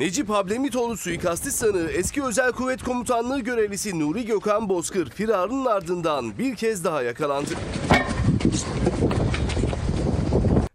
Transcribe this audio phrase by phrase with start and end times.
[0.02, 6.56] Necip Hablemitoğlu suikasti sanığı eski Özel Kuvvet Komutanlığı görevlisi Nuri Gökhan Bozkır firarının ardından bir
[6.56, 7.50] kez daha yakalandı.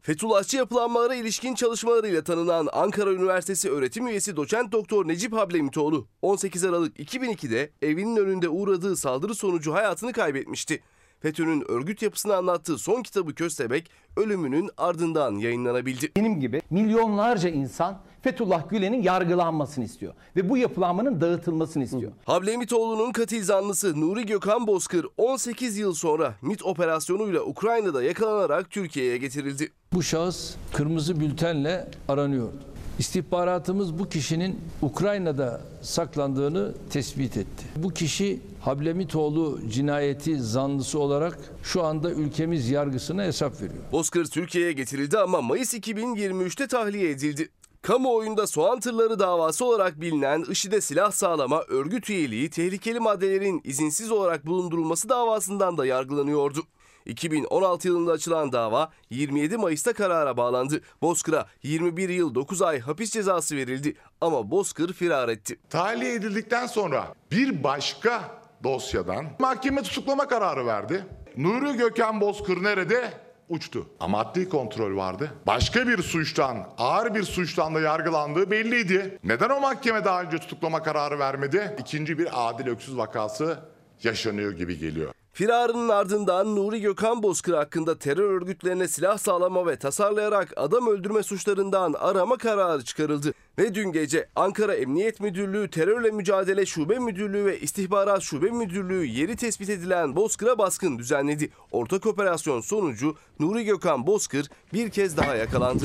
[0.02, 6.98] Fethullahçı yapılanmalara ilişkin çalışmalarıyla tanınan Ankara Üniversitesi öğretim üyesi doçent doktor Necip Hablemitoğlu 18 Aralık
[6.98, 10.82] 2002'de evinin önünde uğradığı saldırı sonucu hayatını kaybetmişti.
[11.20, 16.12] FETÖ'nün örgüt yapısını anlattığı son kitabı Köstebek ölümünün ardından yayınlanabildi.
[16.16, 22.12] Benim gibi milyonlarca insan Fethullah Gülen'in yargılanmasını istiyor ve bu yapılanmanın dağıtılmasını istiyor.
[22.24, 29.72] Hablemitoğlu'nun katil zanlısı Nuri Gökhan Bozkır 18 yıl sonra MIT operasyonuyla Ukrayna'da yakalanarak Türkiye'ye getirildi.
[29.92, 32.58] Bu şahıs kırmızı bültenle aranıyordu.
[32.98, 37.64] İstihbaratımız bu kişinin Ukrayna'da saklandığını tespit etti.
[37.76, 43.82] Bu kişi Hablemitoğlu cinayeti zanlısı olarak şu anda ülkemiz yargısına hesap veriyor.
[43.92, 47.48] Bozkır Türkiye'ye getirildi ama Mayıs 2023'te tahliye edildi.
[47.86, 54.46] Kamuoyunda soğan tırları davası olarak bilinen IŞİD'e silah sağlama, örgüt üyeliği, tehlikeli maddelerin izinsiz olarak
[54.46, 56.60] bulundurulması davasından da yargılanıyordu.
[57.04, 60.80] 2016 yılında açılan dava 27 Mayıs'ta karara bağlandı.
[61.02, 65.58] Bozkır'a 21 yıl 9 ay hapis cezası verildi ama Bozkır firar etti.
[65.70, 71.06] Tahliye edildikten sonra bir başka dosyadan mahkeme tutuklama kararı verdi.
[71.36, 73.25] Nuri Gökhan Bozkır nerede?
[73.48, 73.86] Uçtu.
[74.00, 75.30] Ama adli kontrol vardı.
[75.46, 79.18] Başka bir suçtan, ağır bir suçtan da yargılandığı belliydi.
[79.24, 81.76] Neden o mahkeme daha önce tutuklama kararı vermedi?
[81.80, 83.58] İkinci bir Adil Öksüz vakası
[84.02, 85.15] yaşanıyor gibi geliyor.
[85.36, 91.92] Firarının ardından Nuri Gökhan Bozkır hakkında terör örgütlerine silah sağlama ve tasarlayarak adam öldürme suçlarından
[91.92, 93.32] arama kararı çıkarıldı.
[93.58, 99.36] Ve dün gece Ankara Emniyet Müdürlüğü Terörle Mücadele Şube Müdürlüğü ve İstihbarat Şube Müdürlüğü yeri
[99.36, 101.50] tespit edilen Bozkır'a baskın düzenledi.
[101.72, 105.84] Ortak operasyon sonucu Nuri Gökhan Bozkır bir kez daha yakalandı.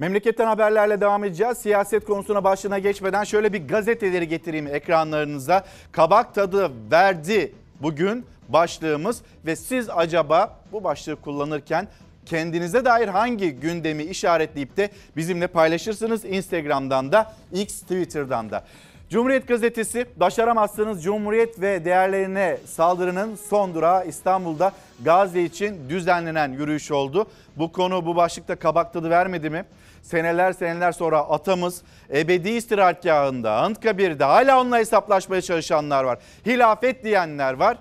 [0.00, 1.58] Memleketten haberlerle devam edeceğiz.
[1.58, 5.64] Siyaset konusuna başlığına geçmeden şöyle bir gazeteleri getireyim ekranlarınıza.
[5.92, 11.88] Kabak tadı verdi bugün başlığımız ve siz acaba bu başlığı kullanırken
[12.26, 18.64] kendinize dair hangi gündemi işaretleyip de bizimle paylaşırsınız Instagram'dan da X Twitter'dan da.
[19.10, 24.72] Cumhuriyet Gazetesi başaramazsınız Cumhuriyet ve değerlerine saldırının son durağı İstanbul'da
[25.04, 27.26] Gazi için düzenlenen yürüyüş oldu.
[27.56, 29.64] Bu konu bu başlıkta kabak tadı vermedi mi?
[30.08, 36.18] Seneler seneler sonra atamız ebedi istirahatgahında Anıtkabir'de hala onunla hesaplaşmaya çalışanlar var.
[36.46, 37.78] Hilafet diyenler var.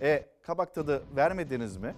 [0.00, 1.94] E kabak tadı vermediniz mi?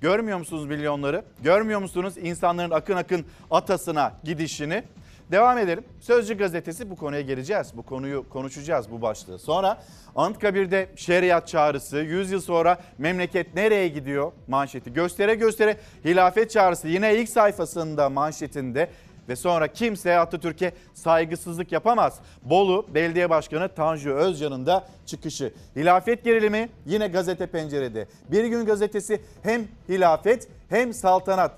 [0.00, 1.24] Görmüyor musunuz milyonları?
[1.42, 4.84] Görmüyor musunuz insanların akın akın atasına gidişini?
[5.30, 5.84] Devam edelim.
[6.00, 7.72] Sözcü gazetesi bu konuya geleceğiz.
[7.76, 9.38] Bu konuyu konuşacağız bu başlığı.
[9.38, 9.82] Sonra
[10.16, 14.92] Anıtkabir'de şeriat çağrısı, 100 yıl sonra memleket nereye gidiyor manşeti.
[14.92, 18.90] Göstere göstere hilafet çağrısı yine ilk sayfasında manşetinde
[19.28, 22.20] ve sonra kimse Atatürk'e saygısızlık yapamaz.
[22.42, 25.52] Bolu Belediye Başkanı Tanju Özcan'ın da çıkışı.
[25.76, 28.06] Hilafet gerilimi yine gazete pencerede.
[28.28, 31.52] Bir gün gazetesi hem hilafet hem saltanat.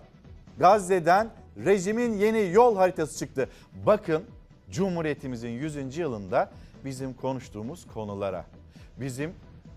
[0.58, 3.48] Gazze'den rejimin yeni yol haritası çıktı.
[3.86, 4.22] Bakın
[4.70, 5.96] Cumhuriyetimizin 100.
[5.96, 6.50] yılında
[6.84, 8.44] bizim konuştuğumuz konulara,
[9.00, 9.32] bizim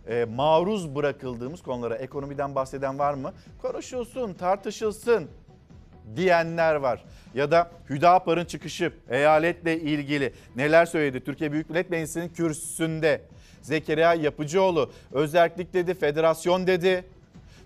[0.08, 3.34] e, maruz bırakıldığımız konulara ekonomiden bahseden var mı?
[3.62, 5.28] Konuşulsun, tartışılsın
[6.16, 7.04] diyenler var.
[7.34, 11.24] Ya da Hüdapar'ın çıkışı eyaletle ilgili neler söyledi?
[11.24, 13.22] Türkiye Büyük Millet Meclisi'nin kürsüsünde
[13.62, 17.06] Zekeriya Yapıcıoğlu özellik dedi, federasyon dedi.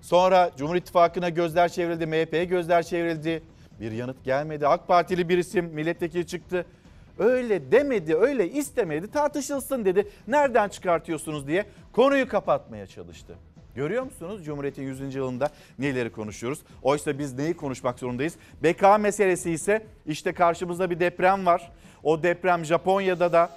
[0.01, 3.43] Sonra Cumhur İttifakı'na gözler çevrildi, MHP'ye gözler çevrildi.
[3.79, 4.67] Bir yanıt gelmedi.
[4.67, 6.65] AK Partili bir isim milletvekili çıktı.
[7.19, 10.07] Öyle demedi, öyle istemedi, tartışılsın dedi.
[10.27, 13.35] Nereden çıkartıyorsunuz diye konuyu kapatmaya çalıştı.
[13.75, 15.15] Görüyor musunuz Cumhuriyet'in 100.
[15.15, 15.49] yılında
[15.79, 16.59] neleri konuşuyoruz?
[16.83, 18.35] Oysa biz neyi konuşmak zorundayız?
[18.63, 21.71] BK meselesi ise işte karşımızda bir deprem var.
[22.03, 23.49] O deprem Japonya'da da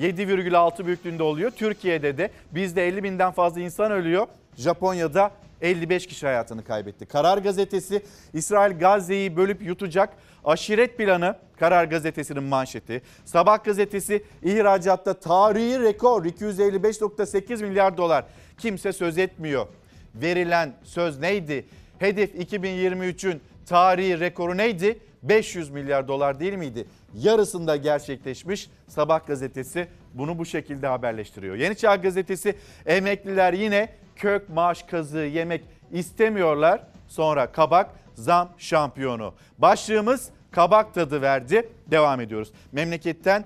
[0.00, 1.50] 7,6 büyüklüğünde oluyor.
[1.50, 4.26] Türkiye'de de bizde 50 binden fazla insan ölüyor.
[4.56, 5.30] Japonya'da
[5.60, 7.06] 55 kişi hayatını kaybetti.
[7.06, 8.02] Karar Gazetesi
[8.34, 10.10] İsrail Gazze'yi bölüp yutacak
[10.44, 13.02] aşiret planı Karar Gazetesi'nin manşeti.
[13.24, 18.24] Sabah Gazetesi ihracatta tarihi rekor 255.8 milyar dolar.
[18.58, 19.66] Kimse söz etmiyor.
[20.14, 21.66] Verilen söz neydi?
[21.98, 24.98] Hedef 2023'ün tarihi rekoru neydi?
[25.22, 26.86] 500 milyar dolar değil miydi?
[27.14, 31.56] Yarısında gerçekleşmiş Sabah gazetesi bunu bu şekilde haberleştiriyor.
[31.56, 36.80] Yeni Çağ gazetesi emekliler yine kök maaş kazığı yemek istemiyorlar.
[37.08, 39.34] Sonra kabak zam şampiyonu.
[39.58, 41.68] Başlığımız kabak tadı verdi.
[41.86, 42.52] Devam ediyoruz.
[42.72, 43.44] Memleketten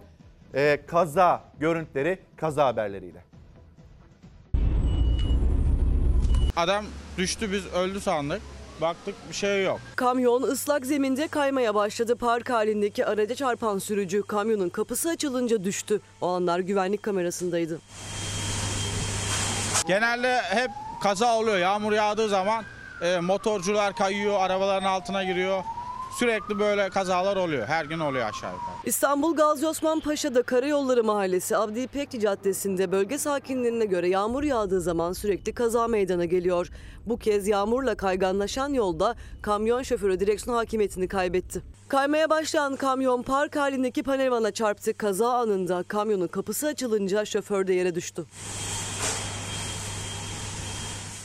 [0.54, 3.24] e, kaza görüntüleri, kaza haberleriyle.
[6.56, 6.84] Adam
[7.18, 8.42] düştü biz öldü sandık.
[8.80, 9.80] Baktık bir şey yok.
[9.96, 12.16] Kamyon ıslak zeminde kaymaya başladı.
[12.16, 16.00] Park halindeki araca çarpan sürücü kamyonun kapısı açılınca düştü.
[16.20, 17.80] O anlar güvenlik kamerasındaydı.
[19.86, 20.70] Genelde hep
[21.02, 21.58] kaza oluyor.
[21.58, 22.64] Yağmur yağdığı zaman
[23.02, 25.62] e, motorcular kayıyor, arabaların altına giriyor.
[26.18, 27.66] Sürekli böyle kazalar oluyor.
[27.66, 28.76] Her gün oluyor aşağı yukarı.
[28.84, 35.12] İstanbul Gazi Osman Paşa'da Karayolları Mahallesi Abdi İpekçi Caddesi'nde bölge sakinlerine göre yağmur yağdığı zaman
[35.12, 36.68] sürekli kaza meydana geliyor.
[37.06, 41.62] Bu kez yağmurla kayganlaşan yolda kamyon şoförü direksiyon hakimiyetini kaybetti.
[41.88, 44.94] Kaymaya başlayan kamyon park halindeki panelvana çarptı.
[44.94, 48.24] Kaza anında kamyonun kapısı açılınca şoför de yere düştü.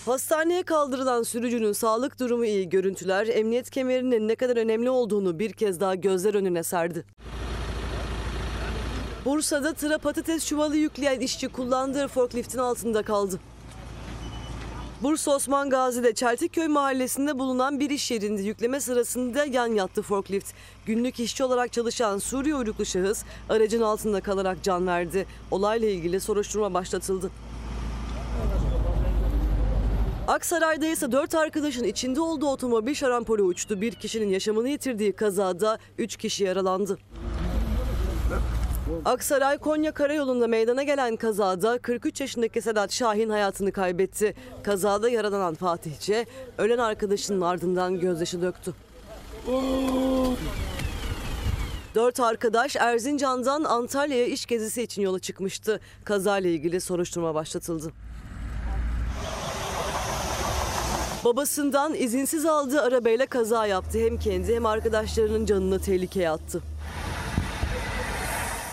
[0.06, 5.80] Hastaneye kaldırılan sürücünün sağlık durumu iyi görüntüler emniyet kemerinin ne kadar önemli olduğunu bir kez
[5.80, 7.06] daha gözler önüne serdi.
[9.25, 13.39] Bursa'da tıra patates çuvalı yükleyen işçi kullandığı forkliftin altında kaldı.
[15.01, 20.53] Bursa Osman Gazi'de Çeltikköy mahallesinde bulunan bir iş yerinde yükleme sırasında yan yattı forklift.
[20.86, 25.25] Günlük işçi olarak çalışan Suriye uyruklu şahıs aracın altında kalarak can verdi.
[25.51, 27.31] Olayla ilgili soruşturma başlatıldı.
[30.31, 33.81] Aksaray'da ise dört arkadaşın içinde olduğu otomobil şarampole uçtu.
[33.81, 36.97] Bir kişinin yaşamını yitirdiği kazada üç kişi yaralandı.
[39.05, 44.35] Aksaray Konya Karayolu'nda meydana gelen kazada 43 yaşındaki Sedat Şahin hayatını kaybetti.
[44.63, 46.25] Kazada yaralanan Fatihçe
[46.57, 48.73] ölen arkadaşının ardından gözyaşı döktü.
[51.95, 55.79] Dört arkadaş Erzincan'dan Antalya'ya iş gezisi için yola çıkmıştı.
[56.05, 57.91] Kazayla ilgili soruşturma başlatıldı.
[61.25, 63.99] Babasından izinsiz aldığı arabayla kaza yaptı.
[63.99, 66.61] Hem kendi hem arkadaşlarının canını tehlikeye attı.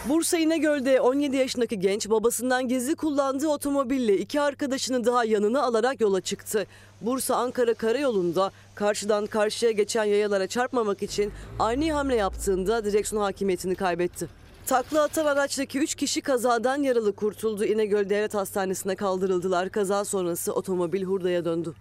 [0.09, 6.21] Bursa İnegöl'de 17 yaşındaki genç babasından gizli kullandığı otomobille iki arkadaşını daha yanına alarak yola
[6.21, 6.67] çıktı.
[7.01, 14.29] Bursa Ankara Karayolu'nda karşıdan karşıya geçen yayalara çarpmamak için ani hamle yaptığında direksiyon hakimiyetini kaybetti.
[14.67, 17.65] Takla atan araçtaki 3 kişi kazadan yaralı kurtuldu.
[17.65, 19.71] İnegöl Devlet Hastanesi'ne kaldırıldılar.
[19.71, 21.75] Kaza sonrası otomobil hurdaya döndü.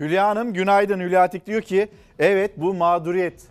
[0.00, 1.00] Hülya Hanım günaydın.
[1.00, 1.88] Hülya Atik diyor ki
[2.18, 3.42] evet bu mağduriyet.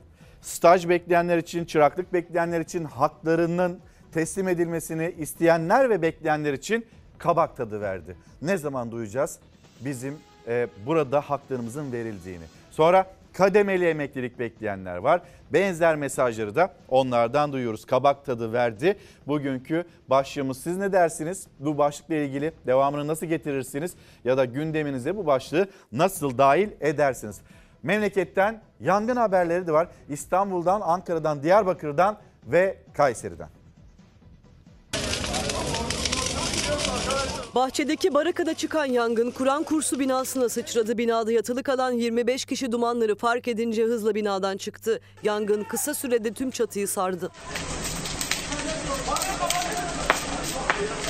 [0.42, 3.80] Staj bekleyenler için, çıraklık bekleyenler için haklarının
[4.12, 6.86] teslim edilmesini isteyenler ve bekleyenler için
[7.18, 8.16] kabak tadı verdi.
[8.42, 9.39] Ne zaman duyacağız
[9.80, 12.46] bizim e, burada haklarımızın verildiğini.
[12.72, 13.06] Sonra
[13.38, 15.22] kademeli emeklilik bekleyenler var.
[15.53, 17.86] Benzer mesajları da onlardan duyuyoruz.
[17.86, 18.98] Kabak tadı verdi.
[19.27, 21.48] Bugünkü başlığımız siz ne dersiniz?
[21.60, 23.94] Bu başlıkla ilgili devamını nasıl getirirsiniz?
[24.24, 27.41] Ya da gündeminize bu başlığı nasıl dahil edersiniz?
[27.84, 29.88] Memleketten yangın haberleri de var.
[30.10, 33.57] İstanbul'dan, Ankara'dan, Diyarbakır'dan ve Kayseri'den.
[37.58, 40.98] Bahçedeki barakada çıkan yangın Kur'an kursu binasına sıçradı.
[40.98, 45.00] Binada yatılı kalan 25 kişi dumanları fark edince hızla binadan çıktı.
[45.24, 47.32] Yangın kısa sürede tüm çatıyı sardı.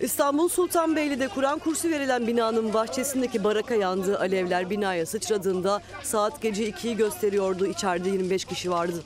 [0.01, 4.20] İstanbul Sultanbeyli'de Kur'an kursu verilen binanın bahçesindeki baraka yandı.
[4.20, 7.68] Alevler binaya sıçradığında saat gece 2'yi gösteriyordu.
[7.68, 9.04] İçeride 25 kişi vardı.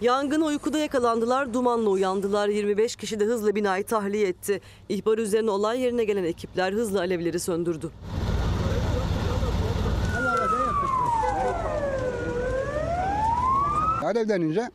[0.00, 2.48] Yangına uykuda yakalandılar, dumanla uyandılar.
[2.48, 4.60] 25 kişi de hızla binayı tahliye etti.
[4.88, 7.90] İhbar üzerine olay yerine gelen ekipler hızla alevleri söndürdü.
[14.04, 14.70] Alevlenince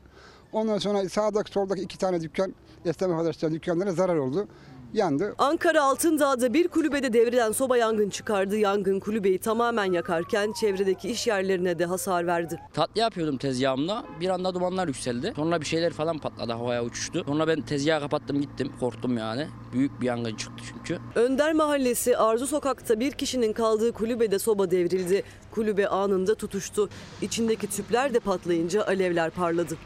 [0.53, 4.47] ondan sonra sağdaki soldaki iki tane dükkan esnaf arkadaşlar dükkanlara zarar oldu.
[4.95, 5.35] Yandı.
[5.37, 8.57] Ankara Altındağ'da bir kulübede devrilen soba yangın çıkardı.
[8.57, 12.59] Yangın kulübeyi tamamen yakarken çevredeki iş yerlerine de hasar verdi.
[12.73, 14.05] Tatlı yapıyordum tezgahımda.
[14.19, 15.33] Bir anda dumanlar yükseldi.
[15.35, 17.23] Sonra bir şeyler falan patladı havaya uçuştu.
[17.25, 18.71] Sonra ben tezgahı kapattım gittim.
[18.79, 19.47] Korktum yani.
[19.73, 20.99] Büyük bir yangın çıktı çünkü.
[21.15, 25.23] Önder Mahallesi Arzu Sokak'ta bir kişinin kaldığı kulübede soba devrildi.
[25.51, 26.89] Kulübe anında tutuştu.
[27.21, 29.77] İçindeki tüpler de patlayınca alevler parladı.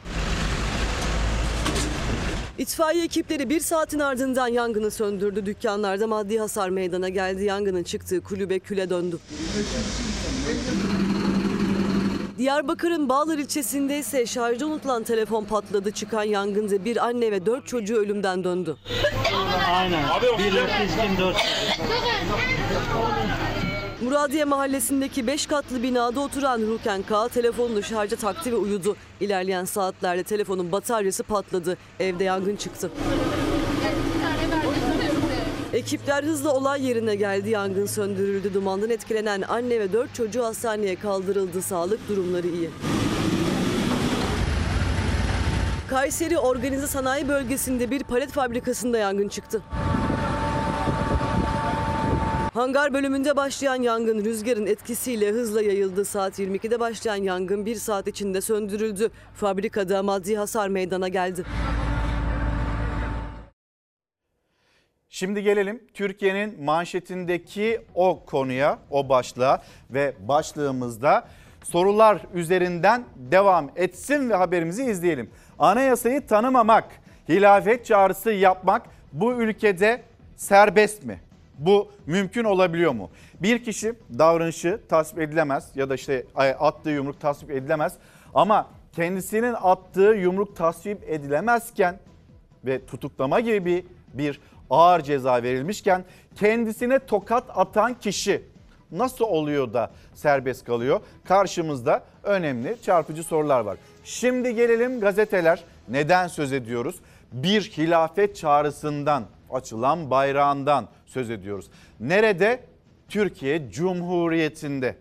[2.59, 5.45] İtfaiye ekipleri bir saatin ardından yangını söndürdü.
[5.45, 7.43] Dükkanlarda maddi hasar meydana geldi.
[7.43, 9.17] Yangının çıktığı kulübe küle döndü.
[12.37, 15.91] Diyarbakır'ın Bağlar ilçesinde ise şarjı unutulan telefon patladı.
[15.91, 18.77] Çıkan yangında bir anne ve dört çocuğu ölümden döndü.
[24.03, 28.95] Muradiye mahallesindeki 5 katlı binada oturan Ruken K telefonunu şarja taktı ve uyudu.
[29.19, 31.77] İlerleyen saatlerde telefonun bataryası patladı.
[31.99, 32.91] Evde yangın çıktı.
[35.73, 37.49] Ekipler hızla olay yerine geldi.
[37.49, 38.53] Yangın söndürüldü.
[38.53, 41.61] Dumandan etkilenen anne ve 4 çocuğu hastaneye kaldırıldı.
[41.61, 42.69] Sağlık durumları iyi.
[45.89, 49.61] Kayseri Organize Sanayi Bölgesi'nde bir palet fabrikasında yangın çıktı.
[52.59, 56.05] Hangar bölümünde başlayan yangın rüzgarın etkisiyle hızla yayıldı.
[56.05, 59.11] Saat 22'de başlayan yangın bir saat içinde söndürüldü.
[59.35, 61.43] Fabrikada maddi hasar meydana geldi.
[65.09, 71.27] Şimdi gelelim Türkiye'nin manşetindeki o konuya, o başlığa ve başlığımızda
[71.63, 75.29] sorular üzerinden devam etsin ve haberimizi izleyelim.
[75.59, 76.85] Anayasayı tanımamak,
[77.29, 78.81] hilafet çağrısı yapmak
[79.13, 80.01] bu ülkede
[80.35, 81.28] serbest mi?
[81.59, 83.09] Bu mümkün olabiliyor mu?
[83.41, 86.25] Bir kişi davranışı tasvip edilemez ya da işte
[86.59, 87.93] attığı yumruk tasvip edilemez
[88.33, 91.99] ama kendisinin attığı yumruk tasvip edilemezken
[92.65, 98.41] ve tutuklama gibi bir, bir ağır ceza verilmişken kendisine tokat atan kişi
[98.91, 100.99] nasıl oluyor da serbest kalıyor?
[101.25, 103.77] Karşımızda önemli çarpıcı sorular var.
[104.03, 106.95] Şimdi gelelim gazeteler neden söz ediyoruz?
[107.31, 111.69] Bir hilafet çağrısından, açılan bayrağından söz ediyoruz.
[111.99, 112.59] Nerede?
[113.09, 114.95] Türkiye Cumhuriyeti'nde.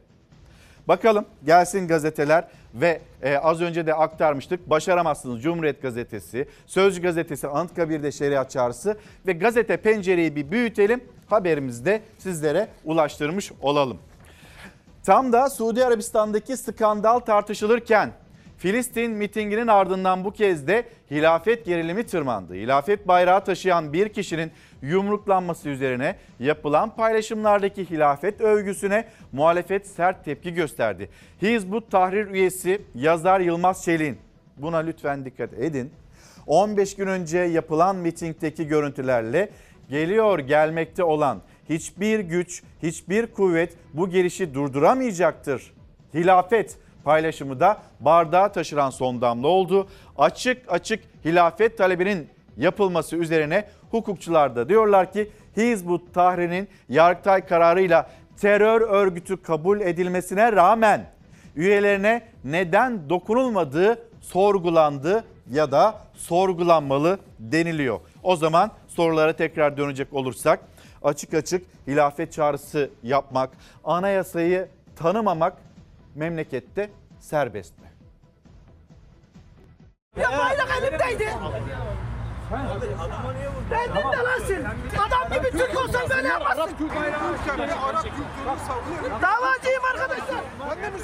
[0.89, 4.71] Bakalım gelsin gazeteler ve e, az önce de aktarmıştık.
[4.71, 11.05] Başaramazsınız Cumhuriyet Gazetesi, Sözcü Gazetesi, Anıtkabir'de şeriat çağrısı ve gazete pencereyi bir büyütelim.
[11.27, 13.99] Haberimizi de sizlere ulaştırmış olalım.
[15.05, 18.13] Tam da Suudi Arabistan'daki skandal tartışılırken
[18.59, 22.55] Filistin mitinginin ardından bu kez de hilafet gerilimi tırmandı.
[22.55, 24.51] Hilafet bayrağı taşıyan bir kişinin
[24.83, 31.09] yumruklanması üzerine yapılan paylaşımlardaki hilafet övgüsüne muhalefet sert tepki gösterdi.
[31.43, 34.19] Hizbut Tahrir üyesi yazar Yılmaz Çelik'in
[34.57, 35.91] buna lütfen dikkat edin.
[36.47, 39.51] 15 gün önce yapılan mitingdeki görüntülerle
[39.91, 45.73] geliyor gelmekte olan hiçbir güç, hiçbir kuvvet bu gelişi durduramayacaktır.
[46.15, 49.89] Hilafet paylaşımı da bardağa taşıran son damla oldu.
[50.19, 58.11] Açık açık hilafet talebinin yapılması üzerine hukukçular da diyorlar ki Hizbut Tahrir'in Yargıtay kararıyla
[58.41, 61.05] terör örgütü kabul edilmesine rağmen
[61.57, 68.01] üyelerine neden dokunulmadığı sorgulandı ya da sorgulanmalı deniliyor.
[68.23, 70.61] O zaman sorulara tekrar dönecek olursak
[71.03, 73.51] açık açık hilafet çağrısı yapmak,
[73.85, 75.57] anayasayı tanımamak
[76.15, 77.89] memlekette serbest mi?
[80.17, 81.35] Ya bayrak elimdeydi.
[83.71, 84.65] Ben de dalaşsın.
[85.07, 86.77] Adam gibi Türk olsan böyle yapmazsın.
[89.23, 90.45] Davacıyım arkadaşlar.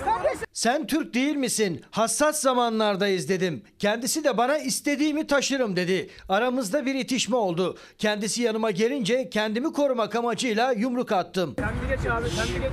[0.04, 0.44] Kardeşim.
[0.55, 1.85] Sen Türk değil misin?
[1.91, 3.63] Hassas zamanlardayız dedim.
[3.79, 6.11] Kendisi de bana istediğimi taşırım dedi.
[6.29, 7.77] Aramızda bir itişme oldu.
[7.99, 11.55] Kendisi yanıma gelince kendimi korumak amacıyla yumruk attım.
[11.59, 12.73] Sen bir geç abi sen bir geç.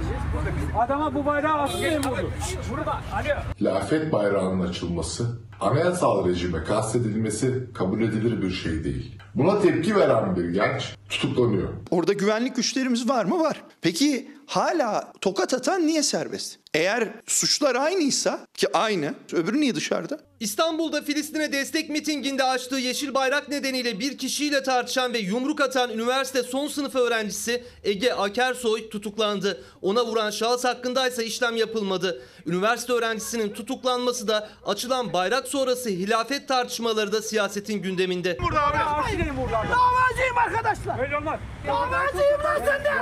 [0.80, 2.30] Adama bu bayrağı asmayın bunu.
[2.72, 2.92] Burada.
[2.94, 3.42] Alo.
[3.62, 5.26] Hilafet bayrağının açılması,
[5.60, 9.18] anayasal rejime kastedilmesi kabul edilir bir şey değil.
[9.36, 11.70] Buna tepki veren bir genç tutuklanıyor.
[11.92, 13.40] Orada güvenlik güçlerimiz var mı?
[13.40, 13.62] Var.
[13.82, 16.61] Peki hala tokat atan niye serbest?
[16.74, 20.20] Eğer suçlar aynıysa ki aynı, öbürü niye dışarıda?
[20.40, 26.44] İstanbul'da Filistin'e destek mitinginde açtığı yeşil bayrak nedeniyle bir kişiyle tartışan ve yumruk atan üniversite
[26.44, 29.64] son sınıf öğrencisi Ege Akersoy tutuklandı.
[29.82, 32.22] Ona vuran şahıs hakkındaysa işlem yapılmadı.
[32.46, 38.38] Üniversite öğrencisinin tutuklanması da açılan bayrak sonrası hilafet tartışmaları da siyasetin gündeminde.
[38.44, 38.78] Burada abi.
[38.78, 41.00] Davacıyım arkadaşlar.
[41.00, 41.40] Öyle olmaz.
[41.68, 42.96] Davacıyım lan sen de.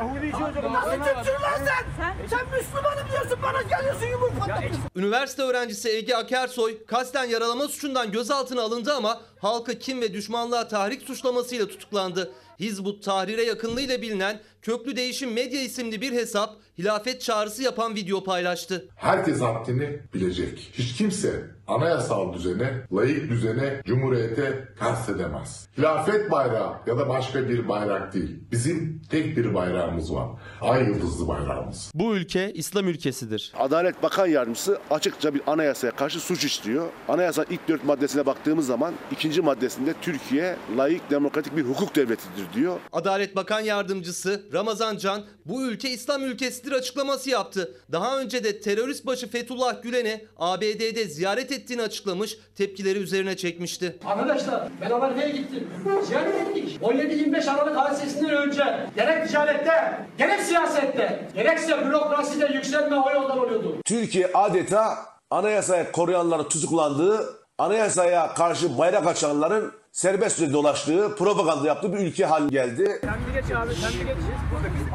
[0.74, 2.28] Nasıl Türksün lan sen?
[2.30, 4.82] Sen Müslümanım diyorsun bana geliyorsun yumruk atıyorsun.
[4.96, 11.02] Üniversite öğrencisi Ege Akersoy kasten yaralama suçundan gözaltına alındı ama halkı kim ve düşmanlığa tahrik
[11.04, 12.32] suçlamasıyla tutuklandı.
[12.60, 18.88] Hizbut Tahrir'e yakınlığıyla bilinen Köklü Değişim Medya isimli bir hesap hilafet çağrısı yapan video paylaştı.
[18.96, 20.72] Herkes haddini bilecek.
[20.74, 25.68] Hiç kimse anayasal düzene, layık düzene, cumhuriyete ters edemez.
[25.78, 28.40] Hilafet bayrağı ya da başka bir bayrak değil.
[28.52, 30.30] Bizim tek bir bayrağımız var.
[30.62, 31.92] Ay yıldızlı bayrağımız.
[31.96, 33.54] Bu ülke İslam ülkesidir.
[33.58, 36.88] Adalet Bakan Yardımcısı açıkça bir anayasaya karşı suç işliyor.
[37.08, 42.80] Anayasa ilk dört maddesine baktığımız zaman ikinci maddesinde Türkiye layık demokratik bir hukuk devletidir diyor.
[42.92, 47.76] Adalet Bakan Yardımcısı Ramazan Can bu ülke İslam ülkesidir açıklaması yaptı.
[47.92, 54.00] Daha önce de terörist başı Fethullah Gülen'i ABD'de ziyaret ettiğini açıklamış, tepkileri üzerine çekmişti.
[54.06, 55.68] Arkadaşlar ben Amerika'ya gittim.
[56.08, 56.80] Ziyaret ettik.
[56.82, 58.64] 17-25 Aralık hadisesinden önce
[58.96, 63.78] gerek ticarette, gerek siyasette, gerekse bürokraside yükselme o yoldan oluyordu.
[63.86, 64.98] Türkiye adeta
[65.32, 73.00] anayasaya koruyanların tutuklandığı, anayasaya karşı bayrak açanların serbestçe dolaştığı, propaganda yaptığı bir ülke haline geldi.
[73.02, 74.18] Sen bir geç abi sen bir geç.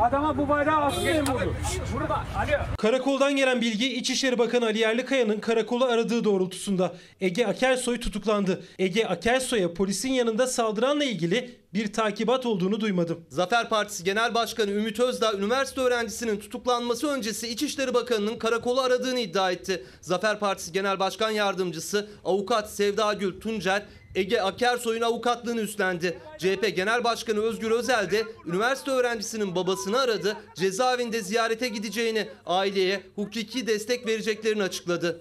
[0.02, 1.54] Adama bu bayrağı askerim vurdu.
[1.94, 2.14] Burada.
[2.14, 2.76] Alo.
[2.78, 8.62] Karakoldan gelen bilgi İçişleri Bakanı Ali Yerlikaya'nın karakolu aradığı doğrultusunda Ege Akersoy tutuklandı.
[8.78, 13.24] Ege Akersoy'a polisin yanında saldıranla ilgili bir takibat olduğunu duymadım.
[13.28, 19.50] Zafer Partisi Genel Başkanı Ümit Özdağ üniversite öğrencisinin tutuklanması öncesi İçişleri Bakanı'nın karakolu aradığını iddia
[19.50, 19.84] etti.
[20.00, 23.82] Zafer Partisi Genel Başkan Yardımcısı Avukat Sevda Gül Tuncer
[24.14, 26.18] Ege Akersoy'un avukatlığını üstlendi.
[26.38, 30.36] CHP Genel Başkanı Özgür Özel de üniversite öğrencisinin babasını aradı.
[30.54, 35.20] Cezaevinde ziyarete gideceğini, aileye hukuki destek vereceklerini açıkladı.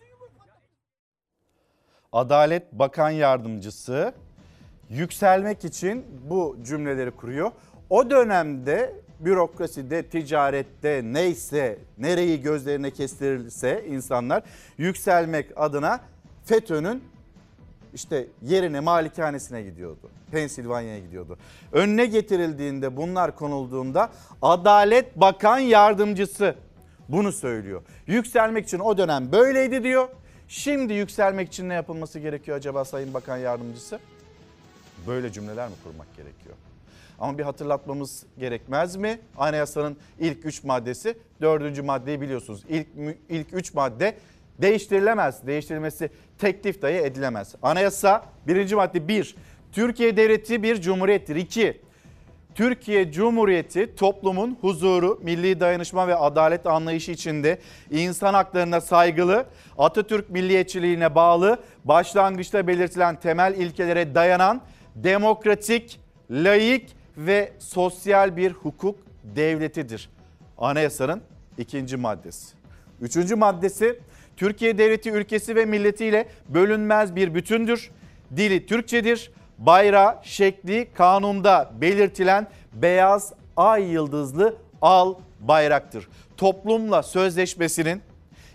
[2.11, 4.13] Adalet Bakan Yardımcısı
[4.89, 7.51] yükselmek için bu cümleleri kuruyor.
[7.89, 14.43] O dönemde bürokraside, ticarette neyse, nereyi gözlerine kestirirse insanlar
[14.77, 15.99] yükselmek adına
[16.45, 17.03] FETÖ'nün
[17.93, 20.09] işte yerine malikanesine gidiyordu.
[20.31, 21.37] Pensilvanya'ya gidiyordu.
[21.71, 24.09] Önüne getirildiğinde bunlar konulduğunda
[24.41, 26.55] Adalet Bakan Yardımcısı
[27.09, 27.81] bunu söylüyor.
[28.07, 30.07] Yükselmek için o dönem böyleydi diyor.
[30.47, 33.99] Şimdi yükselmek için ne yapılması gerekiyor acaba Sayın Bakan Yardımcısı?
[35.07, 36.55] Böyle cümleler mi kurmak gerekiyor?
[37.19, 39.19] Ama bir hatırlatmamız gerekmez mi?
[39.37, 42.63] Anayasanın ilk üç maddesi, dördüncü maddeyi biliyorsunuz.
[42.69, 42.87] İlk,
[43.29, 44.15] ilk üç madde
[44.61, 45.47] değiştirilemez.
[45.47, 47.55] Değiştirilmesi teklif dahi edilemez.
[47.61, 49.35] Anayasa birinci madde bir,
[49.71, 51.35] Türkiye Devleti bir cumhuriyettir.
[51.35, 51.81] İki,
[52.55, 57.59] Türkiye Cumhuriyeti toplumun huzuru, milli dayanışma ve adalet anlayışı içinde
[57.91, 59.45] insan haklarına saygılı,
[59.77, 64.61] Atatürk milliyetçiliğine bağlı, başlangıçta belirtilen temel ilkelere dayanan
[64.95, 65.99] demokratik,
[66.31, 70.09] layık ve sosyal bir hukuk devletidir.
[70.57, 71.21] Anayasanın
[71.57, 72.55] ikinci maddesi.
[73.01, 73.99] Üçüncü maddesi
[74.37, 77.91] Türkiye devleti ülkesi ve milletiyle bölünmez bir bütündür.
[78.35, 79.31] Dili Türkçedir.
[79.57, 86.07] Bayrağı şekli kanunda belirtilen beyaz ay yıldızlı al bayraktır.
[86.37, 88.01] Toplumla sözleşmesinin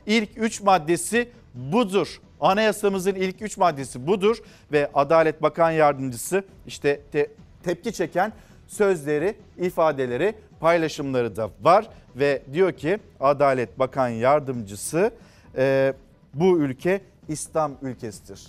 [0.06, 2.20] ilk üç maddesi budur.
[2.40, 4.36] Anayasamızın ilk üç maddesi budur
[4.72, 7.30] ve Adalet Bakan Yardımcısı işte te-
[7.64, 8.32] tepki çeken
[8.66, 15.10] sözleri, ifadeleri, paylaşımları da var ve diyor ki Adalet Bakan Yardımcısı
[15.58, 15.94] e,
[16.34, 18.46] bu ülke İslam ülkesidir.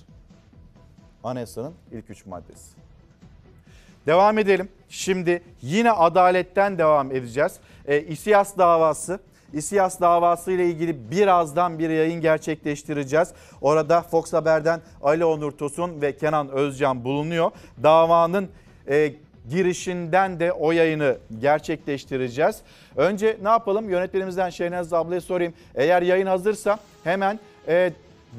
[1.23, 2.79] Anayasanın ilk üç maddesi.
[4.05, 4.69] Devam edelim.
[4.89, 7.59] Şimdi yine adaletten devam edeceğiz.
[7.85, 9.19] E, İSİAS davası.
[9.53, 13.33] İSİAS davası ile ilgili birazdan bir yayın gerçekleştireceğiz.
[13.61, 17.51] Orada Fox Haber'den Ali Onur Tosun ve Kenan Özcan bulunuyor.
[17.83, 18.49] Davanın
[18.89, 19.13] e,
[19.49, 22.55] girişinden de o yayını gerçekleştireceğiz.
[22.95, 23.89] Önce ne yapalım?
[23.89, 25.53] Yönetmenimizden Şehnaz ablaya sorayım.
[25.75, 27.91] Eğer yayın hazırsa hemen e,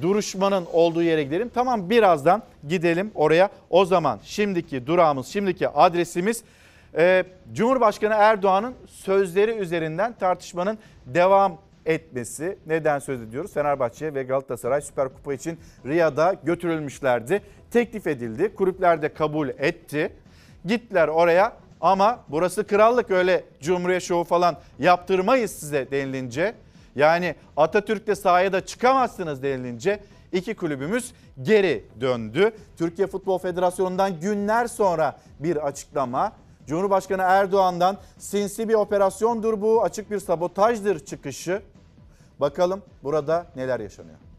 [0.02, 1.50] duruşmanın olduğu yere gidelim.
[1.54, 3.50] Tamam birazdan gidelim oraya.
[3.70, 6.44] O zaman şimdiki durağımız, şimdiki adresimiz
[6.96, 12.58] e, Cumhurbaşkanı Erdoğan'ın sözleri üzerinden tartışmanın devam etmesi.
[12.66, 13.54] Neden söz ediyoruz?
[13.54, 17.42] Fenerbahçe ve Galatasaray Süper Kupa için Riyad'a götürülmüşlerdi.
[17.70, 18.54] Teklif edildi.
[18.54, 20.12] Kulüpler de kabul etti.
[20.64, 26.54] Gittiler oraya ama burası krallık öyle Cumhuriyet şovu falan yaptırmayız size denilince.
[26.96, 30.00] Yani Atatürk'te sahaya da çıkamazsınız denilince
[30.32, 32.52] iki kulübümüz geri döndü.
[32.76, 36.32] Türkiye Futbol Federasyonu'ndan günler sonra bir açıklama.
[36.66, 41.62] Cumhurbaşkanı Erdoğan'dan sinsi bir operasyondur bu, açık bir sabotajdır çıkışı.
[42.40, 44.29] Bakalım burada neler yaşanıyor.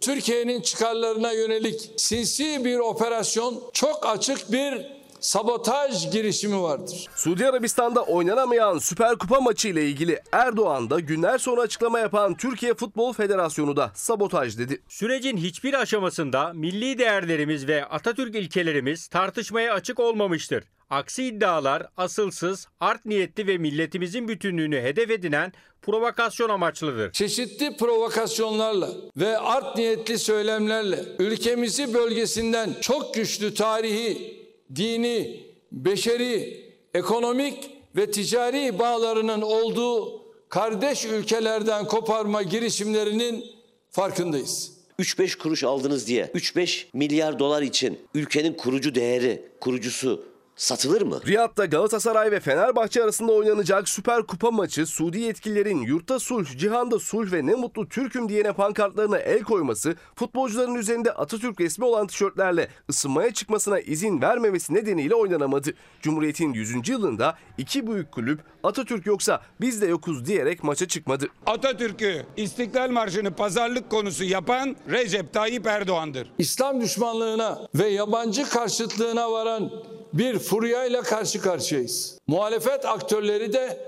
[0.00, 4.86] Türkiye'nin çıkarlarına yönelik sinsi bir operasyon, çok açık bir
[5.20, 7.06] sabotaj girişimi vardır.
[7.16, 12.74] Suudi Arabistan'da oynanamayan Süper Kupa maçı ile ilgili Erdoğan da günler sonra açıklama yapan Türkiye
[12.74, 14.82] Futbol Federasyonu da sabotaj dedi.
[14.88, 20.64] Sürecin hiçbir aşamasında milli değerlerimiz ve Atatürk ilkelerimiz tartışmaya açık olmamıştır.
[20.90, 27.12] Aksi iddialar asılsız, art niyetli ve milletimizin bütünlüğünü hedef edinen provokasyon amaçlıdır.
[27.12, 34.38] Çeşitli provokasyonlarla ve art niyetli söylemlerle ülkemizi bölgesinden çok güçlü tarihi,
[34.76, 43.44] dini, beşeri, ekonomik ve ticari bağlarının olduğu kardeş ülkelerden koparma girişimlerinin
[43.90, 44.72] farkındayız.
[44.98, 51.20] 3-5 kuruş aldınız diye 3-5 milyar dolar için ülkenin kurucu değeri, kurucusu satılır mı?
[51.26, 57.32] Riyad'da Galatasaray ve Fenerbahçe arasında oynanacak Süper Kupa maçı Suudi yetkililerin yurtta sulh, cihanda sulh
[57.32, 63.34] ve ne mutlu Türk'üm diyene pankartlarına el koyması, futbolcuların üzerinde Atatürk resmi olan tişörtlerle ısınmaya
[63.34, 65.74] çıkmasına izin vermemesi nedeniyle oynanamadı.
[66.02, 66.88] Cumhuriyet'in 100.
[66.88, 71.26] yılında iki büyük kulüp Atatürk yoksa biz de yokuz diyerek maça çıkmadı.
[71.46, 76.30] Atatürk'ü İstiklal Marşı'nı pazarlık konusu yapan Recep Tayyip Erdoğan'dır.
[76.38, 79.70] İslam düşmanlığına ve yabancı karşıtlığına varan
[80.12, 82.18] bir furyayla karşı karşıyayız.
[82.26, 83.80] Muhalefet aktörleri de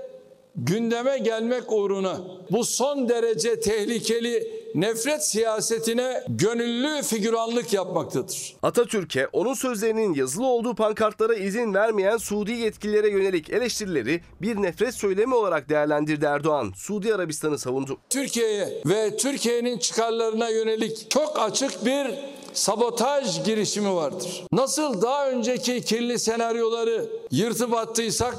[0.55, 8.55] gündeme gelmek uğruna bu son derece tehlikeli nefret siyasetine gönüllü figüranlık yapmaktadır.
[8.63, 15.35] Atatürk'e onun sözlerinin yazılı olduğu pankartlara izin vermeyen Suudi yetkililere yönelik eleştirileri bir nefret söylemi
[15.35, 16.71] olarak değerlendirdi Erdoğan.
[16.75, 17.97] Suudi Arabistan'ı savundu.
[18.09, 22.07] Türkiye'ye ve Türkiye'nin çıkarlarına yönelik çok açık bir
[22.53, 24.43] sabotaj girişimi vardır.
[24.51, 28.35] Nasıl daha önceki kirli senaryoları yırtıp attıysak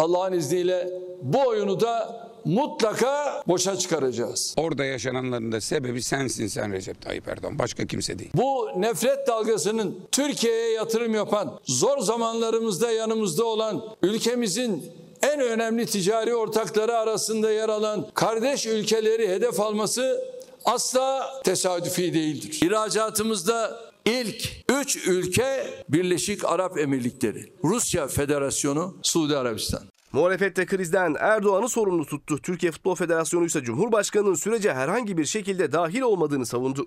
[0.00, 0.90] Allah'ın izniyle
[1.22, 4.54] bu oyunu da mutlaka boşa çıkaracağız.
[4.56, 7.58] Orada yaşananların da sebebi sensin sen Recep Tayyip Erdoğan.
[7.58, 8.30] Başka kimse değil.
[8.34, 16.96] Bu nefret dalgasının Türkiye'ye yatırım yapan, zor zamanlarımızda yanımızda olan, ülkemizin en önemli ticari ortakları
[16.96, 20.24] arasında yer alan kardeş ülkeleri hedef alması
[20.64, 22.60] asla tesadüfi değildir.
[22.62, 29.82] İhracatımızda ilk üç ülke Birleşik Arap Emirlikleri, Rusya Federasyonu, Suudi Arabistan.
[30.12, 32.42] Muhalefette krizden Erdoğan'ı sorumlu tuttu.
[32.42, 36.86] Türkiye Futbol Federasyonu ise Cumhurbaşkanı'nın sürece herhangi bir şekilde dahil olmadığını savundu.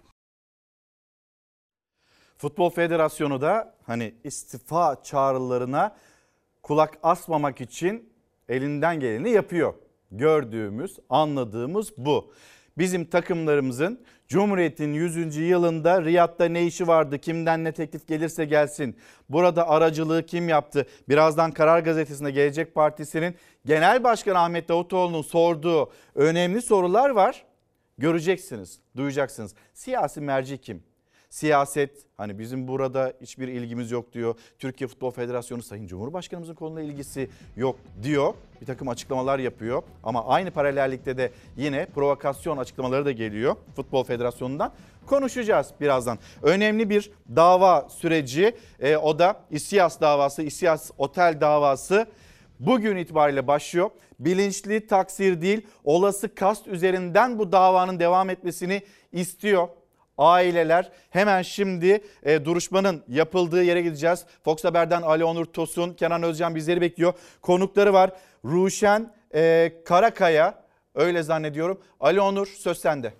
[2.37, 5.97] Futbol Federasyonu da hani istifa çağrılarına
[6.63, 8.13] kulak asmamak için
[8.49, 9.73] elinden geleni yapıyor.
[10.11, 12.33] Gördüğümüz, anladığımız bu.
[12.77, 15.35] Bizim takımlarımızın Cumhuriyet'in 100.
[15.35, 17.19] yılında Riyad'da ne işi vardı?
[17.19, 18.97] Kimden ne teklif gelirse gelsin.
[19.29, 20.85] Burada aracılığı kim yaptı?
[21.09, 27.45] Birazdan Karar Gazetesi'nde Gelecek Partisi'nin Genel Başkanı Ahmet Davutoğlu'nun sorduğu önemli sorular var.
[27.97, 29.55] Göreceksiniz, duyacaksınız.
[29.73, 30.83] Siyasi merci kim?
[31.33, 34.35] Siyaset hani bizim burada hiçbir ilgimiz yok diyor.
[34.59, 38.33] Türkiye Futbol Federasyonu Sayın Cumhurbaşkanımızın konuyla ilgisi yok diyor.
[38.61, 44.73] Bir takım açıklamalar yapıyor ama aynı paralellikte de yine provokasyon açıklamaları da geliyor Futbol Federasyonu'ndan.
[45.05, 46.19] Konuşacağız birazdan.
[46.41, 52.07] Önemli bir dava süreci e, o da İSİAS davası, İSİAS Otel davası
[52.59, 53.89] bugün itibariyle başlıyor.
[54.19, 59.67] Bilinçli taksir değil olası kast üzerinden bu davanın devam etmesini istiyor
[60.17, 64.25] aileler hemen şimdi e, duruşmanın yapıldığı yere gideceğiz.
[64.43, 67.13] Fox Haber'den Ali Onur Tosun, Kenan Özcan bizleri bekliyor.
[67.41, 68.11] Konukları var.
[68.45, 70.63] Ruşen e, Karakaya
[70.95, 71.81] öyle zannediyorum.
[71.99, 73.13] Ali Onur söz sende.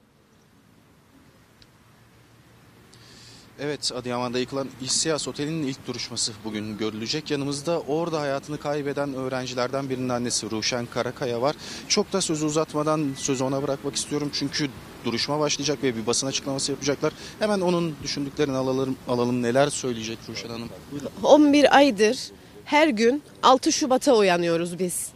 [3.59, 7.31] Evet Adıyaman'da yıkılan İSİAS Oteli'nin ilk duruşması bugün görülecek.
[7.31, 11.55] Yanımızda orada hayatını kaybeden öğrencilerden birinin annesi Ruşen Karakaya var.
[11.87, 14.29] Çok da sözü uzatmadan sözü ona bırakmak istiyorum.
[14.33, 14.69] Çünkü
[15.05, 17.13] duruşma başlayacak ve bir basın açıklaması yapacaklar.
[17.39, 19.43] Hemen onun düşündüklerini alalım, alalım.
[19.43, 20.69] neler söyleyecek Ruşen Hanım.
[20.91, 21.09] Buyurun.
[21.23, 22.17] 11 aydır
[22.65, 25.07] her gün 6 Şubat'a uyanıyoruz biz.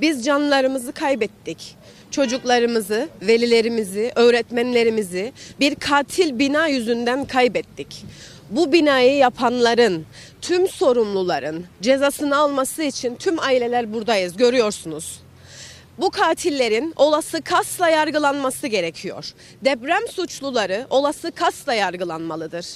[0.00, 1.76] Biz canlarımızı kaybettik.
[2.10, 8.04] Çocuklarımızı, velilerimizi, öğretmenlerimizi bir katil bina yüzünden kaybettik.
[8.50, 10.06] Bu binayı yapanların,
[10.40, 15.23] tüm sorumluların cezasını alması için tüm aileler buradayız görüyorsunuz.
[15.98, 19.32] Bu katillerin olası kasla yargılanması gerekiyor.
[19.64, 22.66] Deprem suçluları olası kasla yargılanmalıdır.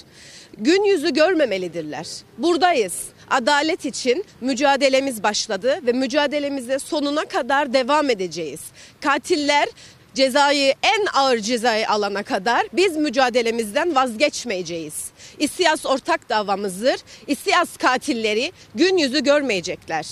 [0.57, 2.07] Gün yüzü görmemelidirler.
[2.37, 3.03] Buradayız.
[3.29, 8.61] Adalet için mücadelemiz başladı ve mücadelemize sonuna kadar devam edeceğiz.
[9.01, 9.69] Katiller
[10.13, 14.93] cezayı en ağır cezayı alana kadar biz mücadelemizden vazgeçmeyeceğiz.
[15.39, 16.99] İSİAS ortak davamızdır.
[17.27, 20.05] İSİAS katilleri gün yüzü görmeyecekler.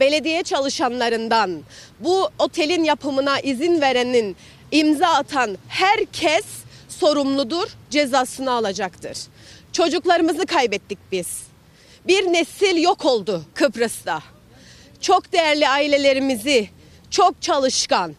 [0.00, 1.62] Belediye çalışanlarından
[2.00, 4.36] bu otelin yapımına izin verenin
[4.70, 6.44] imza atan herkes
[6.88, 9.18] sorumludur, cezasını alacaktır.
[9.72, 11.42] Çocuklarımızı kaybettik biz.
[12.06, 14.22] Bir nesil yok oldu Kıbrıs'ta.
[15.00, 16.68] Çok değerli ailelerimizi,
[17.10, 18.14] çok çalışkan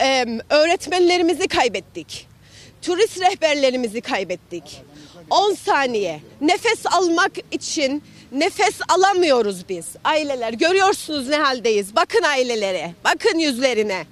[0.00, 2.28] em, öğretmenlerimizi kaybettik.
[2.82, 4.82] Turist rehberlerimizi kaybettik.
[5.30, 9.86] 10 saniye nefes almak için nefes alamıyoruz biz.
[10.04, 11.96] Aileler görüyorsunuz ne haldeyiz.
[11.96, 14.06] Bakın ailelere, bakın yüzlerine.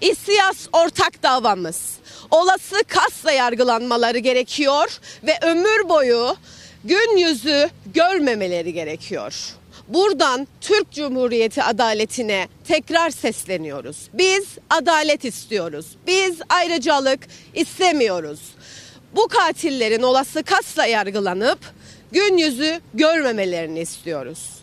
[0.00, 1.98] İSİAS ortak davamız.
[2.30, 6.36] Olası kasla yargılanmaları gerekiyor ve ömür boyu
[6.84, 9.57] gün yüzü görmemeleri gerekiyor.
[9.88, 14.08] Buradan Türk Cumhuriyeti adaletine tekrar sesleniyoruz.
[14.14, 15.86] Biz adalet istiyoruz.
[16.06, 17.20] Biz ayrıcalık
[17.54, 18.40] istemiyoruz.
[19.16, 21.58] Bu katillerin olası kasla yargılanıp
[22.12, 24.57] gün yüzü görmemelerini istiyoruz.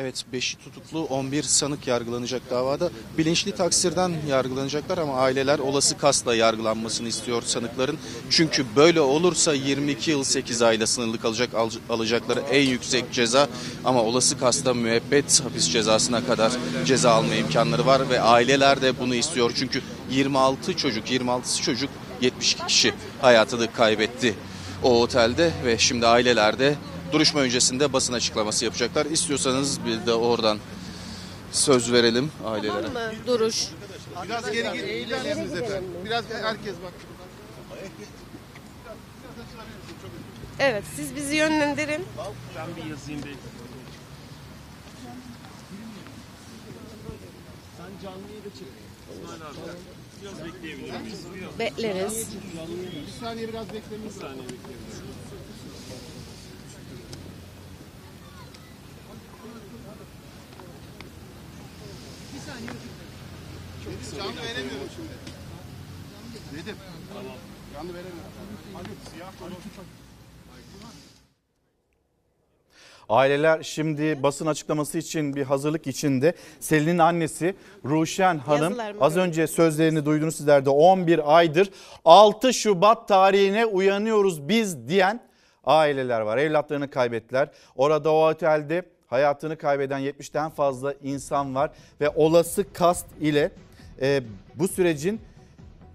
[0.00, 2.90] Evet 5'i tutuklu 11 sanık yargılanacak davada.
[3.18, 7.98] Bilinçli taksirden yargılanacaklar ama aileler olası kasla yargılanmasını istiyor sanıkların.
[8.30, 13.48] Çünkü böyle olursa 22 yıl 8 ayla sınırlı kalacak al- alacakları en yüksek ceza
[13.84, 16.52] ama olası kasta müebbet hapis cezasına kadar
[16.86, 19.52] ceza alma imkanları var ve aileler de bunu istiyor.
[19.56, 24.34] Çünkü 26 çocuk 26 çocuk 72 kişi hayatını kaybetti
[24.82, 26.74] o otelde ve şimdi aileler de
[27.12, 29.06] duruşma öncesinde basın açıklaması yapacaklar.
[29.06, 30.58] İstiyorsanız bir de oradan
[31.52, 32.72] söz verelim ailelere.
[32.72, 33.12] Tamam mı?
[33.26, 33.68] Duruş.
[34.24, 35.84] Biraz geri gidelim efendim.
[36.04, 36.92] Biraz herkes bak.
[40.58, 42.04] Evet siz bizi yönlendirin.
[42.56, 43.36] Ben bir yazayım bekle.
[47.76, 48.68] Sen canlıyı da çek.
[49.12, 49.56] İsmail abi.
[50.22, 51.18] Biraz bekleyebilir miyiz?
[51.58, 52.28] Bekleriz.
[53.06, 54.08] Bir saniye biraz bekleyelim.
[54.08, 55.09] Bir saniye bekleyelim.
[63.84, 65.12] Çok canlı veremiyorum şimdi.
[66.62, 66.76] Nedim.
[67.14, 67.36] Tamam.
[67.74, 68.30] Canlı veremiyorum.
[68.74, 69.54] Hadi siyah konu.
[73.10, 76.34] Aileler şimdi basın açıklaması için bir hazırlık içinde.
[76.60, 81.70] Selin'in annesi Ruşen Hanım az önce sözlerini duydunuz sizler de 11 aydır
[82.04, 85.20] 6 Şubat tarihine uyanıyoruz biz diyen
[85.64, 86.38] aileler var.
[86.38, 87.48] Evlatlarını kaybettiler.
[87.76, 91.70] Orada o otelde hayatını kaybeden 70'ten fazla insan var
[92.00, 93.50] ve olası kast ile
[94.00, 94.22] e,
[94.54, 95.20] bu sürecin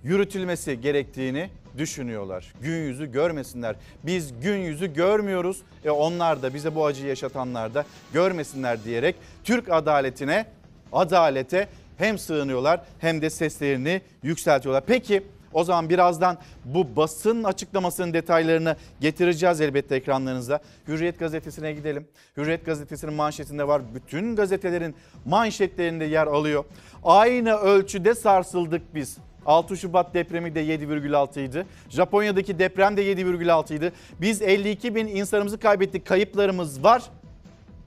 [0.04, 2.54] yürütülmesi gerektiğini düşünüyorlar.
[2.62, 3.76] Gün yüzü görmesinler.
[4.04, 5.62] Biz gün yüzü görmüyoruz.
[5.86, 10.46] E onlar da bize bu acıyı yaşatanlar da görmesinler diyerek Türk adaletine,
[10.94, 14.84] adalete hem sığınıyorlar hem de seslerini yükseltiyorlar.
[14.88, 15.24] Peki
[15.56, 20.60] o zaman birazdan bu basın açıklamasının detaylarını getireceğiz elbette ekranlarınıza.
[20.88, 22.08] Hürriyet gazetesine gidelim.
[22.38, 23.82] Hürriyet gazetesinin manşetinde var.
[23.96, 26.66] Bütün gazetelerin manşetlerinde yer alıyor.
[27.04, 29.18] Aynı ölçüde sarsıldık biz.
[29.46, 31.66] 6 Şubat depremi de 7,6 idi.
[31.90, 33.92] Japonya'daki deprem de 7,6 idi.
[34.22, 36.06] Biz 52 bin insanımızı kaybettik.
[36.06, 37.04] Kayıplarımız var.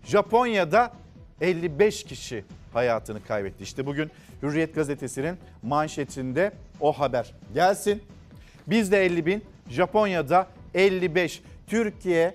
[0.04, 0.92] Japonya'da
[1.40, 3.62] 55 kişi hayatını kaybetti.
[3.64, 4.10] İşte bugün
[4.42, 8.02] Hürriyet gazetesinin manşetinde o haber gelsin.
[8.66, 11.42] Bizde 50 bin, Japonya'da 55.
[11.66, 12.34] Türkiye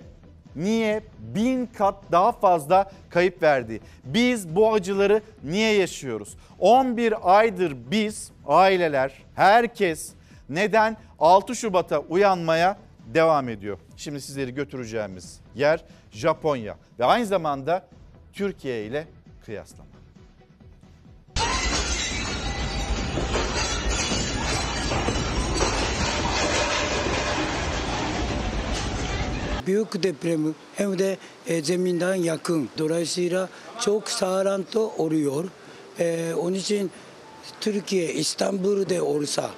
[0.56, 3.80] niye bin kat daha fazla kayıp verdi?
[4.04, 6.36] Biz bu acıları niye yaşıyoruz?
[6.58, 10.12] 11 aydır biz aileler, herkes
[10.48, 12.78] neden 6 Şubat'a uyanmaya
[13.14, 13.78] devam ediyor?
[13.96, 17.86] Şimdi sizleri götüreceğimiz yer Japonya ve aynı zamanda
[18.32, 19.06] Türkiye ile
[19.44, 19.93] kıyaslama.
[29.64, 31.18] ビクデプレムヘムデ
[31.62, 33.48] 全民団ヤクンドライシーラ
[33.80, 35.50] チョークサーランとオルヨル、
[35.98, 36.90] え、オニチン
[37.60, 39.50] トゥルキエイスタンブールでオルサ、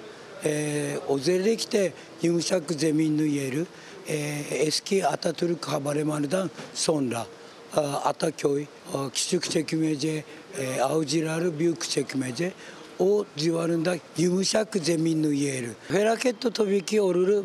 [0.44, 3.66] え、オゼレキテユムシャクゼミンヌイエル、
[4.06, 7.26] え、エスキアタトゥルクハバレマルダンソンラ。
[7.74, 8.68] アタキョイ。
[9.12, 10.86] キシュクチェキメジェ。
[10.86, 12.52] アウジラルビュークチェキメジェ。
[12.98, 15.68] O civarında yumuşak zeminli yeri.
[15.88, 17.44] Felaket de tabii ki olur.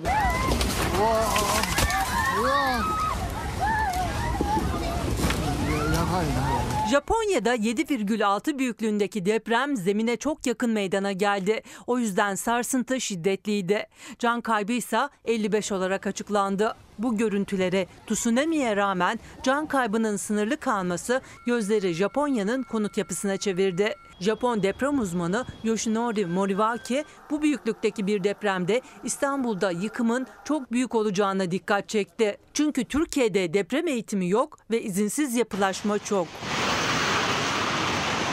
[6.92, 11.62] Japonya'da 7,6 büyüklüğündeki deprem zemine çok yakın meydana geldi.
[11.88, 13.88] O yüzden sarsıntı şiddetliydi.
[14.20, 16.76] Can kaybı ise 55 olarak açıklandı.
[17.00, 23.96] Bu görüntülere tsunami'ye rağmen can kaybının sınırlı kalması gözleri Japonya'nın konut yapısına çevirdi.
[24.22, 31.90] Japon deprem uzmanı Yoshinori Moriwaki bu büyüklükteki bir depremde İstanbul'da yıkımın çok büyük olacağına dikkat
[31.90, 32.38] çekti.
[32.54, 36.28] Çünkü Türkiye'de deprem eğitimi yok ve izinsiz yapılaşma çok.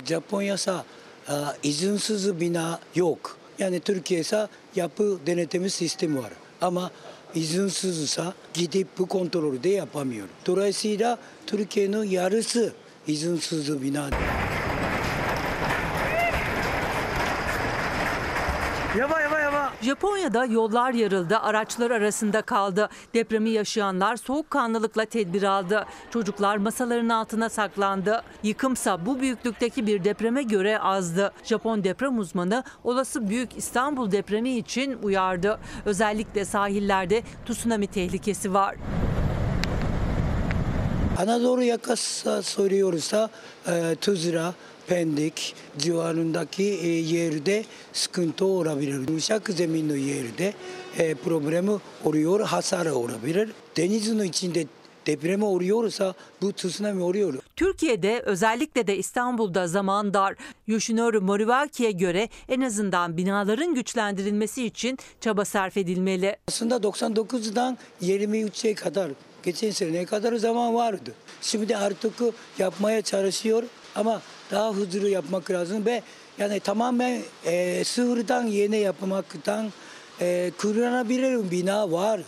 [0.04, 0.84] Japonya'sa
[1.28, 3.36] e, izinsiz bina yok.
[3.58, 6.32] Yani Türkiye'sa yapı denetimi sistemi var.
[6.60, 6.90] Ama
[7.34, 8.22] izinsizse
[8.54, 10.28] gidip bu kontrolü de yapamıyor.
[10.46, 12.72] Dolayısıyla Türkiye'nin yarısı
[13.06, 14.10] izinsiz bina.
[19.88, 22.88] Japonya'da yollar yarıldı, araçlar arasında kaldı.
[23.14, 25.86] Depremi yaşayanlar soğukkanlılıkla tedbir aldı.
[26.10, 28.22] Çocuklar masaların altına saklandı.
[28.42, 31.32] Yıkımsa bu büyüklükteki bir depreme göre azdı.
[31.44, 35.58] Japon deprem uzmanı olası büyük İstanbul depremi için uyardı.
[35.84, 38.76] Özellikle sahillerde tsunami tehlikesi var.
[41.18, 43.30] Anadolu yakası soruyorsa
[43.68, 44.54] e, Tuzla,
[44.88, 49.08] Pendik civarındaki e, yerde sıkıntı olabilir.
[49.08, 50.54] Yumuşak zeminli yerde
[50.98, 51.70] e, problemi
[52.04, 53.50] oluyor, hasar olabilir.
[53.76, 54.66] Denizin içinde
[55.06, 57.34] depremi oluyorsa bu tsunami oluyor.
[57.56, 60.34] Türkiye'de özellikle de İstanbul'da zaman dar.
[60.66, 66.36] Yoshinori Moriwaki'ye göre en azından binaların güçlendirilmesi için çaba sarf edilmeli.
[66.48, 69.10] Aslında 99'dan 23'e kadar
[69.42, 71.14] geçen seneye kadar zaman vardı.
[71.42, 72.14] Şimdi artık
[72.58, 73.62] yapmaya çalışıyor
[73.94, 76.02] ama daha hızlı yapmak lazım ve
[76.38, 79.72] yani tamamen e, sıfırdan yeni yapmaktan
[80.20, 82.20] e, kullanabilir bina var.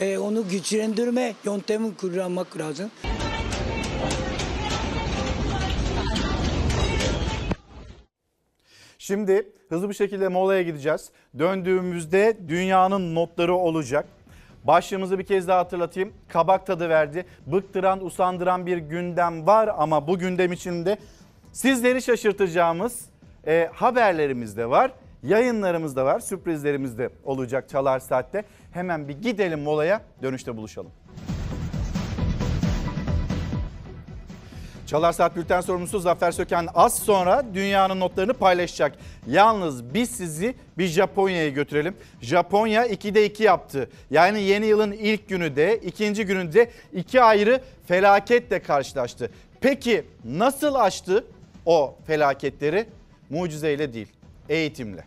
[0.00, 2.90] E, onu güçlendirme yöntemi kullanmak lazım.
[8.98, 11.10] Şimdi hızlı bir şekilde molaya gideceğiz.
[11.38, 14.06] Döndüğümüzde dünyanın notları olacak.
[14.64, 16.12] Başlığımızı bir kez daha hatırlatayım.
[16.28, 17.26] Kabak tadı verdi.
[17.46, 20.98] Bıktıran, usandıran bir gündem var ama bu gündem içinde
[21.52, 23.00] sizleri şaşırtacağımız
[23.46, 24.92] e, haberlerimiz de var.
[25.22, 26.20] Yayınlarımız da var.
[26.20, 28.44] Sürprizlerimiz de olacak Çalar Saat'te.
[28.72, 30.00] Hemen bir gidelim molaya.
[30.22, 30.92] Dönüşte buluşalım.
[34.86, 38.92] Çalar Saat Bülten sorumlusu Zafer Söken az sonra dünyanın notlarını paylaşacak.
[39.26, 41.96] Yalnız biz sizi bir Japonya'ya götürelim.
[42.20, 43.90] Japonya 2'de 2 yaptı.
[44.10, 49.30] Yani yeni yılın ilk günü de ikinci gününde iki ayrı felaketle karşılaştı.
[49.60, 51.24] Peki nasıl aştı
[51.70, 52.86] o felaketleri?
[53.30, 54.08] Mucizeyle değil,
[54.48, 55.04] eğitimle.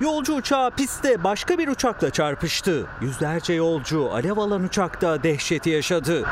[0.00, 2.86] Yolcu uçağı pistte başka bir uçakla çarpıştı.
[3.00, 6.24] Yüzlerce yolcu alev alan uçakta dehşeti yaşadı.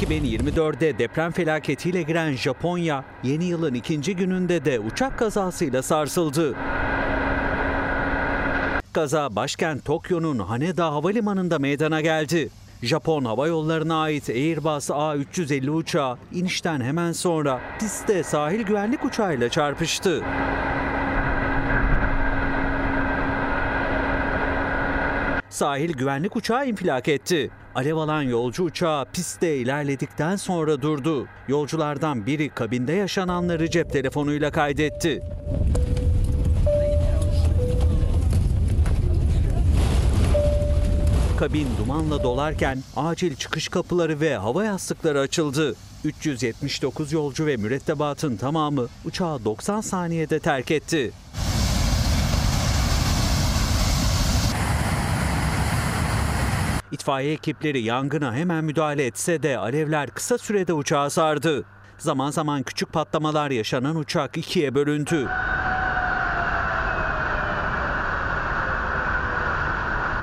[0.00, 3.04] ...2024'de deprem felaketiyle giren Japonya...
[3.22, 6.54] ...yeni yılın ikinci gününde de uçak kazasıyla sarsıldı.
[8.92, 12.48] Kaza başkent Tokyo'nun Haneda Havalimanı'nda meydana geldi.
[12.82, 20.22] Japon Hava Yolları'na ait Airbus A350 uçağı inişten hemen sonra pistte sahil güvenlik uçağıyla çarpıştı.
[25.50, 27.50] Sahil güvenlik uçağı infilak etti.
[27.74, 31.26] Alev alan yolcu uçağı pistte ilerledikten sonra durdu.
[31.48, 35.22] Yolculardan biri kabinde yaşananları cep telefonuyla kaydetti.
[41.38, 45.74] Kabin dumanla dolarken acil çıkış kapıları ve hava yastıkları açıldı.
[46.04, 51.12] 379 yolcu ve mürettebatın tamamı uçağı 90 saniyede terk etti.
[57.00, 61.64] İtfaiye ekipleri yangına hemen müdahale etse de alevler kısa sürede uçağı sardı.
[61.98, 65.28] Zaman zaman küçük patlamalar yaşanan uçak ikiye bölündü.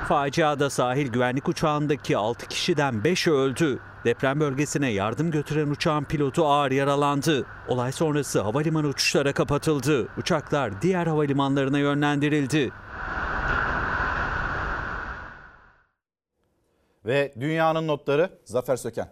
[0.08, 3.78] Faciada sahil güvenlik uçağındaki 6 kişiden 5'i öldü.
[4.04, 7.46] Deprem bölgesine yardım götüren uçağın pilotu ağır yaralandı.
[7.68, 10.08] Olay sonrası havalimanı uçuşlara kapatıldı.
[10.18, 12.72] Uçaklar diğer havalimanlarına yönlendirildi.
[17.06, 19.08] Ve dünyanın notları Zafer Söken.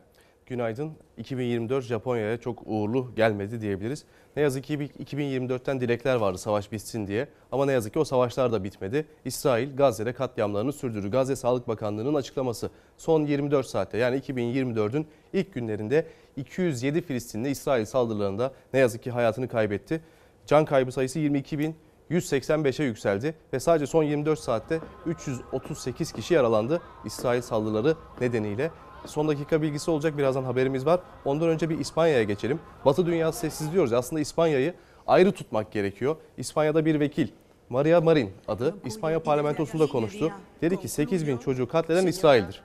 [0.47, 0.93] Günaydın.
[1.19, 4.05] 2024 Japonya'ya çok uğurlu gelmedi diyebiliriz.
[4.37, 7.29] Ne yazık ki 2024'ten dilekler vardı savaş bitsin diye.
[7.53, 9.07] Ama ne yazık ki o savaşlar da bitmedi.
[9.25, 11.11] İsrail Gazze'de katliamlarını sürdürdü.
[11.11, 16.07] Gazze Sağlık Bakanlığı'nın açıklaması son 24 saatte yani 2024'ün ilk günlerinde
[16.37, 20.01] 207 Filistinli İsrail saldırılarında ne yazık ki hayatını kaybetti.
[20.47, 21.77] Can kaybı sayısı 22 bin
[22.11, 28.71] 185'e yükseldi ve sadece son 24 saatte 338 kişi yaralandı İsrail saldırıları nedeniyle.
[29.07, 31.01] Son dakika bilgisi olacak birazdan haberimiz var.
[31.25, 32.61] Ondan önce bir İspanya'ya geçelim.
[32.85, 33.93] Batı dünyası sessiz diyoruz.
[33.93, 34.75] Aslında İspanya'yı
[35.07, 36.17] ayrı tutmak gerekiyor.
[36.37, 37.29] İspanya'da bir vekil
[37.69, 40.33] Maria Marin adı İspanya parlamentosunda konuştu.
[40.61, 42.63] Dedi ki 8 bin çocuğu katleden İsrail'dir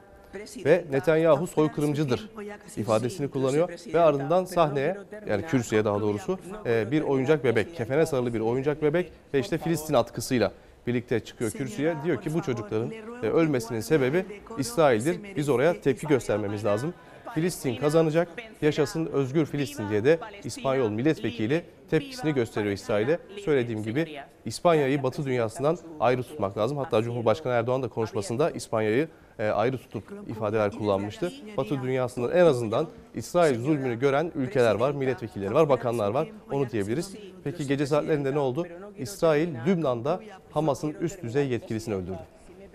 [0.66, 2.30] ve Netanyahu soykırımcıdır
[2.78, 8.34] ifadesini kullanıyor ve ardından sahneye yani kürsüye daha doğrusu e, bir oyuncak bebek, kefene sarılı
[8.34, 10.52] bir oyuncak bebek ve işte Filistin atkısıyla
[10.88, 11.96] birlikte çıkıyor kürsüye.
[12.06, 12.92] Diyor ki bu çocukların
[13.24, 14.26] e, ölmesinin sebebi
[14.58, 15.36] İsrail'dir.
[15.36, 16.94] Biz oraya tepki göstermemiz lazım.
[17.34, 18.28] Filistin kazanacak,
[18.62, 23.20] yaşasın özgür Filistin diye de İspanyol milletvekili tepkisini gösteriyor İsrail'e.
[23.46, 26.78] Söylediğim gibi İspanya'yı Batı dünyasından ayrı tutmak lazım.
[26.78, 29.08] Hatta Cumhurbaşkanı Erdoğan da konuşmasında İspanya'yı
[29.44, 31.34] ayrı tutup ifadeler kullanmıştı.
[31.58, 36.28] Batı dünyasından en azından İsrail zulmünü gören ülkeler var, milletvekilleri var, bakanlar var.
[36.52, 37.16] Onu diyebiliriz.
[37.44, 38.68] Peki gece saatlerinde ne oldu?
[38.98, 40.20] İsrail Lübnan'da
[40.52, 42.20] Hamas'ın üst düzey yetkilisini öldürdü.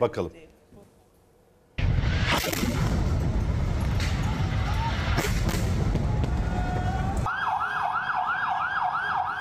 [0.00, 0.32] Bakalım.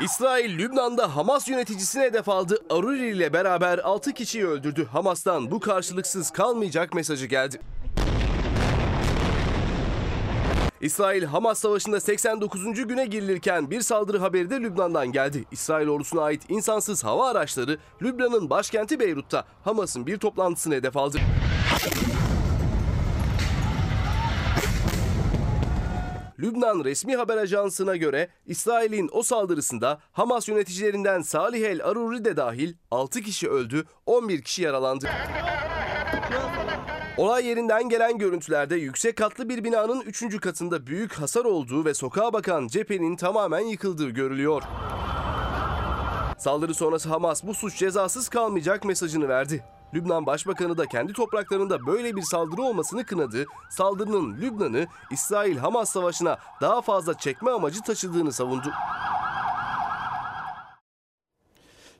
[0.01, 2.59] İsrail Lübnan'da Hamas yöneticisine hedef aldı.
[2.69, 4.85] Aruri ile beraber 6 kişiyi öldürdü.
[4.91, 7.59] Hamas'tan bu karşılıksız kalmayacak mesajı geldi.
[10.81, 12.87] İsrail Hamas Savaşı'nda 89.
[12.87, 15.45] güne girilirken bir saldırı haberi de Lübnan'dan geldi.
[15.51, 21.17] İsrail ordusuna ait insansız hava araçları Lübnan'ın başkenti Beyrut'ta Hamas'ın bir toplantısını hedef aldı.
[26.39, 32.73] Lübnan resmi haber ajansına göre İsrail'in o saldırısında Hamas yöneticilerinden Salih El Aruri de dahil
[32.91, 35.09] 6 kişi öldü, 11 kişi yaralandı.
[37.17, 40.39] Olay yerinden gelen görüntülerde yüksek katlı bir binanın 3.
[40.41, 44.63] katında büyük hasar olduğu ve sokağa bakan cephenin tamamen yıkıldığı görülüyor.
[46.37, 49.63] Saldırı sonrası Hamas bu suç cezasız kalmayacak mesajını verdi.
[49.95, 53.45] Lübnan Başbakanı da kendi topraklarında böyle bir saldırı olmasını kınadı.
[53.69, 58.71] Saldırının Lübnan'ı İsrail-Hamas savaşına daha fazla çekme amacı taşıdığını savundu.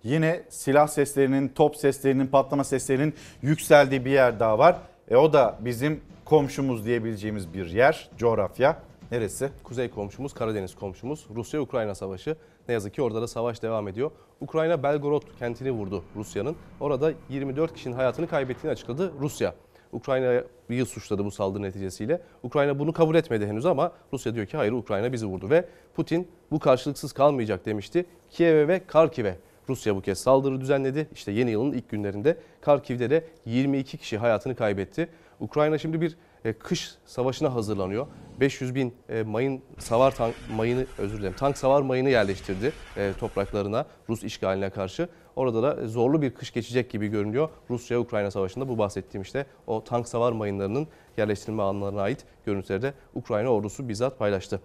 [0.04, 4.78] Yine silah seslerinin, top seslerinin, patlama seslerinin yükseldiği bir yer daha var.
[5.08, 8.82] E o da bizim komşumuz diyebileceğimiz bir yer, coğrafya.
[9.12, 9.50] Neresi?
[9.64, 11.26] Kuzey komşumuz, Karadeniz komşumuz.
[11.36, 12.36] Rusya-Ukrayna savaşı.
[12.68, 14.12] Ne yazık ki orada da savaş devam ediyor.
[14.42, 16.56] Ukrayna Belgorod kentini vurdu Rusya'nın.
[16.80, 19.56] Orada 24 kişinin hayatını kaybettiğini açıkladı Rusya.
[19.92, 22.22] Ukrayna'yı suçladı bu saldırı neticesiyle.
[22.44, 26.28] Ukrayna bunu kabul etmedi henüz ama Rusya diyor ki hayır Ukrayna bizi vurdu ve Putin
[26.52, 28.06] bu karşılıksız kalmayacak demişti.
[28.30, 29.38] Kiev'e ve Karkiv'e
[29.70, 31.08] Rusya bu kez saldırı düzenledi.
[31.14, 35.10] İşte yeni yılın ilk günlerinde Karkiv'de de 22 kişi hayatını kaybetti.
[35.40, 36.18] Ukrayna şimdi bir
[36.54, 38.08] kış savaşına hazırlanıyor.
[38.40, 43.86] 500 bin e, mayın savar tank mayını özür dilerim tank savar mayını yerleştirdi e, topraklarına
[44.10, 45.10] Rus işgaline karşı.
[45.36, 47.50] Orada da zorlu bir kış geçecek gibi görünüyor.
[47.70, 50.88] Rusya-Ukrayna savaşında bu bahsettiğim işte o tank savar mayınlarının
[51.18, 54.62] yerleştirilme alanlarına ait görüntüleri de Ukrayna ordusu bizzat paylaştı.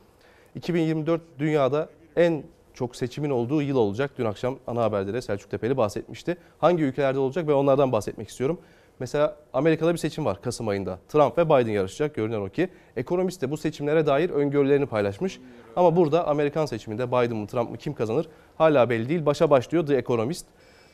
[0.55, 4.11] 2024 dünyada en çok seçimin olduğu yıl olacak.
[4.19, 6.37] Dün akşam ana haberde de Selçuk Tepeli bahsetmişti.
[6.59, 8.61] Hangi ülkelerde olacak ve onlardan bahsetmek istiyorum.
[9.01, 10.99] Mesela Amerika'da bir seçim var Kasım ayında.
[11.09, 12.69] Trump ve Biden yarışacak görünen o ki.
[12.97, 15.41] Ekonomist de bu seçimlere dair öngörülerini paylaşmış.
[15.77, 18.29] Ama burada Amerikan seçiminde Biden mı Trump mı kim kazanır
[18.59, 19.27] hala belli değil.
[19.27, 20.47] Başa başlıyor The Economist.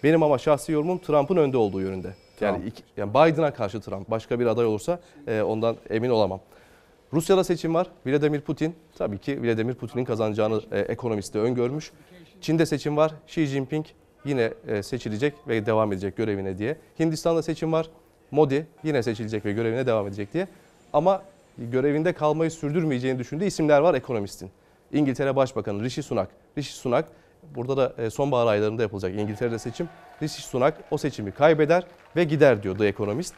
[0.04, 2.14] Benim ama şahsi yorumum Trump'ın önde olduğu yönünde.
[2.40, 6.40] Yani, iki, yani Biden'a karşı Trump başka bir aday olursa e, ondan emin olamam.
[7.12, 7.86] Rusya'da seçim var.
[8.06, 11.92] Vladimir Putin tabii ki Vladimir Putin'in kazanacağını e, ekonomist de öngörmüş.
[12.40, 13.12] Çin'de seçim var.
[13.28, 13.86] Xi Jinping
[14.26, 16.76] yine e, seçilecek ve devam edecek görevine diye.
[16.98, 17.90] Hindistan'da seçim var.
[18.30, 20.46] Modi yine seçilecek ve görevine devam edecek diye.
[20.92, 21.22] Ama
[21.58, 24.50] görevinde kalmayı sürdürmeyeceğini düşündüğü isimler var ekonomistin.
[24.92, 26.28] İngiltere Başbakanı Rishi Sunak.
[26.58, 27.04] Rishi Sunak
[27.54, 29.88] burada da e, sonbahar aylarında yapılacak İngiltere'de seçim.
[30.22, 31.84] Rishi Sunak o seçimi kaybeder
[32.16, 33.34] ve gider diyor The Economist.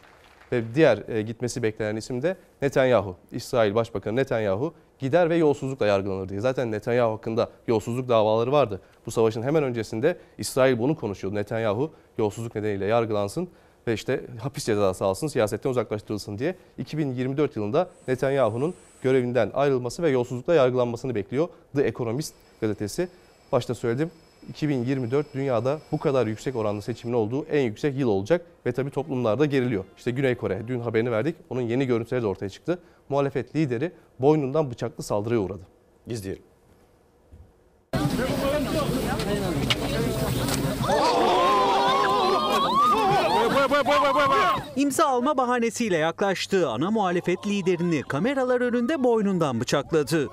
[0.51, 3.15] Ve diğer e, gitmesi beklenen isim de Netanyahu.
[3.31, 6.39] İsrail Başbakanı Netanyahu gider ve yolsuzlukla yargılanır diye.
[6.39, 8.81] Zaten Netanyahu hakkında yolsuzluk davaları vardı.
[9.05, 11.35] Bu savaşın hemen öncesinde İsrail bunu konuşuyordu.
[11.35, 13.49] Netanyahu yolsuzluk nedeniyle yargılansın
[13.87, 20.53] ve işte hapis cezası alsın, siyasetten uzaklaştırılsın diye 2024 yılında Netanyahu'nun görevinden ayrılması ve yolsuzlukla
[20.53, 23.07] yargılanmasını bekliyor The Economist gazetesi.
[23.51, 24.11] Başta söyledim
[24.49, 29.45] 2024 dünyada bu kadar yüksek oranlı seçimin olduğu en yüksek yıl olacak ve tabii toplumlarda
[29.45, 29.83] geriliyor.
[29.97, 31.35] İşte Güney Kore dün haberini verdik.
[31.49, 32.79] Onun yeni görüntüleri de ortaya çıktı.
[33.09, 35.63] Muhalefet lideri boynundan bıçaklı saldırıya uğradı.
[36.07, 36.43] İzleyelim.
[44.75, 50.29] İmza alma bahanesiyle yaklaştığı ana muhalefet liderini kameralar önünde boynundan bıçakladı.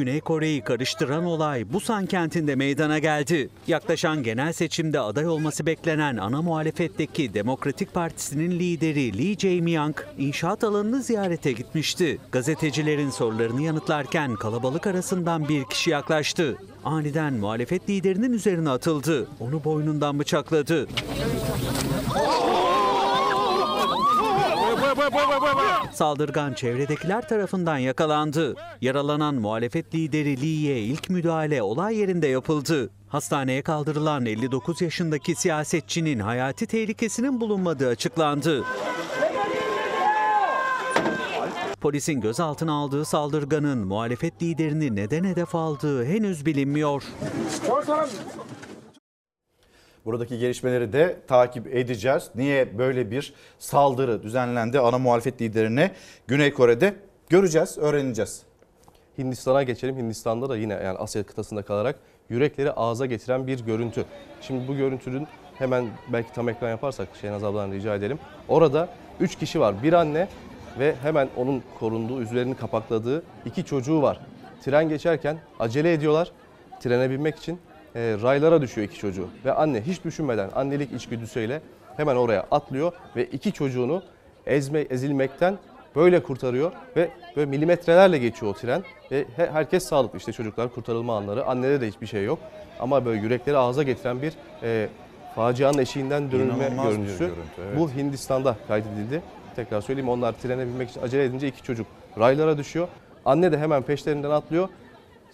[0.00, 3.48] Güney Kore'yi karıştıran olay Busan kentinde meydana geldi.
[3.66, 11.02] Yaklaşan genel seçimde aday olması beklenen ana muhalefetteki Demokratik Partisi'nin lideri Lee Jae-myung inşaat alanını
[11.02, 12.18] ziyarete gitmişti.
[12.32, 16.56] Gazetecilerin sorularını yanıtlarken kalabalık arasından bir kişi yaklaştı.
[16.84, 19.28] Aniden muhalefet liderinin üzerine atıldı.
[19.40, 20.86] Onu boynundan bıçakladı.
[25.92, 28.54] Saldırgan çevredekiler tarafından yakalandı.
[28.80, 32.90] Yaralanan muhalefet lideri Lee'ye ilk müdahale olay yerinde yapıldı.
[33.08, 38.64] Hastaneye kaldırılan 59 yaşındaki siyasetçinin hayati tehlikesinin bulunmadığı açıklandı.
[41.80, 47.02] Polisin gözaltına aldığı saldırganın muhalefet liderini neden hedef aldığı henüz bilinmiyor.
[50.04, 52.30] Buradaki gelişmeleri de takip edeceğiz.
[52.34, 55.90] Niye böyle bir saldırı düzenlendi ana muhalefet liderine
[56.26, 56.94] Güney Kore'de?
[57.28, 58.42] Göreceğiz, öğreneceğiz.
[59.18, 59.96] Hindistan'a geçelim.
[59.96, 61.96] Hindistan'da da yine yani Asya kıtasında kalarak
[62.28, 64.04] yürekleri ağza getiren bir görüntü.
[64.40, 68.18] Şimdi bu görüntünün hemen belki tam ekran yaparsak Şehnaz abladan rica edelim.
[68.48, 68.88] Orada
[69.20, 69.82] 3 kişi var.
[69.82, 70.28] Bir anne
[70.78, 74.20] ve hemen onun korunduğu, üzerlerini kapakladığı iki çocuğu var.
[74.64, 76.32] Tren geçerken acele ediyorlar
[76.80, 77.60] trene binmek için.
[77.96, 79.28] E, raylara düşüyor iki çocuğu.
[79.44, 81.60] Ve anne hiç düşünmeden annelik içgüdüsüyle
[81.96, 84.02] hemen oraya atlıyor ve iki çocuğunu
[84.46, 85.58] ezme, ezilmekten
[85.96, 91.16] böyle kurtarıyor ve böyle milimetrelerle geçiyor o tren ve he- herkes sağlıklı işte çocuklar kurtarılma
[91.16, 92.38] anları annede de hiçbir şey yok
[92.80, 94.32] ama böyle yürekleri ağza getiren bir
[94.62, 94.88] e,
[95.34, 97.18] facianın eşiğinden dönülme İnanılmaz görüntüsü.
[97.18, 97.38] görüntü,
[97.68, 97.78] evet.
[97.78, 99.22] Bu Hindistan'da kaydedildi.
[99.56, 101.86] Tekrar söyleyeyim onlar trene binmek için acele edince iki çocuk
[102.18, 102.88] raylara düşüyor.
[103.24, 104.68] Anne de hemen peşlerinden atlıyor.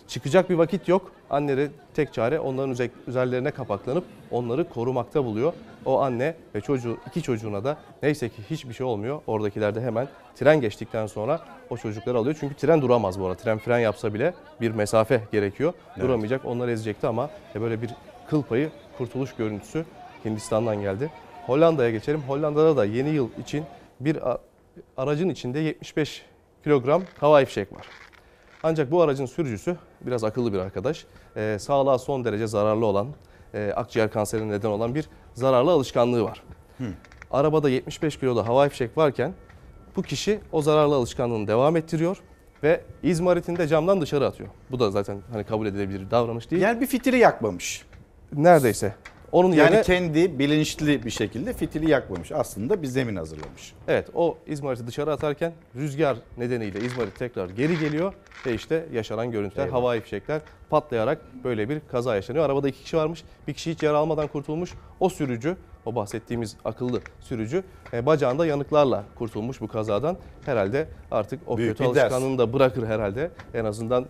[0.08, 1.12] Çıkacak bir vakit yok.
[1.30, 5.52] Anneleri tek çare onların üze- üzerlerine kapaklanıp onları korumakta buluyor.
[5.84, 9.20] O anne ve çocuğu iki çocuğuna da neyse ki hiçbir şey olmuyor.
[9.26, 11.40] Oradakiler de hemen tren geçtikten sonra
[11.70, 12.36] o çocukları alıyor.
[12.40, 13.36] Çünkü tren duramaz bu arada.
[13.36, 15.72] Tren fren yapsa bile bir mesafe gerekiyor.
[15.94, 16.04] Evet.
[16.04, 16.44] Duramayacak.
[16.44, 17.90] Onları ezecekti ama e, böyle bir
[18.28, 19.84] kıl payı kurtuluş görüntüsü
[20.24, 21.10] Hindistan'dan geldi.
[21.46, 22.20] Hollanda'ya geçelim.
[22.20, 23.64] Hollanda'da da yeni yıl için
[24.00, 24.18] bir
[24.96, 26.24] aracın içinde 75
[26.64, 27.86] kilogram havai fişek var.
[28.68, 31.06] Ancak bu aracın sürücüsü biraz akıllı bir arkadaş.
[31.36, 33.08] Ee, sağlığa son derece zararlı olan,
[33.54, 36.42] e, akciğer kanserine neden olan bir zararlı alışkanlığı var.
[37.30, 39.34] Arabada 75 kiloda havai fişek varken
[39.96, 42.16] bu kişi o zararlı alışkanlığını devam ettiriyor
[42.62, 44.48] ve izmaritini de camdan dışarı atıyor.
[44.70, 46.62] Bu da zaten hani kabul edilebilir bir davranış değil.
[46.62, 47.86] Yani bir fitili yakmamış.
[48.32, 48.94] Neredeyse.
[49.36, 52.32] Onun yani yerine kendi bilinçli bir şekilde fitili yakmamış.
[52.32, 53.74] Aslında bir zemin hazırlamış.
[53.88, 58.14] Evet o izmariti dışarı atarken rüzgar nedeniyle izmarit tekrar geri geliyor
[58.46, 59.76] ve işte yaşanan görüntüler Eyvah.
[59.76, 62.44] havai fişekler patlayarak böyle bir kaza yaşanıyor.
[62.44, 64.74] Arabada iki kişi varmış bir kişi hiç yara almadan kurtulmuş.
[65.00, 65.56] O sürücü
[65.86, 70.16] o bahsettiğimiz akıllı sürücü e, bacağında yanıklarla kurtulmuş bu kazadan.
[70.44, 72.12] Herhalde artık o Büyük kötü bir ders.
[72.12, 73.30] alışkanlığını da bırakır herhalde.
[73.54, 74.06] En azından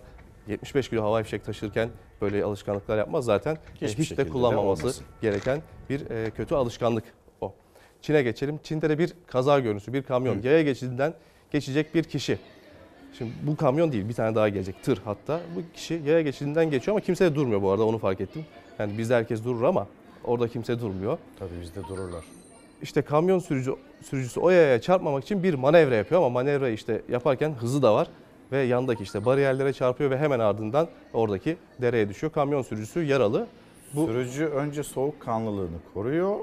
[0.48, 1.88] 75 kilo havai fişek taşırken
[2.20, 3.58] böyle alışkanlıklar yapmaz zaten.
[3.80, 5.04] Hiç şekilde de de kullanmaması olmasın.
[5.22, 7.04] gereken bir e, kötü alışkanlık
[7.40, 7.54] o.
[8.02, 8.58] Çin'e geçelim.
[8.62, 10.42] Çin'de de bir kaza görüntüsü, bir kamyon.
[10.42, 11.14] Yaya geçidinden
[11.50, 12.38] geçecek bir kişi.
[13.18, 14.82] Şimdi bu kamyon değil, bir tane daha gelecek.
[14.82, 15.40] Tır hatta.
[15.56, 18.44] Bu kişi yaya geçidinden geçiyor ama kimse de durmuyor bu arada onu fark ettim.
[18.78, 19.86] Yani bizde herkes durur ama
[20.24, 21.18] orada kimse durmuyor.
[21.38, 22.24] Tabii bizde dururlar.
[22.82, 27.50] İşte kamyon sürücü, sürücüsü o yayaya çarpmamak için bir manevra yapıyor ama manevra işte yaparken
[27.50, 28.08] hızı da var.
[28.52, 32.32] Ve yandaki işte bariyerlere çarpıyor ve hemen ardından oradaki dereye düşüyor.
[32.32, 33.46] Kamyon sürücüsü yaralı.
[33.94, 36.36] Bu Sürücü önce soğukkanlılığını koruyor.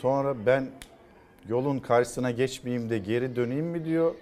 [0.00, 0.66] Sonra ben
[1.48, 4.14] yolun karşısına geçmeyeyim de geri döneyim mi diyor.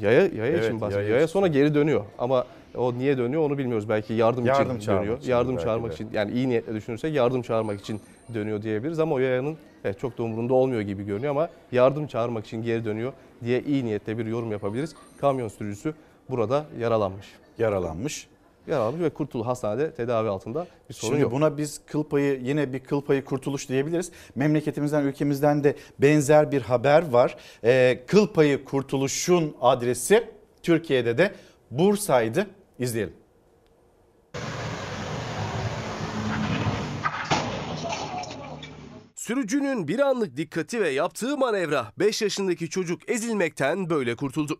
[0.00, 1.02] Yaya, yaya Evet, için bahsediyor.
[1.02, 2.46] yaya Yaya, sonra geri dönüyor ama
[2.76, 3.88] o niye dönüyor onu bilmiyoruz.
[3.88, 5.18] Belki yardım, Yardım için dönüyor.
[5.18, 5.94] için yardım çağırmak de.
[5.94, 8.00] için yani iyi niyetle düşünürsek yardım çağırmak için
[8.34, 12.46] dönüyor diyebiliriz ama o yayanın evet, çok da umurunda olmuyor gibi görünüyor ama yardım çağırmak
[12.46, 13.12] için geri dönüyor
[13.44, 14.94] diye iyi niyetle bir yorum yapabiliriz.
[15.20, 15.94] Kamyon sürücüsü
[16.30, 17.26] burada yaralanmış.
[17.58, 18.26] Yaralanmış.
[18.66, 21.32] Yaralanmış ve kurtulu hastanede tedavi altında bir sorun Şimdi yok.
[21.32, 24.12] buna biz kıl payı yine bir kıl payı kurtuluş diyebiliriz.
[24.34, 27.36] Memleketimizden ülkemizden de benzer bir haber var.
[27.64, 30.24] Ee, kıl payı kurtuluşun adresi
[30.62, 31.32] Türkiye'de de
[31.70, 32.46] Bursa'ydı.
[32.78, 33.14] İzleyelim.
[39.22, 44.58] Sürücünün bir anlık dikkati ve yaptığı manevra 5 yaşındaki çocuk ezilmekten böyle kurtuldu.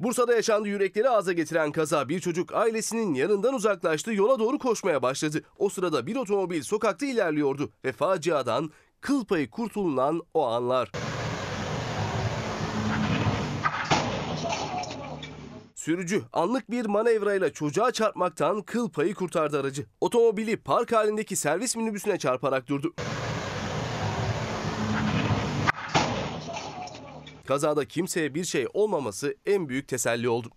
[0.00, 5.42] Bursa'da yaşandı yürekleri ağza getiren kaza bir çocuk ailesinin yanından uzaklaştı yola doğru koşmaya başladı.
[5.58, 8.70] O sırada bir otomobil sokakta ilerliyordu ve faciadan
[9.00, 10.92] kıl payı kurtulunan o anlar.
[15.86, 19.86] Sürücü anlık bir manevrayla çocuğa çarpmaktan kıl payı kurtardı aracı.
[20.00, 22.94] Otomobili park halindeki servis minibüsüne çarparak durdu.
[27.46, 30.48] Kazada kimseye bir şey olmaması en büyük teselli oldu.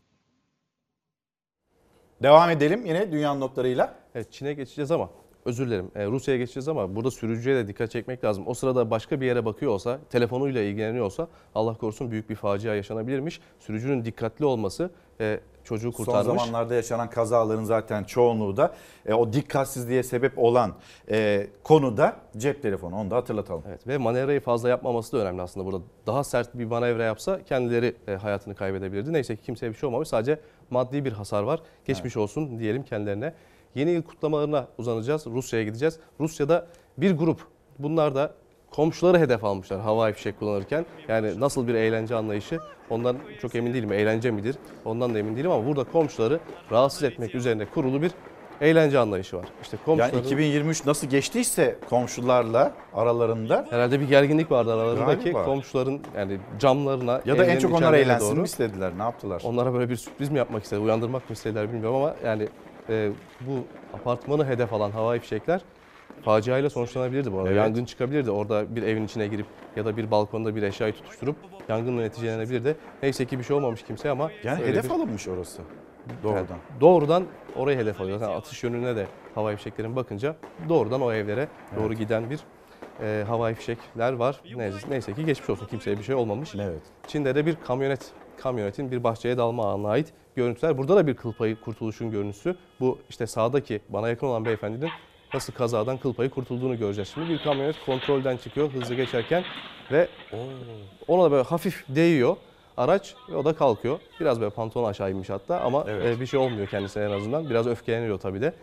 [2.23, 3.99] Devam edelim yine dünyanın notlarıyla.
[4.15, 5.09] Evet Çin'e geçeceğiz ama
[5.45, 8.43] özür dilerim e, Rusya'ya geçeceğiz ama burada sürücüye de dikkat çekmek lazım.
[8.47, 13.41] O sırada başka bir yere bakıyor olsa, telefonuyla ilgileniyorsa Allah korusun büyük bir facia yaşanabilirmiş.
[13.59, 14.91] Sürücünün dikkatli olması
[15.21, 16.25] e, çocuğu kurtarmış.
[16.25, 20.73] Son zamanlarda yaşanan kazaların zaten çoğunluğu da e, o dikkatsizliğe sebep olan
[21.11, 23.63] e, konuda cep telefonu onu da hatırlatalım.
[23.67, 25.83] Evet ve manevrayı fazla yapmaması da önemli aslında burada.
[26.07, 29.13] Daha sert bir manevra yapsa kendileri e, hayatını kaybedebilirdi.
[29.13, 30.09] Neyse ki kimseye bir şey olmamış.
[30.09, 30.39] Sadece
[30.69, 31.59] maddi bir hasar var.
[31.85, 33.33] Geçmiş olsun diyelim kendilerine.
[33.75, 35.25] Yeni yıl kutlamalarına uzanacağız.
[35.25, 35.99] Rusya'ya gideceğiz.
[36.19, 36.67] Rusya'da
[36.97, 37.39] bir grup
[37.79, 38.33] bunlar da
[38.71, 40.85] komşuları hedef almışlar havai fişek kullanırken.
[41.07, 42.59] Yani nasıl bir eğlence anlayışı
[42.89, 43.93] ondan çok emin değilim.
[43.93, 44.55] Eğlence midir?
[44.85, 46.39] Ondan da emin değilim ama burada komşuları
[46.71, 48.11] rahatsız etmek üzerine kurulu bir
[48.61, 49.45] eğlence anlayışı var.
[49.61, 50.17] İşte komşuların...
[50.17, 55.45] Yani 2023 nasıl geçtiyse komşularla aralarında Herhalde bir gerginlik vardı aralarındaki Galiba.
[55.45, 59.41] komşuların yani camlarına ya da en çok onlar eğlensin doğru- mi istediler ne yaptılar?
[59.45, 62.47] Onlara böyle bir sürpriz mi yapmak istediler, uyandırmak mı istediler bilmiyorum ama yani
[62.89, 63.09] e,
[63.41, 63.51] bu
[63.97, 65.61] apartmanı hedef alan havai fişekler
[66.23, 67.49] faciayla sonuçlanabilirdi bu arada.
[67.49, 67.57] Evet.
[67.57, 68.31] Yangın çıkabilirdi.
[68.31, 69.45] Orada bir evin içine girip
[69.75, 71.35] ya da bir balkonda bir eşyayı tutuşturup
[71.69, 72.75] yangınla neticelenebilirdi.
[73.03, 75.61] Neyse ki bir şey olmamış kimseye ama Yani hedef bir- alınmış orası
[76.23, 76.39] doğrudan.
[76.39, 76.47] Yani
[76.81, 77.23] doğrudan
[77.55, 78.21] orayı hedef alıyor.
[78.21, 80.35] Yani atış yönüne de havai fişeklerin bakınca
[80.69, 81.47] doğrudan o evlere
[81.79, 82.39] doğru giden bir
[83.03, 84.41] e, havai fişekler var.
[84.55, 86.55] Neyse, neyse ki geçmiş olsun kimseye bir şey olmamış.
[86.55, 86.81] Evet.
[87.07, 90.77] Çin'de de bir kamyonet kamyonetin bir bahçeye dalma anına ait görüntüler.
[90.77, 92.55] Burada da bir kıl payı kurtuluşun görüntüsü.
[92.79, 94.89] Bu işte sağdaki bana yakın olan beyefendinin
[95.33, 97.11] nasıl kazadan kıl payı kurtulduğunu göreceğiz.
[97.13, 99.43] Şimdi bir kamyonet kontrolden çıkıyor hızlı geçerken
[99.91, 100.07] ve
[101.07, 102.35] ona da böyle hafif değiyor
[102.77, 103.99] araç ve o da kalkıyor.
[104.19, 106.17] Biraz böyle pantolon aşağı inmiş hatta ama Evet.
[106.17, 107.49] e, bir şey olmuyor kendisine en azından.
[107.49, 108.53] Biraz öfkeleniyor tabii de.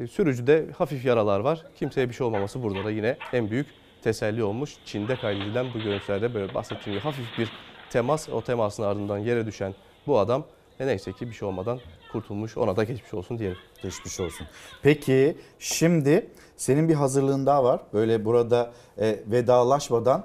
[0.00, 1.62] E, Sürücüde hafif yaralar var.
[1.76, 3.66] Kimseye bir şey olmaması burada da yine en büyük
[4.02, 4.76] teselli olmuş.
[4.84, 7.48] Çin'de kaydedilen bu görüntülerde böyle bahsettiğim gibi hafif bir
[7.90, 8.28] temas.
[8.28, 9.74] O temasın ardından yere düşen
[10.06, 10.44] bu adam
[10.80, 11.80] neyse ki bir şey olmadan
[12.12, 12.56] kurtulmuş.
[12.56, 13.58] Ona da geçmiş olsun diyelim.
[13.82, 14.46] Geçmiş olsun.
[14.82, 17.80] Peki şimdi senin bir hazırlığın daha var.
[17.92, 20.24] Böyle burada e, vedalaşmadan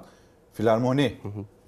[0.52, 1.14] filarmoni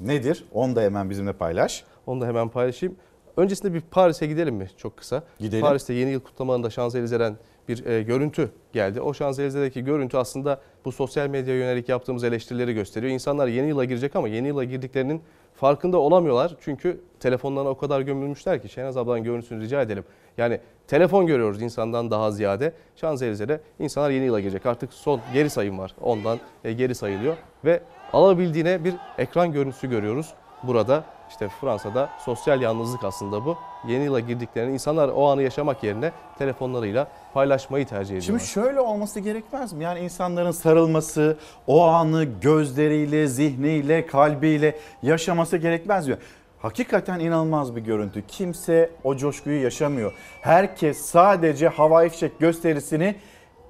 [0.01, 0.45] nedir?
[0.53, 1.85] Onu da hemen bizimle paylaş.
[2.07, 2.97] Onu da hemen paylaşayım.
[3.37, 5.23] Öncesinde bir Paris'e gidelim mi çok kısa?
[5.39, 5.61] Gidelim.
[5.61, 7.37] Paris'te yeni yıl kutlamalarında Şanzelize'den
[7.69, 9.01] bir e, görüntü geldi.
[9.01, 13.13] O Şanzelize'deki görüntü aslında bu sosyal medyaya yönelik yaptığımız eleştirileri gösteriyor.
[13.13, 15.23] İnsanlar yeni yıla girecek ama yeni yıla girdiklerinin
[15.61, 16.57] farkında olamıyorlar.
[16.61, 20.05] Çünkü telefonlarına o kadar gömülmüşler ki Şenaz ablanın görüntüsünü rica edelim.
[20.39, 22.73] Yani telefon görüyoruz insandan daha ziyade.
[22.97, 24.67] Şanzelize'de insanlar yeni yıla girecek.
[24.67, 25.95] Artık son geri sayım var.
[26.01, 27.37] Ondan e, geri sayılıyor.
[27.65, 27.81] Ve
[28.13, 30.35] alabildiğine bir ekran görüntüsü görüyoruz.
[30.63, 33.57] Burada işte Fransa'da sosyal yalnızlık aslında bu.
[33.89, 38.39] Yeni yıla girdiklerini insanlar o anı yaşamak yerine telefonlarıyla paylaşmayı tercih ediyorlar.
[38.39, 39.85] Şimdi şöyle olması gerekmez mi?
[39.85, 46.17] Yani insanların sarılması, o anı gözleriyle, zihniyle, kalbiyle yaşaması gerekmez mi?
[46.59, 48.27] Hakikaten inanılmaz bir görüntü.
[48.27, 50.13] Kimse o coşkuyu yaşamıyor.
[50.41, 53.15] Herkes sadece havai fişek gösterisini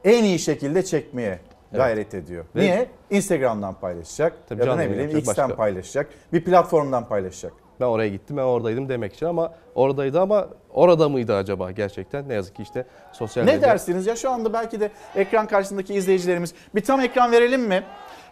[0.05, 1.39] en iyi şekilde çekmeye
[1.73, 2.45] gayret ediyor.
[2.57, 2.87] Ve- Niye?
[3.11, 5.57] Instagram'dan paylaşacak Tabii ya da canlı ne yayın bileyim yapacak, X'ten başka.
[5.57, 6.09] paylaşacak.
[6.33, 7.53] Bir platformdan paylaşacak.
[7.81, 12.29] Ben oraya gittim, ben oradaydım demek için ama oradaydı ama orada mıydı acaba gerçekten?
[12.29, 15.95] Ne yazık ki işte sosyal Ne medya- dersiniz ya şu anda belki de ekran karşısındaki
[15.95, 17.83] izleyicilerimiz bir tam ekran verelim mi?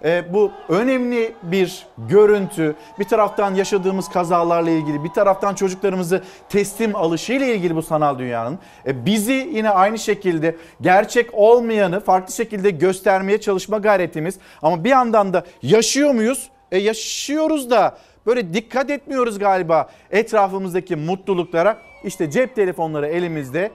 [0.04, 2.74] Ee, bu önemli bir görüntü.
[2.98, 8.58] Bir taraftan yaşadığımız kazalarla ilgili, bir taraftan çocuklarımızı teslim alışıyla ilgili bu sanal dünyanın.
[8.86, 14.38] Ee, bizi yine aynı şekilde gerçek olmayanı farklı şekilde göstermeye çalışma gayretimiz.
[14.62, 16.50] Ama bir yandan da yaşıyor muyuz?
[16.72, 21.78] E yaşıyoruz da böyle dikkat etmiyoruz galiba etrafımızdaki mutluluklara.
[22.04, 23.70] İşte cep telefonları elimizde.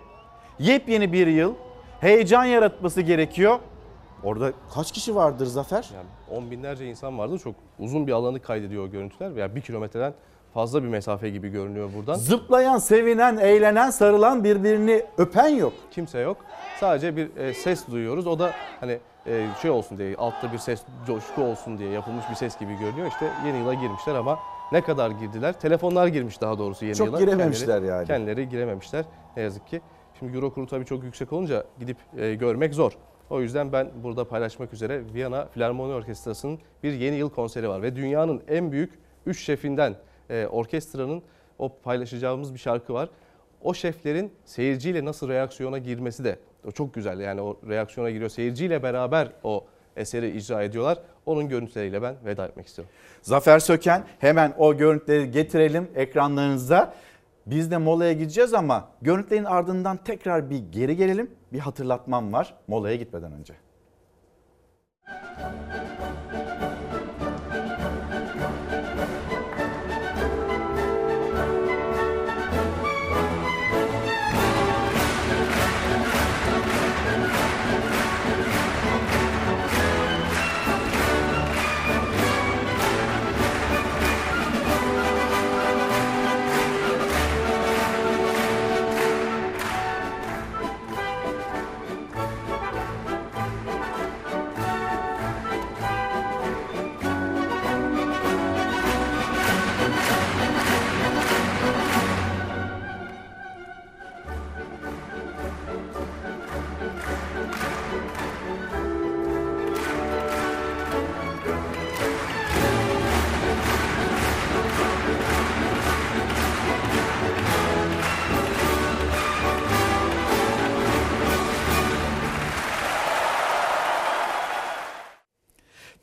[0.59, 1.53] Yepyeni bir yıl
[2.01, 3.59] heyecan yaratması gerekiyor.
[4.24, 5.89] Orada kaç kişi vardır Zafer?
[5.95, 7.39] Yani on binlerce insan vardı.
[7.39, 9.36] Çok uzun bir alanı kaydediyor o görüntüler.
[9.36, 10.13] Veya bir kilometreden
[10.53, 12.15] fazla bir mesafe gibi görünüyor buradan.
[12.15, 15.74] Zıplayan, sevinen, eğlenen, sarılan birbirini öpen yok.
[15.91, 16.38] Kimse yok.
[16.80, 18.28] Sadece bir e, ses duyuyoruz.
[18.28, 22.36] O da hani e, şey olsun diye, altta bir ses, coşku olsun diye yapılmış bir
[22.36, 23.07] ses gibi görünüyor.
[23.07, 24.39] İşte yeni yıla girmişler ama
[24.71, 25.59] ne kadar girdiler?
[25.59, 27.19] Telefonlar girmiş daha doğrusu yeni Çok yıla.
[27.19, 28.07] girememişler Kendileri- yani.
[28.07, 29.05] Kendileri girememişler
[29.38, 29.82] ne yazık ki.
[30.19, 32.91] Şimdi euro kuru tabii çok yüksek olunca gidip e, görmek zor.
[33.30, 37.82] O yüzden ben burada paylaşmak üzere Viyana Filarmoni Orkestrası'nın bir yeni yıl konseri var.
[37.82, 38.93] Ve dünyanın en büyük
[39.26, 39.95] 3 şefinden
[40.30, 41.24] e, orkestranın
[41.59, 43.09] o paylaşacağımız bir şarkı var.
[43.61, 47.19] O şeflerin seyirciyle nasıl reaksiyona girmesi de o çok güzel.
[47.19, 48.30] Yani o reaksiyona giriyor.
[48.30, 49.65] Seyirciyle beraber o
[49.95, 50.97] eseri icra ediyorlar.
[51.26, 52.93] Onun görüntüleriyle ben veda etmek istiyorum.
[53.21, 56.93] Zafer Söken hemen o görüntüleri getirelim ekranlarınıza.
[57.46, 61.32] Biz de molaya gideceğiz ama görüntülerin ardından tekrar bir geri gelelim.
[61.54, 63.54] Bir hatırlatmam var molaya gitmeden önce.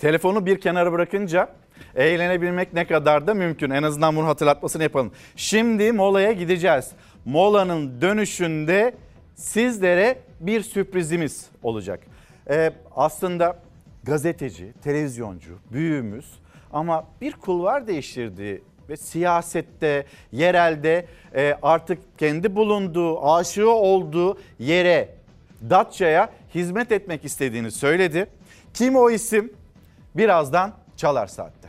[0.00, 1.48] Telefonu bir kenara bırakınca
[1.96, 3.70] eğlenebilmek ne kadar da mümkün.
[3.70, 5.12] En azından bunu hatırlatmasını yapalım.
[5.36, 6.90] Şimdi molaya gideceğiz.
[7.24, 8.94] Molanın dönüşünde
[9.34, 12.00] sizlere bir sürprizimiz olacak.
[12.50, 13.58] Ee, aslında
[14.02, 16.26] gazeteci, televizyoncu, büyüğümüz
[16.72, 25.08] ama bir kulvar değiştirdi ve siyasette, yerelde e, artık kendi bulunduğu, aşığı olduğu yere,
[25.70, 28.26] Datça'ya hizmet etmek istediğini söyledi.
[28.74, 29.59] Kim o isim?
[30.14, 31.68] Birazdan Çalar Saat'te.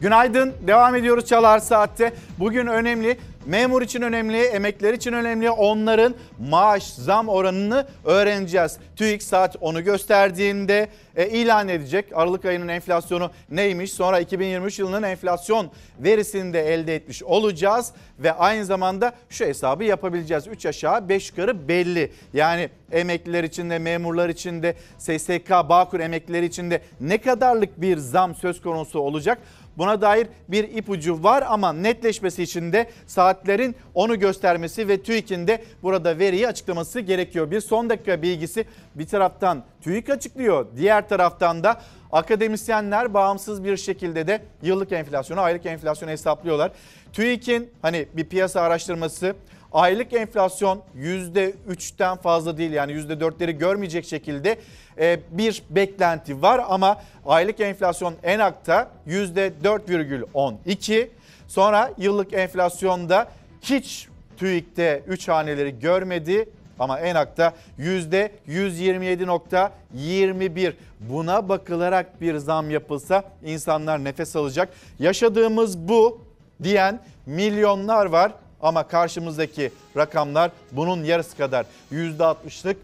[0.00, 0.54] Günaydın.
[0.66, 2.12] Devam ediyoruz Çalar Saat'te.
[2.38, 5.50] Bugün önemli, memur için önemli, emekler için önemli.
[5.50, 8.76] Onların maaş zam oranını öğreneceğiz.
[8.96, 12.06] TÜİK saat onu gösterdiğinde e, ilan edecek.
[12.14, 13.92] Aralık ayının enflasyonu neymiş?
[13.92, 17.92] Sonra 2023 yılının enflasyon verisini de elde etmiş olacağız.
[18.18, 20.46] Ve aynı zamanda şu hesabı yapabileceğiz.
[20.46, 22.12] 3 aşağı 5 yukarı belli.
[22.32, 27.96] Yani emekliler için de memurlar için de SSK Bağkur emeklileri için de ne kadarlık bir
[27.96, 29.38] zam söz konusu olacak?
[29.78, 35.64] Buna dair bir ipucu var ama netleşmesi için de saatlerin onu göstermesi ve TÜİK'in de
[35.82, 37.50] burada veriyi açıklaması gerekiyor.
[37.50, 38.64] Bir son dakika bilgisi
[38.94, 40.66] bir taraftan TÜİK açıklıyor.
[40.76, 41.80] Diğer taraftan da
[42.12, 46.72] akademisyenler bağımsız bir şekilde de yıllık enflasyonu, aylık enflasyonu hesaplıyorlar.
[47.12, 49.34] TÜİK'in hani bir piyasa araştırması
[49.72, 54.58] aylık enflasyon %3'ten fazla değil yani %4'leri görmeyecek şekilde
[54.98, 61.08] e, bir beklenti var ama aylık enflasyon Enak'ta %4,12.
[61.48, 63.28] Sonra yıllık enflasyonda
[63.62, 66.48] hiç TÜİK'te 3 haneleri görmedi
[66.78, 70.72] ama Enak'ta %127.21.
[71.00, 74.68] Buna bakılarak bir zam yapılsa insanlar nefes alacak.
[74.98, 76.20] Yaşadığımız bu
[76.62, 82.76] diyen milyonlar var ama karşımızdaki rakamlar bunun yarısı kadar %60'lık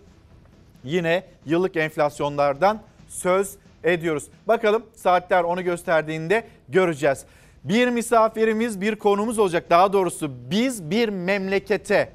[0.85, 4.25] yine yıllık enflasyonlardan söz ediyoruz.
[4.49, 7.25] Bakalım saatler onu gösterdiğinde göreceğiz.
[7.64, 9.70] Bir misafirimiz, bir konumuz olacak.
[9.70, 12.12] Daha doğrusu biz bir memlekete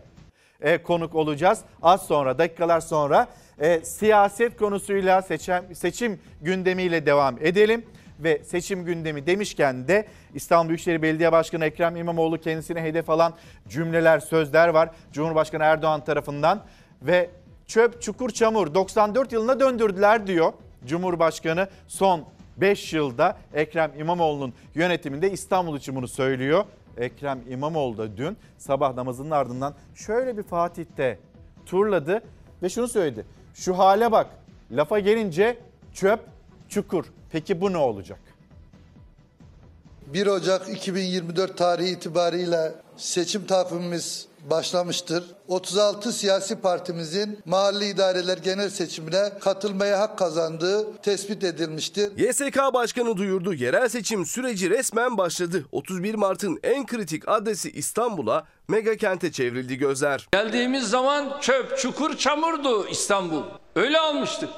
[0.61, 1.59] e, konuk olacağız.
[1.81, 3.27] Az sonra, dakikalar sonra
[3.59, 7.85] e, siyaset konusuyla seçim, seçim gündemiyle devam edelim.
[8.19, 13.33] Ve seçim gündemi demişken de İstanbul Büyükşehir Belediye Başkanı Ekrem İmamoğlu kendisine hedef alan
[13.69, 14.89] cümleler, sözler var.
[15.13, 16.63] Cumhurbaşkanı Erdoğan tarafından
[17.01, 17.29] ve
[17.67, 20.53] çöp, çukur, çamur 94 yılına döndürdüler diyor
[20.85, 21.67] Cumhurbaşkanı.
[21.87, 22.25] Son
[22.57, 26.65] 5 yılda Ekrem İmamoğlu'nun yönetiminde İstanbul için bunu söylüyor.
[26.97, 31.19] Ekrem İmamoğlu da dün sabah namazının ardından şöyle bir Fatih'te
[31.65, 32.21] turladı
[32.63, 33.25] ve şunu söyledi.
[33.53, 34.27] Şu hale bak
[34.71, 35.57] lafa gelince
[35.93, 36.19] çöp,
[36.69, 37.05] çukur.
[37.31, 38.19] Peki bu ne olacak?
[40.07, 45.23] 1 Ocak 2024 tarihi itibariyle seçim takvimimiz başlamıştır.
[45.47, 52.17] 36 siyasi partimizin mahalli idareler genel seçimine katılmaya hak kazandığı tespit edilmiştir.
[52.17, 53.53] YSK Başkanı duyurdu.
[53.53, 55.65] Yerel seçim süreci resmen başladı.
[55.71, 60.27] 31 Mart'ın en kritik adresi İstanbul'a, mega kente çevrildi gözler.
[60.31, 63.43] Geldiğimiz zaman çöp, çukur, çamurdu İstanbul.
[63.75, 64.49] Öyle almıştık.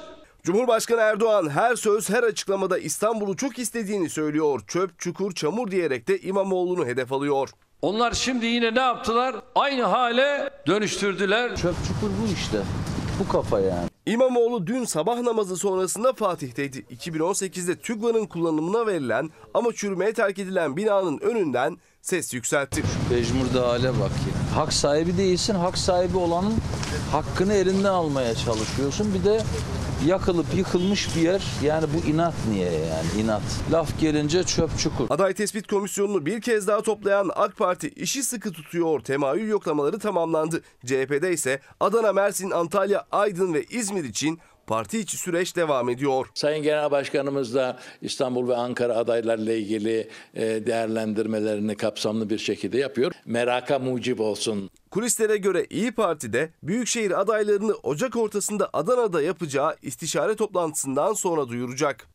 [0.42, 4.60] Cumhurbaşkanı Erdoğan her söz her açıklamada İstanbul'u çok istediğini söylüyor.
[4.66, 7.48] Çöp, çukur, çamur diyerek de İmamoğlu'nu hedef alıyor.
[7.82, 9.36] Onlar şimdi yine ne yaptılar?
[9.54, 11.56] Aynı hale dönüştürdüler.
[11.56, 12.58] Çöp çukur bu işte.
[13.20, 13.88] Bu kafa yani.
[14.06, 16.78] İmamoğlu dün sabah namazı sonrasında Fatih'teydi.
[16.78, 22.82] 2018'de TÜGVA'nın kullanımına verilen ama çürümeye terk edilen binanın önünden ses yükseltti.
[23.10, 24.56] Mecmurda hale bak ya.
[24.56, 26.54] Hak sahibi değilsin, hak sahibi olanın
[27.12, 29.14] hakkını elinden almaya çalışıyorsun.
[29.14, 29.40] Bir de
[30.06, 31.42] yakılıp yıkılmış bir yer.
[31.62, 33.42] Yani bu inat niye yani inat.
[33.72, 35.06] Laf gelince çöp çukur.
[35.10, 39.00] Aday tespit komisyonunu bir kez daha toplayan AK Parti işi sıkı tutuyor.
[39.00, 40.62] Temayül yoklamaları tamamlandı.
[40.86, 44.38] CHP'de ise Adana, Mersin, Antalya, Aydın ve İzmir için
[44.70, 46.26] parti içi süreç devam ediyor.
[46.34, 53.12] Sayın Genel Başkanımız da İstanbul ve Ankara adaylarla ilgili e, değerlendirmelerini kapsamlı bir şekilde yapıyor.
[53.24, 54.70] Meraka mucip olsun.
[54.90, 62.06] Kulislere göre İyi Parti'de Büyükşehir adaylarını Ocak ortasında Adana'da yapacağı istişare toplantısından sonra duyuracak.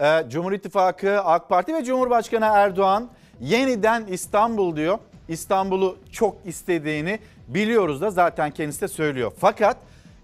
[0.00, 4.98] Ee, Cumhur İttifakı, AK Parti ve Cumhurbaşkanı Erdoğan yeniden İstanbul diyor.
[5.28, 9.32] İstanbul'u çok istediğini biliyoruz da zaten kendisi de söylüyor.
[9.38, 9.76] Fakat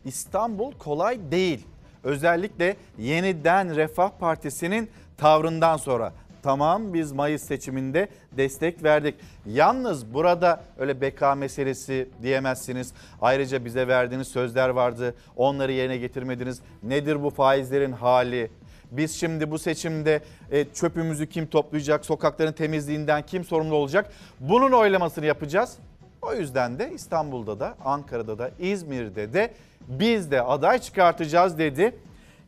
[0.07, 1.67] İstanbul kolay değil.
[2.05, 6.13] Özellikle yeniden Refah Partisi'nin tavrından sonra.
[6.43, 9.15] Tamam biz Mayıs seçiminde destek verdik.
[9.47, 12.93] Yalnız burada öyle beka meselesi diyemezsiniz.
[13.23, 15.15] Ayrıca bize verdiğiniz sözler vardı.
[15.37, 16.61] Onları yerine getirmediniz.
[16.83, 18.51] Nedir bu faizlerin hali?
[18.91, 24.13] Biz şimdi bu seçimde e, çöpümüzü kim toplayacak, sokakların temizliğinden kim sorumlu olacak?
[24.41, 25.79] Bunun oylamasını yapacağız.
[26.23, 29.51] O yüzden de İstanbul'da da, Ankara'da da, İzmir'de de
[29.89, 31.95] biz de aday çıkartacağız dedi.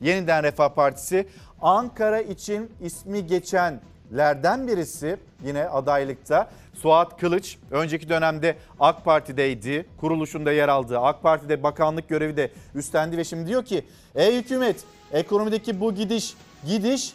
[0.01, 1.27] Yeniden Refah Partisi
[1.61, 9.87] Ankara için ismi geçenlerden birisi yine adaylıkta Suat Kılıç önceki dönemde AK Parti'deydi.
[10.01, 10.99] Kuruluşunda yer aldı.
[10.99, 13.85] AK Parti'de bakanlık görevi de üstlendi ve şimdi diyor ki
[14.15, 14.77] ey hükümet
[15.13, 16.35] ekonomideki bu gidiş
[16.67, 17.13] gidiş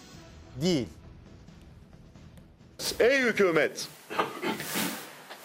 [0.62, 0.88] değil.
[3.00, 3.88] Ey hükümet!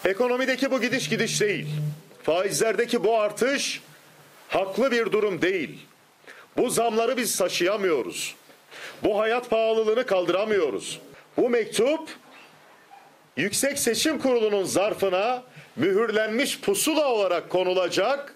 [0.05, 1.67] Ekonomideki bu gidiş gidiş değil.
[2.23, 3.83] Faizlerdeki bu artış
[4.49, 5.79] haklı bir durum değil.
[6.57, 8.35] Bu zamları biz taşıyamıyoruz.
[9.03, 11.01] Bu hayat pahalılığını kaldıramıyoruz.
[11.37, 12.11] Bu mektup
[13.37, 15.43] Yüksek Seçim Kurulu'nun zarfına
[15.77, 18.35] mühürlenmiş pusula olarak konulacak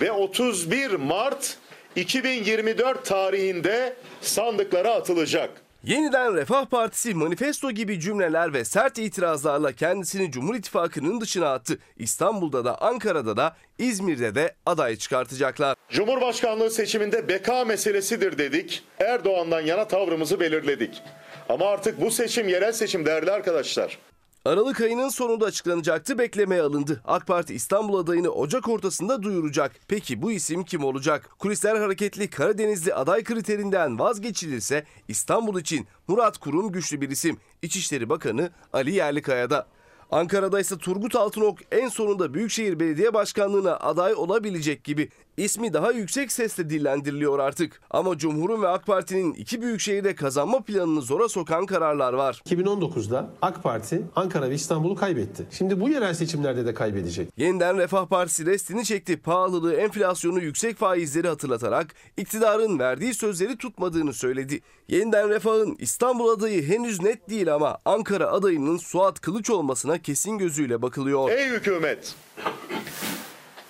[0.00, 1.56] ve 31 Mart
[1.96, 5.65] 2024 tarihinde sandıklara atılacak.
[5.86, 11.78] Yeniden Refah Partisi manifesto gibi cümleler ve sert itirazlarla kendisini Cumhur İttifakı'nın dışına attı.
[11.96, 15.76] İstanbul'da da Ankara'da da İzmir'de de aday çıkartacaklar.
[15.90, 18.84] Cumhurbaşkanlığı seçiminde beka meselesidir dedik.
[19.00, 21.02] Erdoğan'dan yana tavrımızı belirledik.
[21.48, 23.98] Ama artık bu seçim yerel seçim değerli arkadaşlar.
[24.46, 27.00] Aralık ayının sonunda açıklanacaktı beklemeye alındı.
[27.04, 29.72] AK Parti İstanbul adayını Ocak ortasında duyuracak.
[29.88, 31.30] Peki bu isim kim olacak?
[31.38, 37.36] Kulisler hareketli Karadenizli aday kriterinden vazgeçilirse İstanbul için Murat Kurum güçlü bir isim.
[37.62, 39.66] İçişleri Bakanı Ali Yerlikaya'da.
[40.10, 45.08] Ankara'da ise Turgut Altınok en sonunda Büyükşehir Belediye Başkanlığı'na aday olabilecek gibi.
[45.36, 47.80] İsmi daha yüksek sesle dillendiriliyor artık.
[47.90, 52.42] Ama Cumhur'un ve AK Parti'nin iki büyük şehirde kazanma planını zora sokan kararlar var.
[52.46, 55.46] 2019'da AK Parti Ankara ve İstanbul'u kaybetti.
[55.50, 57.28] Şimdi bu yerel seçimlerde de kaybedecek.
[57.36, 59.16] Yeniden Refah Partisi restini çekti.
[59.16, 64.60] Pahalılığı, enflasyonu, yüksek faizleri hatırlatarak iktidarın verdiği sözleri tutmadığını söyledi.
[64.88, 70.82] Yeniden Refah'ın İstanbul adayı henüz net değil ama Ankara adayının Suat Kılıç olmasına kesin gözüyle
[70.82, 71.30] bakılıyor.
[71.30, 72.14] Ey hükümet!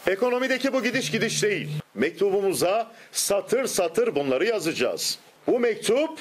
[0.07, 1.69] Ekonomideki bu gidiş gidiş değil.
[1.95, 5.19] Mektubumuza satır satır bunları yazacağız.
[5.47, 6.19] Bu mektup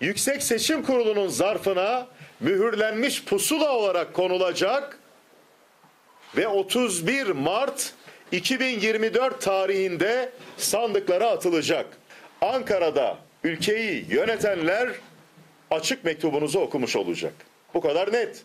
[0.00, 2.06] Yüksek Seçim Kurulu'nun zarfına
[2.40, 4.98] mühürlenmiş pusula olarak konulacak
[6.36, 7.92] ve 31 Mart
[8.32, 11.86] 2024 tarihinde sandıklara atılacak.
[12.40, 14.88] Ankara'da ülkeyi yönetenler
[15.70, 17.32] açık mektubunuzu okumuş olacak.
[17.74, 18.44] Bu kadar net.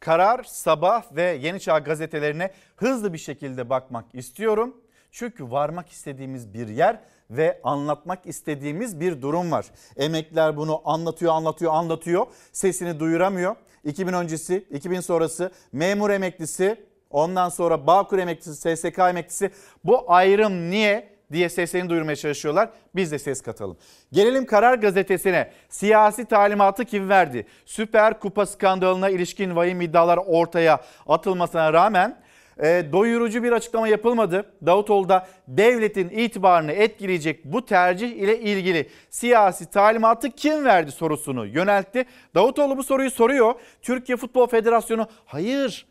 [0.00, 4.76] Karar Sabah ve Yeni Çağ gazetelerine hızlı bir şekilde bakmak istiyorum.
[5.10, 9.66] Çünkü varmak istediğimiz bir yer ve anlatmak istediğimiz bir durum var.
[9.96, 12.26] Emekliler bunu anlatıyor, anlatıyor, anlatıyor.
[12.52, 13.56] Sesini duyuramıyor.
[13.84, 19.50] 2000 öncesi, 2000 sonrası memur emeklisi, ondan sonra Bağkur emeklisi, SSK emeklisi
[19.84, 22.70] bu ayrım niye diye seslerini duyurmaya çalışıyorlar.
[22.94, 23.76] Biz de ses katalım.
[24.12, 25.50] Gelelim Karar Gazetesi'ne.
[25.68, 27.46] Siyasi talimatı kim verdi?
[27.66, 32.18] Süper Kupa skandalına ilişkin vahim iddialar ortaya atılmasına rağmen
[32.62, 34.52] e, doyurucu bir açıklama yapılmadı.
[34.66, 42.04] Davutoğlu da devletin itibarını etkileyecek bu tercih ile ilgili siyasi talimatı kim verdi sorusunu yöneltti.
[42.34, 43.54] Davutoğlu bu soruyu soruyor.
[43.82, 45.86] Türkiye Futbol Federasyonu hayır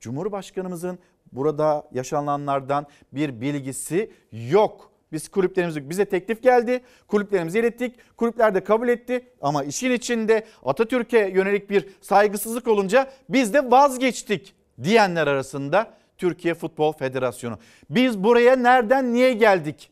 [0.00, 0.98] Cumhurbaşkanımızın
[1.32, 4.92] burada yaşananlardan bir bilgisi yok.
[5.12, 6.80] Biz kulüplerimizi bize teklif geldi.
[7.08, 8.16] Kulüplerimizi ilettik.
[8.16, 9.28] Kulüpler de kabul etti.
[9.40, 16.92] Ama işin içinde Atatürk'e yönelik bir saygısızlık olunca biz de vazgeçtik diyenler arasında Türkiye Futbol
[16.92, 17.58] Federasyonu.
[17.90, 19.90] Biz buraya nereden niye geldik?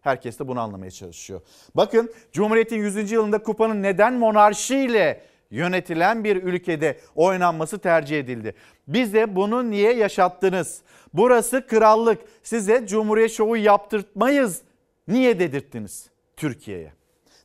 [0.00, 1.40] Herkes de bunu anlamaya çalışıyor.
[1.74, 3.10] Bakın Cumhuriyet'in 100.
[3.10, 5.20] yılında kupanın neden monarşiyle
[5.50, 8.54] yönetilen bir ülkede oynanması tercih edildi.
[8.88, 10.82] Bize bunu niye yaşattınız?
[11.14, 12.18] Burası krallık.
[12.42, 14.62] Size Cumhuriyet şovu yaptırtmayız.
[15.08, 16.92] Niye dedirttiniz Türkiye'ye?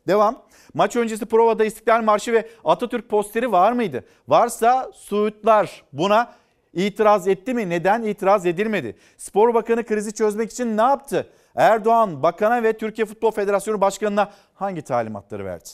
[0.07, 0.45] Devam.
[0.73, 4.03] Maç öncesi provada İstiklal Marşı ve Atatürk posteri var mıydı?
[4.27, 6.33] Varsa Suudlar buna
[6.73, 7.69] itiraz etti mi?
[7.69, 8.95] Neden itiraz edilmedi?
[9.17, 11.29] Spor Bakanı krizi çözmek için ne yaptı?
[11.55, 15.69] Erdoğan bakana ve Türkiye Futbol Federasyonu Başkanı'na hangi talimatları verdi?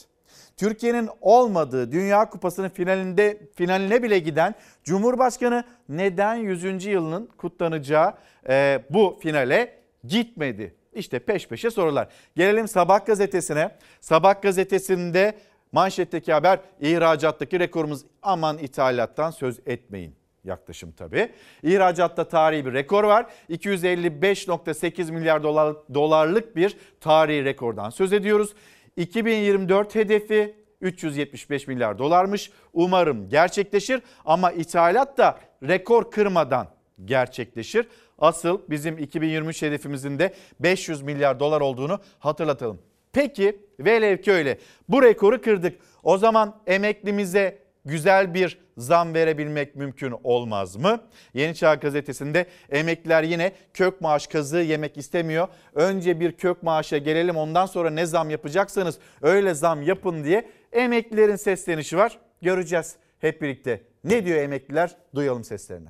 [0.56, 6.84] Türkiye'nin olmadığı Dünya Kupası'nın finalinde finaline bile giden Cumhurbaşkanı neden 100.
[6.84, 8.14] yılının kutlanacağı
[8.48, 10.74] e, bu finale gitmedi?
[10.94, 12.08] İşte peş peşe sorular.
[12.36, 13.76] Gelelim Sabah gazetesine.
[14.00, 15.34] Sabah gazetesinde
[15.72, 21.32] manşetteki haber ihracattaki rekorumuz aman ithalattan söz etmeyin yaklaşım tabii.
[21.62, 23.26] İhracatta tarihi bir rekor var.
[23.50, 28.54] 255.8 milyar dolar, dolarlık bir tarihi rekordan söz ediyoruz.
[28.96, 32.50] 2024 hedefi 375 milyar dolarmış.
[32.72, 36.68] Umarım gerçekleşir ama ithalat da rekor kırmadan
[37.04, 37.88] gerçekleşir.
[38.18, 42.78] Asıl bizim 2023 hedefimizin de 500 milyar dolar olduğunu hatırlatalım.
[43.12, 45.80] Peki velev ki öyle bu rekoru kırdık.
[46.02, 51.00] O zaman emeklimize güzel bir zam verebilmek mümkün olmaz mı?
[51.34, 55.48] Yeni Çağ gazetesinde emekliler yine kök maaş kazığı yemek istemiyor.
[55.74, 61.36] Önce bir kök maaşa gelelim ondan sonra ne zam yapacaksanız öyle zam yapın diye emeklilerin
[61.36, 62.18] seslenişi var.
[62.42, 63.82] Göreceğiz hep birlikte.
[64.04, 64.96] Ne diyor emekliler?
[65.14, 65.88] Duyalım seslerini.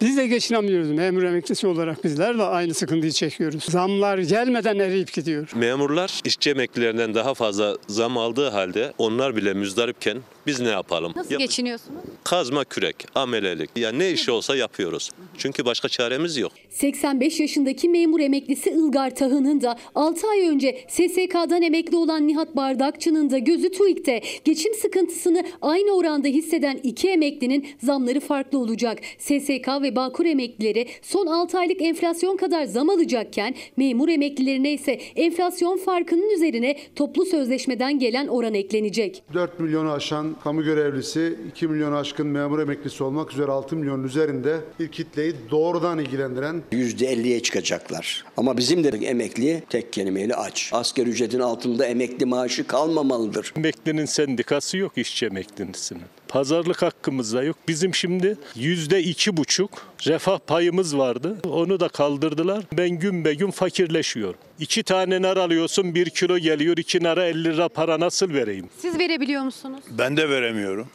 [0.00, 0.90] Biz de geçinemiyoruz.
[0.90, 3.64] Memur emeklisi olarak bizler de aynı sıkıntıyı çekiyoruz.
[3.64, 5.50] Zamlar gelmeden eriyip gidiyor.
[5.54, 10.18] Memurlar işçi emeklilerinden daha fazla zam aldığı halde onlar bile müzdaripken
[10.48, 11.12] biz ne yapalım?
[11.16, 12.00] Nasıl Yap- geçiniyorsunuz?
[12.24, 13.70] Kazma kürek, amelelik.
[13.76, 15.10] Ya ne işi olsa yapıyoruz.
[15.38, 16.52] Çünkü başka çaremiz yok.
[16.70, 23.30] 85 yaşındaki memur emeklisi Ilgar Tahın'ın da 6 ay önce SSK'dan emekli olan Nihat Bardakçı'nın
[23.30, 24.22] da gözü TÜİK'te.
[24.44, 28.98] Geçim sıkıntısını aynı oranda hisseden iki emeklinin zamları farklı olacak.
[29.18, 35.76] SSK ve Bağkur emeklileri son 6 aylık enflasyon kadar zam alacakken memur emeklilerine ise enflasyon
[35.76, 39.22] farkının üzerine toplu sözleşmeden gelen oran eklenecek.
[39.34, 44.60] 4 milyonu aşan kamu görevlisi, 2 milyon aşkın memur emeklisi olmak üzere 6 milyonun üzerinde
[44.80, 48.24] bir kitleyi doğrudan ilgilendiren %50'ye çıkacaklar.
[48.36, 50.70] Ama bizim de emekli tek kelimeyle aç.
[50.72, 53.52] Asgari ücretin altında emekli maaşı kalmamalıdır.
[53.56, 56.02] Emeklinin sendikası yok işçi emeklisinin.
[56.28, 57.56] Pazarlık hakkımız da yok.
[57.68, 59.70] Bizim şimdi yüzde iki buçuk
[60.06, 61.36] refah payımız vardı.
[61.44, 62.64] Onu da kaldırdılar.
[62.72, 64.40] Ben gün be gün fakirleşiyorum.
[64.60, 68.68] İki tane nar alıyorsun bir kilo geliyor iki nara 50 lira para nasıl vereyim?
[68.78, 69.80] Siz verebiliyor musunuz?
[69.90, 70.88] Ben de veremiyorum.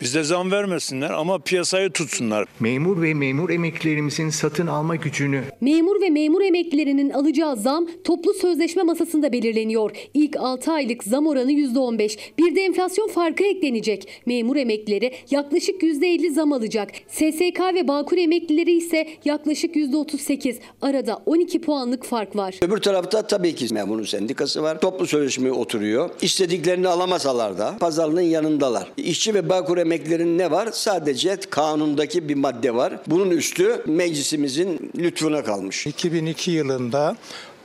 [0.00, 2.46] Bizde zam vermesinler ama piyasayı tutsunlar.
[2.60, 8.82] Memur ve memur emeklilerimizin satın alma gücünü Memur ve memur emeklilerinin alacağı zam toplu sözleşme
[8.82, 9.90] masasında belirleniyor.
[10.14, 12.18] İlk 6 aylık zam oranı %15.
[12.38, 14.08] Bir de enflasyon farkı eklenecek.
[14.26, 16.90] Memur emeklileri yaklaşık %50 zam alacak.
[17.08, 20.56] SSK ve Bağkur emeklileri ise yaklaşık %38.
[20.82, 22.54] Arada 12 puanlık fark var.
[22.62, 24.80] Öbür tarafta tabii ki memurun sendikası var.
[24.80, 26.10] Toplu sözleşmeye oturuyor.
[26.22, 28.92] İstediklerini alamasalar da pazarlığın yanındalar.
[28.96, 30.68] İşçi ve Bağkur emeklilerinin ne var?
[30.72, 32.92] Sadece kanundaki bir madde var.
[33.06, 35.86] Bunun üstü meclisimizin lütfuna kalmış.
[35.86, 37.16] 2002 yılında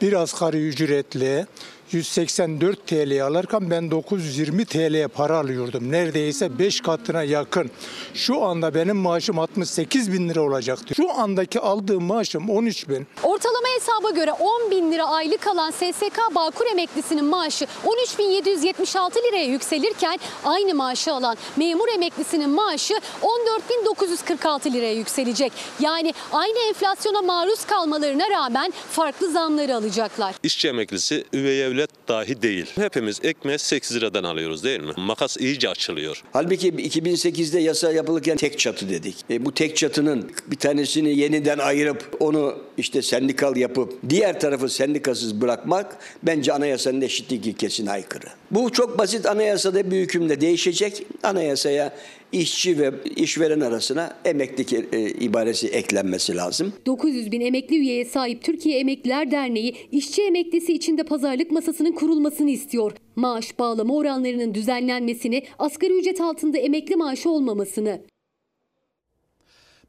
[0.01, 1.45] bir asgari ücretli
[1.91, 5.91] 184 TL alırken ben 920 TL'ye para alıyordum.
[5.91, 7.71] Neredeyse 5 katına yakın.
[8.13, 10.95] Şu anda benim maaşım 68 bin lira olacaktı.
[10.95, 13.07] Şu andaki aldığım maaşım 13 bin.
[13.23, 20.19] Ortalama hesaba göre 10 bin lira aylık alan SSK Bağkur emeklisinin maaşı 13.776 liraya yükselirken
[20.43, 25.51] aynı maaşı alan memur emeklisinin maaşı 14.946 liraya yükselecek.
[25.79, 30.35] Yani aynı enflasyona maruz kalmalarına rağmen farklı zamları alacaklar.
[30.43, 32.65] İşçi emeklisi üvey evlat dahi değil.
[32.75, 34.93] Hepimiz ekmeği 8 liradan alıyoruz değil mi?
[34.97, 36.23] Makas iyice açılıyor.
[36.33, 39.15] Halbuki 2008'de yasa yapılırken tek çatı dedik.
[39.29, 45.41] E, bu tek çatının bir tanesini yeniden ayırıp onu işte sendikal yapıp diğer tarafı sendikasız
[45.41, 48.27] bırakmak bence anayasanın eşitlik ilkesine aykırı.
[48.51, 51.05] Bu çok basit anayasada bir hükümle değişecek.
[51.23, 51.93] Anayasaya
[52.31, 56.73] işçi ve işveren arasına emeklilik e, ibaresi eklenmesi lazım.
[56.85, 62.91] 900 bin emekli üyeye sahip Türkiye Emekliler Derneği işçi emeklisi içinde pazarlık masasının kurulmasını istiyor.
[63.15, 68.01] Maaş bağlama oranlarının düzenlenmesini, asgari ücret altında emekli maaşı olmamasını.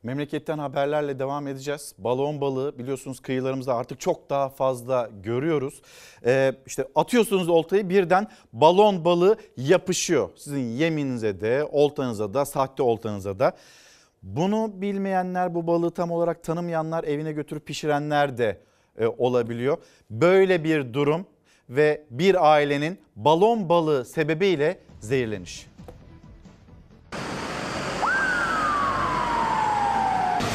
[0.02, 1.94] Memleketten haberlerle devam edeceğiz.
[1.98, 5.82] Balon balığı biliyorsunuz kıyılarımızda artık çok daha fazla görüyoruz.
[6.24, 10.30] Ee, işte atıyorsunuz oltayı birden balon balığı yapışıyor.
[10.36, 13.52] Sizin yeminize de oltanıza da sahte oltanıza da.
[14.22, 18.60] Bunu bilmeyenler, bu balığı tam olarak tanımayanlar evine götürüp pişirenler de
[18.98, 19.78] e, olabiliyor.
[20.10, 21.26] Böyle bir durum
[21.68, 25.66] ve bir ailenin balon balığı sebebiyle zehirleniş.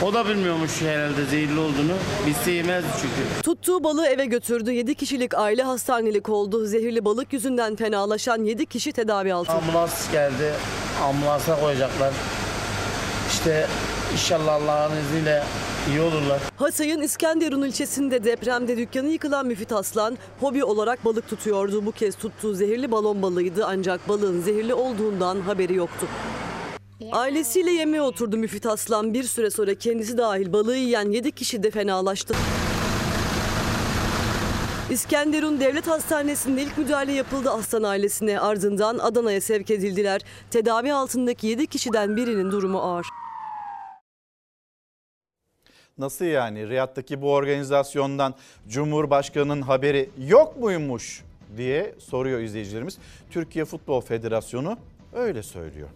[0.06, 1.94] O da bilmiyormuş herhalde zehirli olduğunu.
[2.28, 3.42] Biz de yemezdi çünkü.
[3.44, 4.72] Tuttuğu balığı eve götürdü.
[4.72, 6.66] 7 kişilik aile hastanelik oldu.
[6.66, 9.58] Zehirli balık yüzünden fenalaşan 7 kişi tedavi altında.
[9.58, 10.54] Ambulans geldi.
[11.04, 12.14] Ambulansa koyacaklar.
[13.30, 13.68] İşte
[14.14, 15.44] inşallah Allah'ın izniyle
[15.90, 16.40] iyi olurlar.
[16.56, 21.86] Hatay'ın İskenderun ilçesinde depremde dükkanı yıkılan Müfit Aslan hobi olarak balık tutuyordu.
[21.86, 26.08] Bu kez tuttuğu zehirli balon balığıydı ancak balığın zehirli olduğundan haberi yoktu.
[27.10, 29.14] Ailesiyle yemeğe oturdu Müfit Aslan.
[29.14, 32.36] Bir süre sonra kendisi dahil balığı yiyen 7 kişi de fenalaştı.
[34.90, 38.40] İskenderun Devlet Hastanesi'nde ilk müdahale yapıldı Aslan ailesine.
[38.40, 40.22] Ardından Adana'ya sevk edildiler.
[40.52, 43.06] Tedavi altındaki 7 kişiden birinin durumu ağır.
[45.98, 46.70] Nasıl yani?
[46.70, 48.34] Riyad'daki bu organizasyondan
[48.68, 51.24] Cumhurbaşkanı'nın haberi yok muymuş
[51.58, 52.98] diye soruyor izleyicilerimiz.
[53.30, 54.78] Türkiye Futbol Federasyonu
[55.14, 55.90] öyle söylüyor.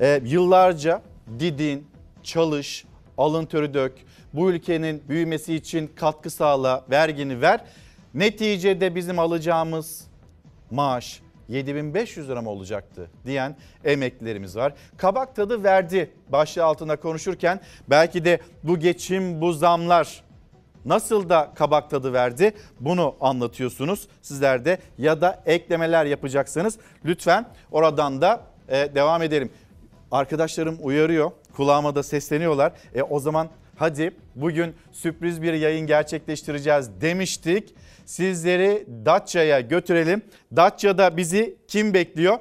[0.00, 1.02] Ee, yıllarca
[1.38, 1.86] didin,
[2.22, 2.84] çalış,
[3.18, 3.92] alın teri dök,
[4.32, 7.60] bu ülkenin büyümesi için katkı sağla, vergini ver.
[8.14, 10.04] Neticede bizim alacağımız
[10.70, 14.74] maaş 7500 lira mı olacaktı diyen emeklilerimiz var.
[14.96, 17.60] Kabak tadı verdi başlığı altında konuşurken
[17.90, 20.22] belki de bu geçim bu zamlar
[20.84, 28.20] nasıl da kabak tadı verdi bunu anlatıyorsunuz sizler de ya da eklemeler yapacaksanız lütfen oradan
[28.20, 29.50] da e, devam edelim.
[30.10, 32.72] Arkadaşlarım uyarıyor kulağıma da sesleniyorlar.
[32.94, 37.74] E, o zaman hadi bugün sürpriz bir yayın gerçekleştireceğiz demiştik.
[38.06, 40.22] Sizleri Datça'ya götürelim.
[40.56, 42.38] Datça'da bizi kim bekliyor?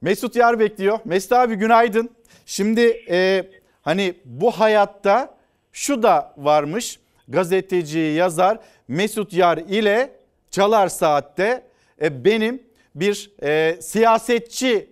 [0.00, 0.98] Mesut Yar bekliyor.
[1.04, 2.10] Mesut abi günaydın.
[2.46, 3.50] Şimdi e,
[3.82, 5.34] hani bu hayatta
[5.72, 6.98] şu da varmış.
[7.28, 8.58] Gazeteci, yazar
[8.88, 10.10] Mesut Yar ile
[10.50, 11.62] Çalar Saat'te
[12.02, 12.62] e, benim
[12.94, 14.86] bir e, siyasetçi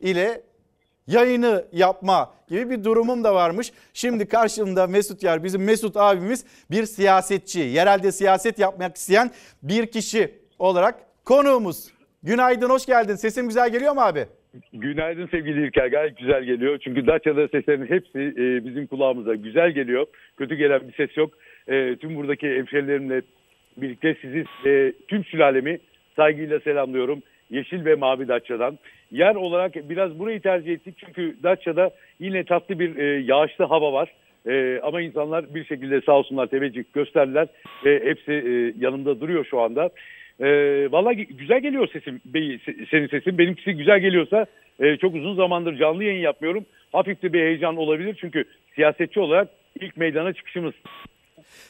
[0.00, 0.40] ile
[1.06, 3.72] yayını yapma gibi bir durumum da varmış.
[3.94, 7.60] Şimdi karşımda Mesut Yar bizim Mesut abimiz bir siyasetçi.
[7.60, 9.30] Yerelde siyaset yapmak isteyen
[9.62, 11.92] bir kişi olarak konuğumuz.
[12.22, 13.14] Günaydın hoş geldin.
[13.14, 14.26] Sesim güzel geliyor mu abi?
[14.72, 15.86] Günaydın sevgili İlker.
[15.86, 16.78] Gayet güzel geliyor.
[16.84, 20.06] Çünkü Dacia'da seslerin hepsi e, bizim kulağımıza güzel geliyor.
[20.36, 21.30] Kötü gelen bir ses yok.
[21.68, 23.22] E, tüm buradaki hemşerilerimle
[23.76, 25.78] birlikte sizi e, tüm sülalemi
[26.16, 27.22] saygıyla selamlıyorum.
[27.52, 28.78] Yeşil ve Mavi Datça'dan.
[29.10, 31.90] Yer olarak biraz burayı tercih ettik çünkü Datça'da
[32.20, 34.12] yine tatlı bir e, yağışlı hava var.
[34.46, 37.48] E, ama insanlar bir şekilde sağ olsunlar teveccüh gösterdiler
[37.84, 39.90] ve hepsi e, yanımda duruyor şu anda.
[40.40, 40.48] E,
[40.92, 42.58] Valla güzel geliyor sesim, bey,
[42.90, 43.38] senin sesin.
[43.38, 44.46] Benimkisi güzel geliyorsa
[44.80, 46.64] e, çok uzun zamandır canlı yayın yapmıyorum.
[46.92, 48.44] Hafif de bir heyecan olabilir çünkü
[48.74, 49.48] siyasetçi olarak
[49.80, 50.74] ilk meydana çıkışımız.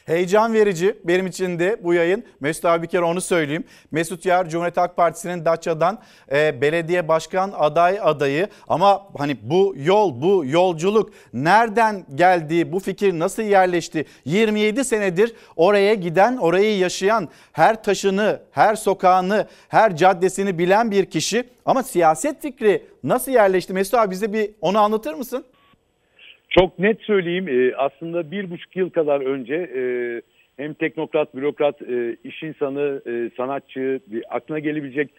[0.05, 2.23] Heyecan verici benim için de bu yayın.
[2.39, 3.63] Mesut abi bir kere onu söyleyeyim.
[3.91, 5.99] Mesut Yar Cumhuriyet Halk Partisi'nin Datça'dan
[6.31, 8.47] e, belediye başkan aday adayı.
[8.67, 14.05] Ama hani bu yol, bu yolculuk nereden geldi, bu fikir nasıl yerleşti?
[14.25, 21.49] 27 senedir oraya giden, orayı yaşayan, her taşını, her sokağını, her caddesini bilen bir kişi.
[21.65, 23.73] Ama siyaset fikri nasıl yerleşti?
[23.73, 25.45] Mesut abi bize bir onu anlatır mısın?
[26.59, 29.81] Çok net söyleyeyim e, aslında bir buçuk yıl kadar önce e,
[30.57, 33.01] hem teknokrat, bürokrat, e, iş insanı,
[33.37, 33.99] sanatçı,
[34.29, 35.09] aklına gelebilecek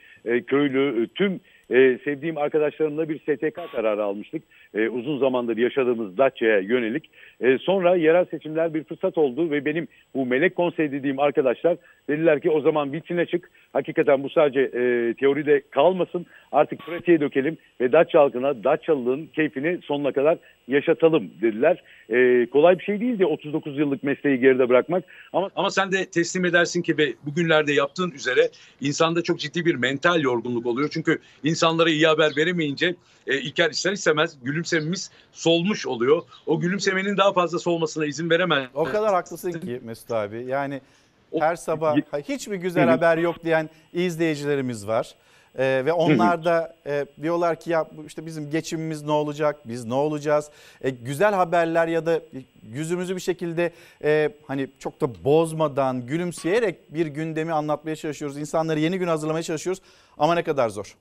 [0.47, 1.41] köylü, tüm
[2.05, 4.43] sevdiğim arkadaşlarımla bir STK kararı almıştık.
[4.75, 7.11] Uzun zamandır yaşadığımız Datça'ya yönelik.
[7.61, 11.77] Sonra yerel seçimler bir fırsat oldu ve benim bu melek konsey dediğim arkadaşlar
[12.09, 13.51] dediler ki o zaman vitrine çık.
[13.73, 14.71] Hakikaten bu sadece
[15.15, 20.39] teoride kalmasın artık pratiğe dökelim ve Datça halkına Datçalılığın keyfini sonuna kadar
[20.69, 21.83] yaşatalım dediler.
[22.11, 25.05] Ee, kolay bir şey değildi 39 yıllık mesleği geride bırakmak.
[25.33, 28.49] Ama ama sen de teslim edersin ki ve bugünlerde yaptığın üzere
[28.81, 30.89] insanda çok ciddi bir mental yorgunluk oluyor.
[30.93, 31.19] Çünkü
[31.55, 32.97] insanlara iyi haber veremeyince
[33.27, 36.23] e, İlker ister istemez gülümsememiz solmuş oluyor.
[36.47, 38.69] O gülümsemenin daha fazla solmasına izin veremez.
[38.75, 40.45] O kadar haklısın ki Mesut abi.
[40.49, 40.81] Yani
[41.39, 41.97] her sabah
[42.29, 45.15] hiçbir güzel haber yok diyen izleyicilerimiz var.
[45.59, 49.95] Ee, ve onlar da e, diyorlar ki ya işte bizim geçimimiz ne olacak, biz ne
[49.95, 50.51] olacağız?
[50.81, 52.21] E, güzel haberler ya da
[52.63, 53.73] yüzümüzü bir şekilde
[54.05, 58.39] e, hani çok da bozmadan, gülümseyerek bir gündemi anlatmaya çalışıyoruz.
[58.39, 59.83] İnsanları yeni gün hazırlamaya çalışıyoruz
[60.19, 60.97] ama ne kadar zor.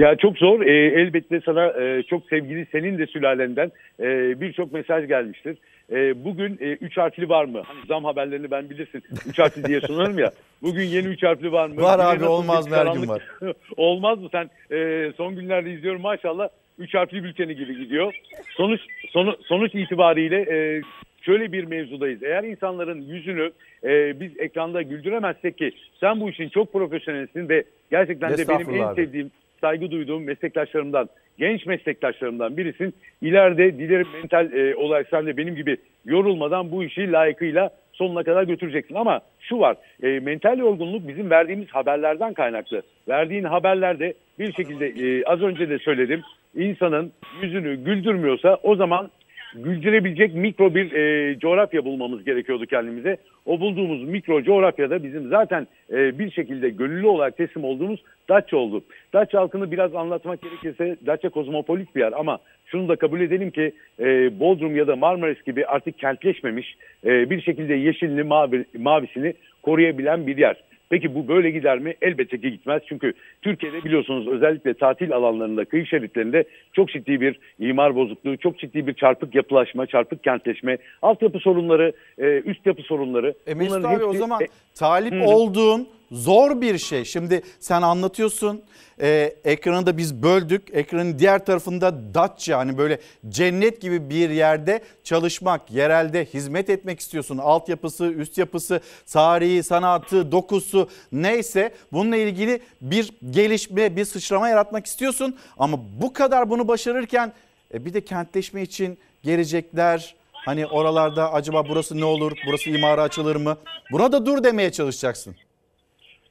[0.00, 0.60] Ya çok zor.
[0.60, 5.56] E, elbette sana e, çok sevgili senin de sülalenden e, birçok mesaj gelmiştir.
[5.92, 7.62] E, bugün e, üç harfli var mı?
[7.66, 9.02] Hani zam haberlerini ben bilirsin.
[9.28, 10.30] Üç harfli diye sunarım ya.
[10.62, 11.82] Bugün yeni üç harfli var mı?
[11.82, 13.22] Var abi olmaz mı her gün var.
[13.76, 14.28] olmaz mı?
[14.32, 16.48] Sen e, son günlerde izliyorum maşallah.
[16.78, 18.14] üç harfli bülteni gibi gidiyor.
[18.56, 20.82] Sonuç sonu, sonuç itibariyle e,
[21.22, 22.22] şöyle bir mevzudayız.
[22.22, 23.50] Eğer insanların yüzünü
[23.84, 28.82] e, biz ekranda güldüremezsek ki sen bu işin çok profesyonelsin ve gerçekten de benim en
[28.82, 28.94] abi.
[28.94, 29.30] sevdiğim,
[29.60, 31.08] saygı duyduğum meslektaşlarımdan,
[31.38, 32.94] genç meslektaşlarımdan birisin.
[33.22, 38.42] İleride dilerim mental e, olarak sen de benim gibi yorulmadan bu işi layıkıyla sonuna kadar
[38.42, 38.94] götüreceksin.
[38.94, 42.82] Ama şu var, e, mental yorgunluk bizim verdiğimiz haberlerden kaynaklı.
[43.08, 46.22] Verdiğin haberlerde bir şekilde e, az önce de söyledim,
[46.54, 47.12] insanın
[47.42, 49.10] yüzünü güldürmüyorsa o zaman
[49.54, 53.16] güldürebilecek mikro bir e, coğrafya bulmamız gerekiyordu kendimize.
[53.46, 58.84] O bulduğumuz mikro coğrafyada bizim zaten e, bir şekilde gönüllü olarak teslim olduğumuz Datça oldu.
[59.12, 63.72] Datça halkını biraz anlatmak gerekirse Datça kozmopolit bir yer ama şunu da kabul edelim ki
[64.00, 70.26] e, Bodrum ya da Marmaris gibi artık kentleşmemiş e, bir şekilde yeşilini mavi, mavisini koruyabilen
[70.26, 70.56] bir yer.
[70.90, 71.94] Peki bu böyle gider mi?
[72.02, 72.82] Elbette ki gitmez.
[72.88, 73.12] Çünkü
[73.42, 78.94] Türkiye'de biliyorsunuz özellikle tatil alanlarında, kıyı şeritlerinde çok ciddi bir imar bozukluğu, çok ciddi bir
[78.94, 83.34] çarpık yapılaşma, çarpık kentleşme, altyapı sorunları, e, üst yapı sorunları.
[83.46, 85.24] E Mesut abi o hepsi- zaman e, talip Hı.
[85.24, 87.04] olduğun zor bir şey.
[87.04, 88.62] Şimdi sen anlatıyorsun
[89.00, 90.68] e, ekranı da biz böldük.
[90.72, 97.38] Ekranın diğer tarafında Datça hani böyle cennet gibi bir yerde çalışmak, yerelde hizmet etmek istiyorsun.
[97.38, 98.80] Altyapısı, üst yapısı,
[99.12, 105.36] tarihi, sanatı, dokusu neyse bununla ilgili bir gelişme, bir sıçrama yaratmak istiyorsun.
[105.58, 107.32] Ama bu kadar bunu başarırken
[107.74, 113.36] e, bir de kentleşme için gelecekler, Hani oralarda acaba burası ne olur, burası imara açılır
[113.36, 113.56] mı?
[113.92, 115.36] Buna da dur demeye çalışacaksın.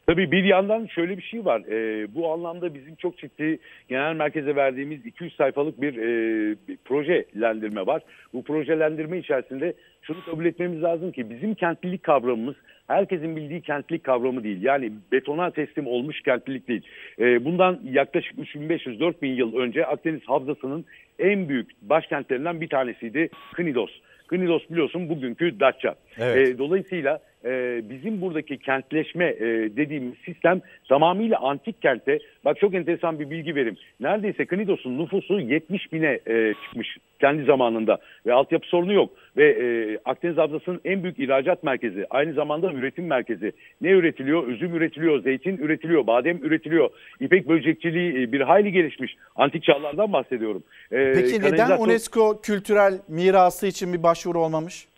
[0.09, 1.61] Tabii bir yandan şöyle bir şey var.
[1.61, 3.59] Ee, bu anlamda bizim çok ciddi
[3.89, 8.01] genel merkeze verdiğimiz 200 sayfalık bir, e, bir projelendirme var.
[8.33, 12.55] Bu projelendirme içerisinde şunu kabul etmemiz lazım ki bizim kentlilik kavramımız
[12.87, 14.63] herkesin bildiği kentlilik kavramı değil.
[14.63, 16.81] Yani betona teslim olmuş kentlilik değil.
[17.19, 20.85] Ee, bundan yaklaşık 3500-4000 yıl önce Akdeniz Havzası'nın
[21.19, 23.91] en büyük başkentlerinden bir tanesiydi Knidos.
[24.27, 25.95] Knidos biliyorsun bugünkü Datça.
[26.19, 26.37] Evet.
[26.37, 29.45] Ee, dolayısıyla e, bizim buradaki kentleşme e,
[29.77, 32.19] dediğimiz sistem tamamıyla antik kentte.
[32.45, 33.77] Bak çok enteresan bir bilgi verim.
[33.99, 39.09] Neredeyse Knidos'un nüfusu 70 bine e, çıkmış kendi zamanında ve altyapı sorunu yok.
[39.37, 39.65] Ve e,
[40.05, 43.51] Akdeniz Havzası'nın en büyük ihracat merkezi, aynı zamanda üretim merkezi.
[43.81, 44.47] Ne üretiliyor?
[44.47, 46.89] Üzüm üretiliyor, zeytin üretiliyor, badem üretiliyor.
[47.19, 49.15] İpek böcekçiliği e, bir hayli gelişmiş.
[49.35, 50.63] Antik çağlardan bahsediyorum.
[50.91, 54.88] E, Peki neden UNESCO kültürel mirası için bir başvuru olmamış?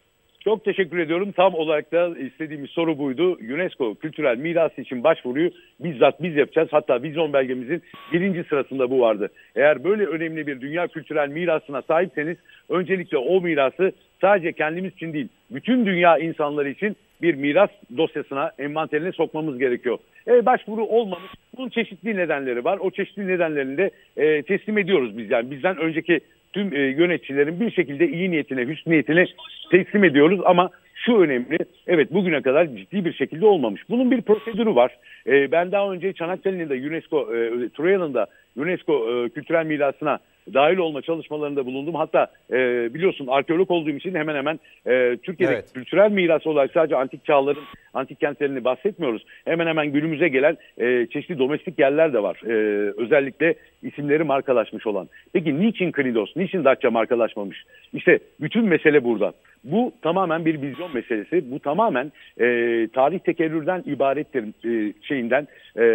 [0.44, 1.32] Çok teşekkür ediyorum.
[1.32, 3.38] Tam olarak da istediğimiz soru buydu.
[3.54, 6.68] UNESCO kültürel mirası için başvuruyu bizzat biz yapacağız.
[6.72, 7.82] Hatta vizyon belgemizin
[8.14, 9.30] birinci sırasında bu vardı.
[9.56, 12.38] Eğer böyle önemli bir dünya kültürel mirasına sahipseniz
[12.70, 13.92] öncelikle o mirası
[14.22, 19.98] sadece kendimiz için değil, bütün dünya insanları için bir miras dosyasına, envanterine sokmamız gerekiyor.
[20.28, 21.32] E, başvuru olmamış.
[21.58, 22.78] Bunun çeşitli nedenleri var.
[22.82, 25.32] O çeşitli nedenlerini de e, teslim ediyoruz biz.
[25.32, 26.20] Yani bizden önceki
[26.54, 29.26] tüm e, yöneticilerin bir şekilde iyi niyetine, hüsnü niyetine
[29.72, 30.70] teslim ediyoruz ama
[31.06, 31.58] şu önemli,
[31.88, 33.82] evet bugüne kadar ciddi bir şekilde olmamış.
[33.90, 34.98] Bunun bir prosedürü var.
[35.28, 40.20] E, ben daha önce Çanakkale'nin de UNESCO, e, Troya'nın da UNESCO e, kültürel mirasına
[40.54, 41.96] dahil olma çalışmalarında bulundum.
[41.96, 42.56] Hatta e,
[42.94, 45.74] biliyorsun arkeolog olduğum için hemen hemen e, Türkiye'de Evet.
[45.74, 47.64] kültürel miras olarak sadece antik çağların,
[47.94, 49.26] antik kentlerini bahsetmiyoruz.
[49.46, 52.42] Hemen hemen günümüze gelen e, çeşitli domestik yerler de var.
[52.46, 52.54] E,
[52.98, 55.10] özellikle isimleri markalaşmış olan.
[55.34, 57.64] Peki niçin Knidos, niçin Datça markalaşmamış?
[57.94, 59.34] İşte bütün mesele burada.
[59.64, 61.52] Bu tamamen bir vizyon meselesi.
[61.52, 65.48] Bu tamamen e, tarih tekerrürden ibarettir e, şeyinden,
[65.78, 65.86] e,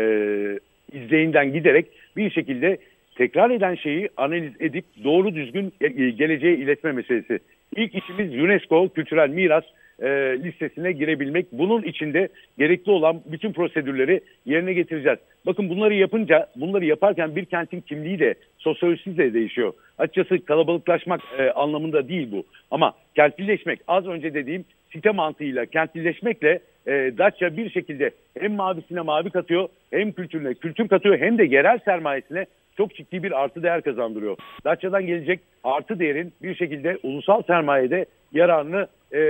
[0.92, 1.86] izleyinden giderek
[2.16, 2.78] bir şekilde
[3.16, 7.38] tekrar eden şeyi analiz edip doğru düzgün e, geleceğe iletme meselesi.
[7.76, 9.64] İlk işimiz UNESCO kültürel miras
[10.02, 10.08] e,
[10.44, 11.46] listesine girebilmek.
[11.52, 15.18] Bunun içinde gerekli olan bütün prosedürleri yerine getireceğiz.
[15.46, 19.72] Bakın bunları yapınca, bunları yaparken bir kentin kimliği de sosyolojisi de değişiyor.
[19.98, 22.44] Açıkçası kalabalıklaşmak e, anlamında değil bu.
[22.70, 28.10] Ama kentlileşmek az önce dediğim site mantığıyla kentlileşmekle e, Datça bir şekilde
[28.40, 32.46] hem mavisine mavi katıyor hem kültürüne kültür katıyor hem de yerel sermayesine
[32.76, 34.36] çok ciddi bir artı değer kazandırıyor.
[34.64, 39.20] Datça'dan gelecek artı değerin bir şekilde ulusal sermayede yararını e,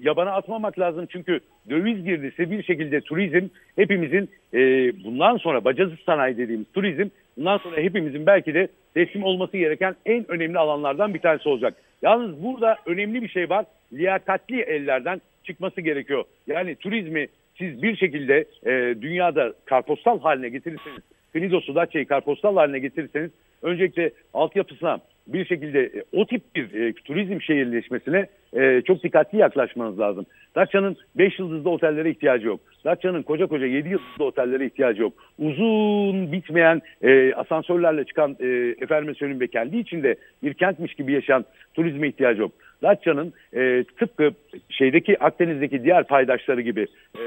[0.00, 1.06] yabana atmamak lazım.
[1.08, 1.40] Çünkü
[1.70, 4.58] döviz girdisi bir şekilde turizm hepimizin e,
[5.04, 10.30] bundan sonra bacasız sanayi dediğimiz turizm bundan sonra hepimizin belki de teslim olması gereken en
[10.30, 11.74] önemli alanlardan bir tanesi olacak.
[12.02, 13.64] Yalnız burada önemli bir şey var.
[13.92, 16.24] Liyakatli ellerden çıkması gerekiyor.
[16.46, 17.26] Yani turizmi
[17.58, 21.02] siz bir şekilde e, dünyada karpostal haline getirirseniz,
[21.32, 23.30] Knidos'u Datça'yı karpostal haline getirirseniz
[23.62, 28.26] öncelikle altyapısına bir şekilde e, o tip bir e, turizm şehirleşmesine
[28.56, 30.26] e, çok dikkatli yaklaşmanız lazım.
[30.54, 32.60] Datça'nın 5 yıldızlı otellere ihtiyacı yok.
[32.84, 35.12] Datça'nın koca koca 7 yıldızlı otellere ihtiyacı yok.
[35.38, 38.46] Uzun bitmeyen e, asansörlerle çıkan e,
[38.80, 41.44] efendime söyleyeyim ve kendi içinde bir kentmiş gibi yaşayan
[41.74, 42.52] turizme ihtiyacı yok.
[42.82, 44.30] Datça'nın e, tıpkı
[44.68, 46.86] şeydeki Akdeniz'deki diğer paydaşları gibi
[47.18, 47.26] e,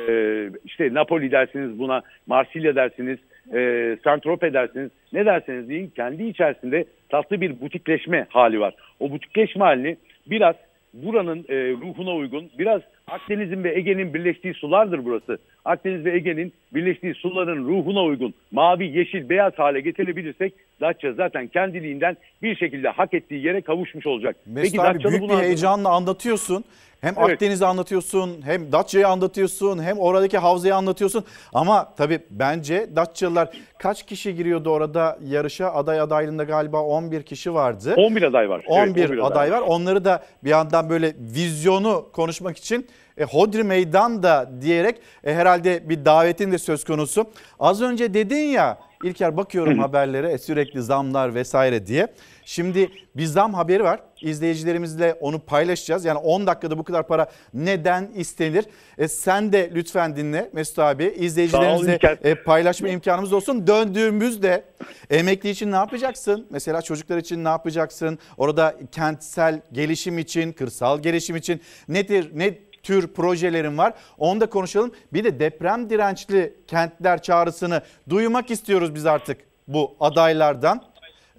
[0.65, 3.19] işte Napoli dersiniz buna, Marsilya dersiniz,
[3.53, 8.73] e, Saint-Tropez dersiniz ne derseniz deyin kendi içerisinde tatlı bir butikleşme hali var.
[8.99, 9.97] O butikleşme halini
[10.27, 10.55] biraz
[10.93, 12.81] buranın e, ruhuna uygun biraz
[13.17, 15.37] Akdeniz'in ve Ege'nin birleştiği sulardır burası.
[15.65, 22.17] Akdeniz ve Ege'nin birleştiği suların ruhuna uygun mavi, yeşil, beyaz hale getirebilirsek Datça zaten kendiliğinden
[22.41, 24.35] bir şekilde hak ettiği yere kavuşmuş olacak.
[24.45, 26.63] Mesut abi Datçalı büyük bir heyecanla anlatıyorsun.
[27.01, 27.29] Hem Evet.
[27.29, 31.23] Akdeniz'i anlatıyorsun, hem Datça'yı anlatıyorsun, hem oradaki havzayı anlatıyorsun.
[31.53, 35.67] Ama tabii bence Datçalılar kaç kişi giriyordu orada yarışa?
[35.73, 37.93] Aday adaylığında galiba 11 kişi vardı.
[37.97, 38.61] 11 aday var.
[38.67, 39.61] Evet, 11, 11 aday var.
[39.61, 42.87] Onları da bir yandan böyle vizyonu konuşmak için
[43.17, 47.29] e, Hodri Meydan da diyerek e, herhalde bir davetin de söz konusu.
[47.59, 52.07] Az önce dedin ya İlker bakıyorum haberlere e, sürekli zamlar vesaire diye.
[52.45, 53.99] Şimdi bir zam haberi var.
[54.21, 56.05] İzleyicilerimizle onu paylaşacağız.
[56.05, 58.65] Yani 10 dakikada bu kadar para neden istenir?
[58.97, 61.13] E, sen de lütfen dinle Mesut abi.
[61.17, 63.67] İzleyicilerimizle e, paylaşma imkanımız olsun.
[63.67, 64.63] Döndüğümüzde
[65.09, 66.47] emekli için ne yapacaksın?
[66.49, 68.19] Mesela çocuklar için ne yapacaksın?
[68.37, 72.31] Orada kentsel gelişim için, kırsal gelişim için nedir?
[72.33, 73.93] Ne tür projelerin var?
[74.17, 74.91] Onu da konuşalım.
[75.13, 79.37] Bir de deprem dirençli kentler çağrısını duymak istiyoruz biz artık
[79.67, 80.83] bu adaylardan.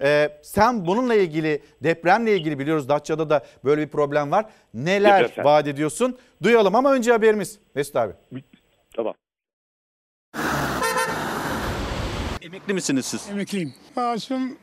[0.01, 4.45] Ee, sen bununla ilgili depremle ilgili biliyoruz Datça'da da böyle bir problem var.
[4.73, 5.45] Neler Deprem.
[5.45, 6.17] vaat ediyorsun?
[6.43, 8.13] Duyalım ama önce haberimiz Mesut abi.
[8.95, 9.13] Tamam.
[12.41, 13.29] Emekli misiniz siz?
[13.29, 13.73] Emekliyim.
[13.95, 14.57] Maaşım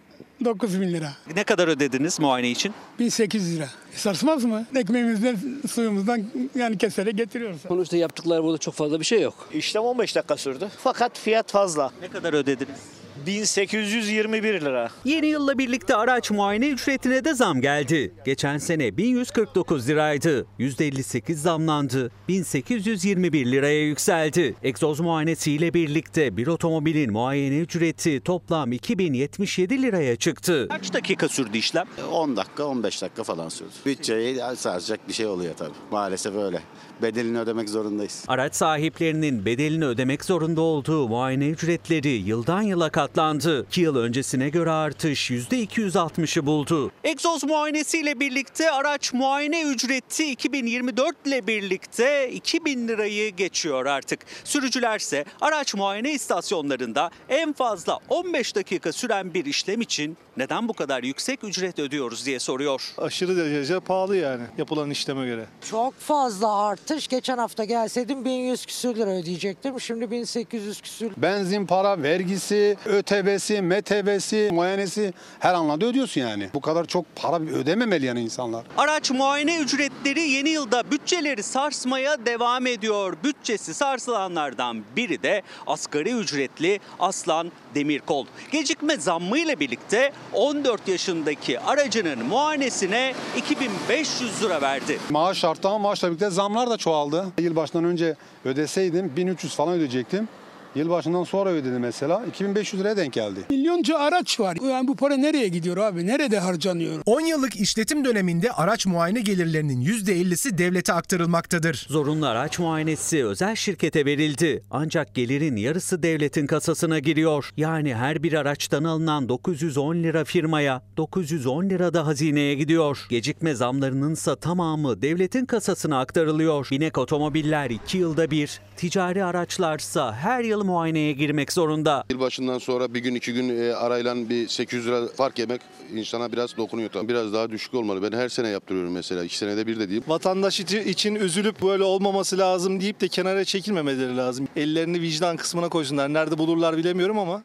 [0.45, 1.13] 9 bin lira.
[1.37, 2.75] Ne kadar ödediniz muayene için?
[2.99, 3.69] 1800 lira.
[3.95, 4.67] Sarsmaz mı?
[4.77, 5.39] Ekmeğimizden,
[5.71, 7.61] suyumuzdan yani keserek getiriyoruz.
[7.69, 9.49] Sonuçta yaptıkları burada çok fazla bir şey yok.
[9.53, 10.69] İşlem 15 dakika sürdü.
[10.79, 11.91] Fakat fiyat fazla.
[12.01, 12.79] Ne kadar ödediniz?
[13.27, 14.91] 1821 lira.
[15.05, 18.15] Yeni yılla birlikte araç muayene ücretine de zam geldi.
[18.25, 20.47] Geçen sene 1149 liraydı.
[20.59, 22.11] %58 zamlandı.
[22.29, 24.55] 1821 liraya yükseldi.
[24.63, 30.69] Egzoz muayenesiyle birlikte bir otomobilin muayene ücreti toplam 2077 liraya çıktı.
[30.71, 31.87] Kaç dakika sürdü işlem?
[32.13, 33.71] 10 dakika 15 dakika falan sürdü.
[33.87, 35.75] Bütçeyi sarsacak bir şey oluyor tabii.
[35.91, 36.63] Maalesef öyle.
[37.03, 38.25] Bedelini ödemek zorundayız.
[38.29, 43.67] Araç sahiplerinin bedelini ödemek zorunda olduğu muayene ücretleri yıldan yıla katlandı.
[43.67, 46.91] 2 yıl öncesine göre artış %260'ı buldu.
[47.05, 54.21] Egzoz muayenesiyle birlikte araç muayene ücreti 2024 ile birlikte 2000 lirayı geçiyor artık.
[54.45, 61.03] Sürücülerse araç muayene istasyonlarında en fazla 15 dakika süren bir işlem için neden bu kadar
[61.03, 62.95] yüksek ücret ödüyoruz diye soruyor.
[62.99, 65.47] Aşırı derece pahalı yani yapılan işleme göre.
[65.71, 66.49] Çok fazla
[66.91, 67.09] artış.
[67.09, 69.81] Geçen hafta gelseydim 1100 küsür lira ödeyecektim.
[69.81, 71.13] Şimdi 1800 küsür.
[71.17, 76.49] Benzin para, vergisi, ÖTV'si, MTV'si, muayenesi her anlamda ödüyorsun yani.
[76.55, 78.65] Bu kadar çok para ödememeli yani insanlar.
[78.77, 83.17] Araç muayene ücretleri yeni yılda bütçeleri sarsmaya devam ediyor.
[83.25, 88.27] Bütçesi sarsılanlardan biri de asgari ücretli Aslan Demirkol.
[88.53, 94.99] Gecikme zammıyla birlikte 14 yaşındaki aracının muayenesine 2500 lira verdi.
[95.11, 97.27] Maaş arttı ama maaşla birlikte zamlar da çoğaldı.
[97.39, 100.29] Yılbaşından önce ödeseydim 1300 falan ödeyecektim.
[100.77, 103.41] Yılbaşından sonra ödedim mesela 2500 liraya denk geldi.
[103.51, 104.57] Milyonca araç var.
[104.71, 106.07] Yani bu para nereye gidiyor abi?
[106.07, 107.03] Nerede harcanıyor?
[107.07, 111.87] 10 yıllık işletim döneminde araç muayene gelirlerinin %50'si devlete aktarılmaktadır.
[111.91, 114.63] Zorunlu araç muayenesi özel şirkete verildi.
[114.71, 117.51] Ancak gelirin yarısı devletin kasasına giriyor.
[117.57, 123.07] Yani her bir araçtan alınan 910 lira firmaya, 910 lira da hazineye gidiyor.
[123.11, 126.69] Gecikme zamlarının ise tamamı devletin kasasına aktarılıyor.
[126.71, 132.05] Binek otomobiller 2 yılda bir, ticari araçlarsa her yıl muayeneye girmek zorunda.
[132.11, 135.61] Yılbaşından sonra bir gün iki gün e, arayla bir 800 lira fark yemek
[135.95, 136.91] insana biraz dokunuyor.
[136.91, 137.09] Tabii.
[137.09, 138.03] Biraz daha düşük olmalı.
[138.13, 139.25] Ben her sene yaptırıyorum mesela.
[139.25, 140.05] iki senede bir de diyeyim.
[140.09, 144.49] Vatandaş içi- için üzülüp böyle olmaması lazım deyip de kenara çekilmemeleri lazım.
[144.57, 146.13] Ellerini vicdan kısmına koysunlar.
[146.13, 147.45] Nerede bulurlar bilemiyorum ama.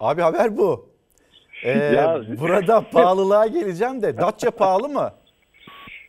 [0.00, 0.88] Abi haber bu.
[1.64, 5.12] Ee, Ya- burada pahalılığa geleceğim de Datça pahalı mı?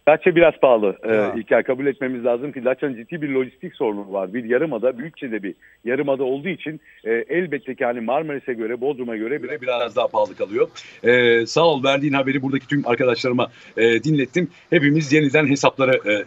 [0.07, 0.97] Datça biraz pahalı.
[1.03, 4.33] Ee, İlker kabul etmemiz lazım ki Datça'nın ciddi bir lojistik sorunu var.
[4.33, 5.55] Bir yarımada, büyükçe bir
[5.85, 10.35] yarımada olduğu için e, elbette ki hani Marmaris'e göre, Bodrum'a göre göre biraz daha pahalı
[10.35, 10.67] kalıyor.
[11.03, 13.47] Ee, sağ ol verdiğin haberi buradaki tüm arkadaşlarıma
[13.77, 14.49] e, dinlettim.
[14.69, 16.25] Hepimiz yeniden hesapları e,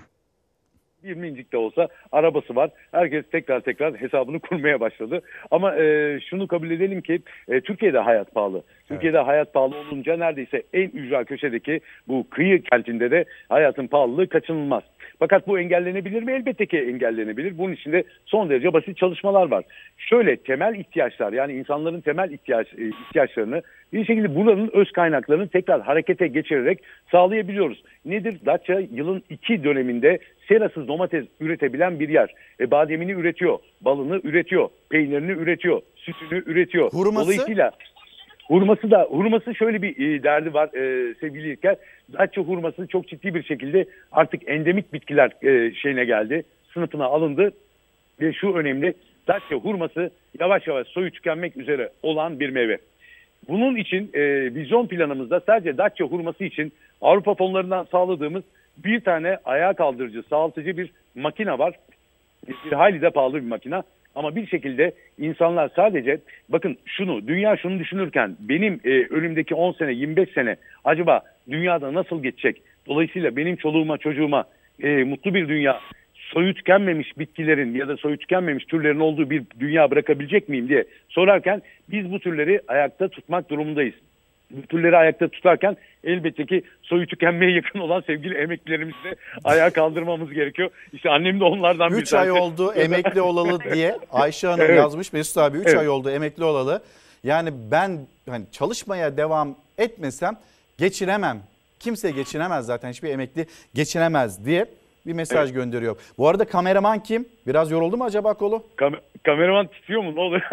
[1.05, 2.71] bir minicik de olsa arabası var.
[2.93, 5.21] Herkes tekrar tekrar hesabını kurmaya başladı.
[5.51, 8.63] Ama e, şunu kabul edelim ki e, Türkiye'de hayat pahalı.
[8.91, 14.83] Türkiye'de hayat pahalı olunca neredeyse en ücra köşedeki bu kıyı kentinde de hayatın pahalılığı kaçınılmaz.
[15.19, 16.33] Fakat bu engellenebilir mi?
[16.33, 17.59] Elbette ki engellenebilir.
[17.59, 19.65] Bunun için de son derece basit çalışmalar var.
[19.99, 23.63] Şöyle temel ihtiyaçlar yani insanların temel ihtiyaç, e, ihtiyaçlarını
[23.93, 27.83] bir şekilde buranın öz kaynaklarını tekrar harekete geçirerek sağlayabiliyoruz.
[28.05, 28.41] Nedir?
[28.47, 30.19] Datça yılın iki döneminde
[30.49, 32.35] serasız domates üretebilen bir yer.
[32.61, 36.93] E, bademini üretiyor, balını üretiyor, peynirini üretiyor, sütünü üretiyor.
[36.93, 37.25] Hurması?
[37.25, 37.73] Dolayısıyla
[38.51, 41.77] Hurması da hurması şöyle bir e, derdi var e, sevgili İlker.
[42.13, 46.43] Datça hurması çok ciddi bir şekilde artık endemik bitkiler e, şeyine geldi.
[46.75, 47.53] Sınıfına alındı
[48.21, 48.95] ve şu önemli
[49.29, 50.11] Datça hurması
[50.41, 52.79] yavaş yavaş soyu tükenmek üzere olan bir meyve.
[53.49, 58.43] Bunun için e, vizyon planımızda sadece Datça hurması için Avrupa fonlarından sağladığımız
[58.85, 61.75] bir tane ayağa kaldırıcı, sağaltıcı bir makine var.
[62.65, 63.83] Bir hayli de pahalı bir makine.
[64.15, 66.19] Ama bir şekilde insanlar sadece
[66.49, 71.21] bakın şunu dünya şunu düşünürken benim e, önümdeki 10 sene 25 sene acaba
[71.51, 72.63] dünyada nasıl geçecek?
[72.87, 74.45] Dolayısıyla benim çoluğuma çocuğuma
[74.83, 75.81] e, mutlu bir dünya
[76.15, 81.63] soyu tükenmemiş bitkilerin ya da soyu tükenmemiş türlerin olduğu bir dünya bırakabilecek miyim diye sorarken
[81.89, 83.95] biz bu türleri ayakta tutmak durumundayız.
[84.51, 89.15] Bu türleri ayakta tutarken elbette ki soyu tükenmeye yakın olan sevgili emeklilerimizi de
[89.45, 90.71] ayağa kaldırmamız gerekiyor.
[90.93, 92.43] İşte annem de onlardan bir 3 ay tanesi.
[92.43, 94.77] oldu emekli olalı diye Ayşe Hanım Evet.
[94.77, 95.13] yazmış.
[95.13, 95.79] Mesut abi 3 Evet.
[95.79, 96.83] ay oldu emekli olalı.
[97.25, 97.99] Yani ben
[98.29, 100.37] hani çalışmaya devam etmesem
[100.79, 101.39] geçiremem.
[101.81, 104.67] Kimse geçinemez zaten hiçbir emekli geçinemez diye
[105.07, 105.55] bir mesaj Evet.
[105.55, 105.97] gönderiyor.
[106.19, 107.29] Bu arada kameraman kim?
[107.47, 108.67] Biraz yoruldu mu acaba kolu?
[108.77, 110.43] Kam- kameraman titriyor mu ne oluyor?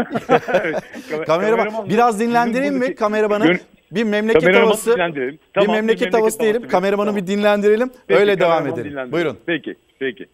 [1.09, 3.45] Kam- Kameraman biraz dinlendireyim mi kameramanı?
[3.47, 3.59] Gön-
[3.91, 4.93] bir memleket Kameramanı havası.
[4.93, 5.33] dinlendirelim.
[5.33, 6.67] bir Tamam, memleket havası diyelim.
[6.67, 7.21] Kameramanı Tamam.
[7.21, 7.91] bir dinlendirelim.
[8.07, 8.77] Peki, öyle devam edelim.
[8.77, 9.11] dinlendirelim.
[9.11, 9.37] Buyurun.
[9.45, 10.25] Peki, peki.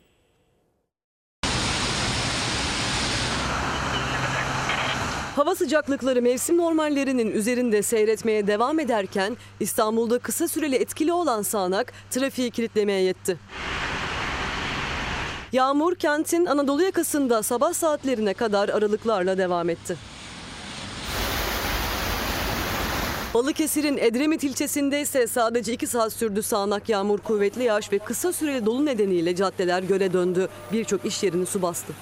[5.36, 12.52] Hava sıcaklıkları mevsim normallerinin üzerinde seyretmeye devam ederken İstanbul'da kısa süreli etkili olan sağanak trafiği
[12.52, 13.38] kilitlemeye yetti.
[15.52, 19.96] Yağmur kentin Anadolu yakasında sabah saatlerine kadar aralıklarla devam etti.
[23.34, 28.66] Balıkesir'in Edremit ilçesinde ise sadece 2 saat sürdü sağanak yağmur, kuvvetli yağış ve kısa süreli
[28.66, 30.48] dolu nedeniyle caddeler göle döndü.
[30.72, 31.94] Birçok iş yerini su bastı.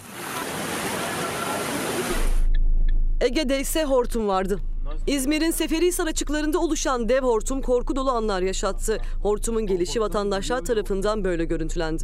[3.21, 4.59] Ege'de ise hortum vardı.
[5.07, 8.97] İzmir'in Seferihisar açıklarında oluşan dev hortum korku dolu anlar yaşattı.
[9.23, 12.03] Hortumun gelişi vatandaşlar tarafından böyle görüntülendi.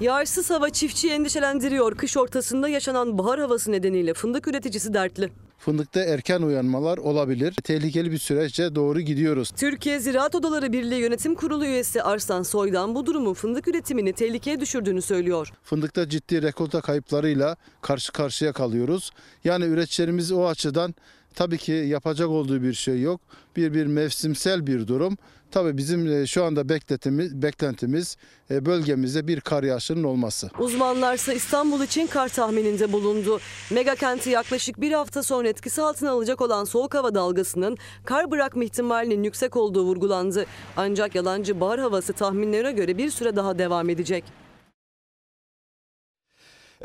[0.00, 1.94] Yağışsız hava çiftçiyi endişelendiriyor.
[1.94, 5.30] Kış ortasında yaşanan bahar havası nedeniyle fındık üreticisi dertli.
[5.58, 7.54] Fındıkta erken uyanmalar olabilir.
[7.64, 9.50] Tehlikeli bir süreçte doğru gidiyoruz.
[9.50, 15.02] Türkiye Ziraat Odaları Birliği Yönetim Kurulu üyesi Arslan Soydan bu durumun fındık üretimini tehlikeye düşürdüğünü
[15.02, 15.52] söylüyor.
[15.62, 19.10] Fındıkta ciddi rekolta kayıplarıyla karşı karşıya kalıyoruz.
[19.44, 20.94] Yani üreticilerimiz o açıdan
[21.34, 23.20] tabii ki yapacak olduğu bir şey yok.
[23.56, 25.18] Bir bir mevsimsel bir durum.
[25.50, 28.16] Tabii bizim e, şu anda beklentimiz, beklentimiz
[28.50, 30.50] e, bölgemizde bir kar yağışının olması.
[30.58, 33.40] Uzmanlarsa İstanbul için kar tahmininde bulundu.
[33.70, 38.64] Mega kenti yaklaşık bir hafta sonra etkisi altına alacak olan soğuk hava dalgasının kar bırakma
[38.64, 40.46] ihtimalinin yüksek olduğu vurgulandı.
[40.76, 44.43] Ancak yalancı bahar havası tahminlerine göre bir süre daha devam edecek.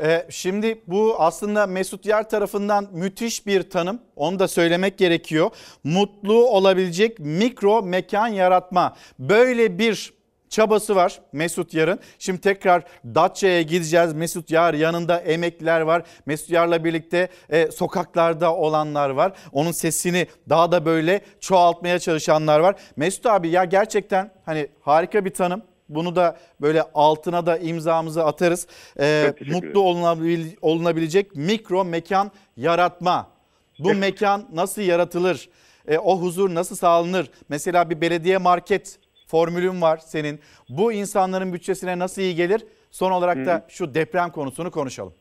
[0.02, 4.00] Ee, şimdi bu aslında Mesut Yer tarafından müthiş bir tanım.
[4.16, 5.50] Onu da söylemek gerekiyor.
[5.84, 8.96] Mutlu olabilecek mikro mekan yaratma.
[9.18, 10.12] Böyle bir
[10.48, 11.98] çabası var Mesut Yar'ın.
[12.18, 14.12] Şimdi tekrar Datça'ya gideceğiz.
[14.12, 16.02] Mesut Yar yanında emekliler var.
[16.26, 19.32] Mesut Yar'la birlikte e, sokaklarda olanlar var.
[19.52, 22.74] Onun sesini daha da böyle çoğaltmaya çalışanlar var.
[22.96, 25.62] Mesut abi ya gerçekten hani harika bir tanım.
[25.94, 28.66] Bunu da böyle altına da imzamızı atarız.
[29.00, 33.28] Ee, mutlu olunabil- olunabilecek mikro mekan yaratma.
[33.78, 35.48] Bu mekan nasıl yaratılır?
[35.88, 37.30] Ee, o huzur nasıl sağlanır?
[37.48, 40.40] Mesela bir belediye market formülün var senin.
[40.68, 42.66] Bu insanların bütçesine nasıl iyi gelir?
[42.90, 45.14] Son olarak da şu deprem konusunu konuşalım.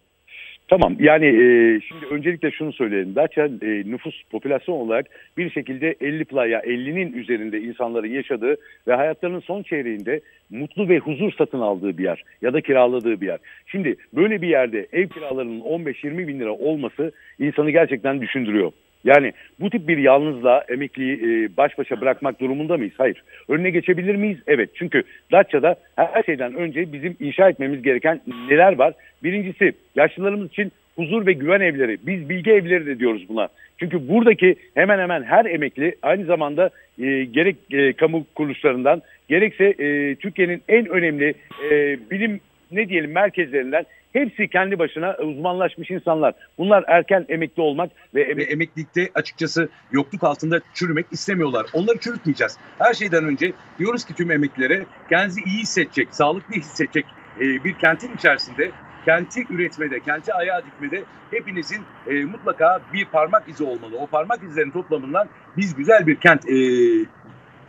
[0.70, 3.16] Tamam yani e, şimdi öncelikle şunu söyleyelim.
[3.16, 5.06] Datça e, nüfus popülasyon olarak
[5.38, 8.56] bir şekilde 50 playa 50'nin üzerinde insanların yaşadığı
[8.88, 13.28] ve hayatlarının son çeyreğinde mutlu ve huzur satın aldığı bir yer ya da kiraladığı bir
[13.28, 13.40] yer.
[13.66, 18.72] Şimdi böyle bir yerde ev kiralarının 15-20 bin lira olması insanı gerçekten düşündürüyor.
[19.04, 22.94] Yani bu tip bir yalnızlığa emekliyi e, baş başa bırakmak durumunda mıyız?
[22.98, 23.24] Hayır.
[23.50, 24.38] Önüne geçebilir miyiz?
[24.48, 24.70] Evet.
[24.76, 28.94] Çünkü Datça'da her şeyden önce bizim inşa etmemiz gereken neler var?
[29.24, 31.98] Birincisi yaşlılarımız için huzur ve güven evleri.
[32.08, 33.48] Biz bilgi evleri de diyoruz buna.
[33.78, 36.70] Çünkü buradaki hemen hemen her emekli aynı zamanda
[37.00, 41.34] e, gerek e, kamu kuruluşlarından gerekse e, Türkiye'nin en önemli
[41.72, 42.40] e, bilim
[42.72, 46.34] ne diyelim merkezlerinden hepsi kendi başına uzmanlaşmış insanlar.
[46.58, 51.66] Bunlar erken emekli olmak ve, ve emeklilikte açıkçası yokluk altında çürümek istemiyorlar.
[51.74, 52.58] Onları çürütmeyeceğiz.
[52.80, 57.06] Her şeyden önce diyoruz ki tüm emeklilere kendinizi iyi hissedecek, sağlıklı hissedecek
[57.40, 58.72] e, bir kentin içerisinde
[59.06, 63.98] kenti üretmede, kenti ayağa dikmede hepinizin e, mutlaka bir parmak izi olmalı.
[63.98, 66.56] O parmak izlerinin toplamından biz güzel bir kent e,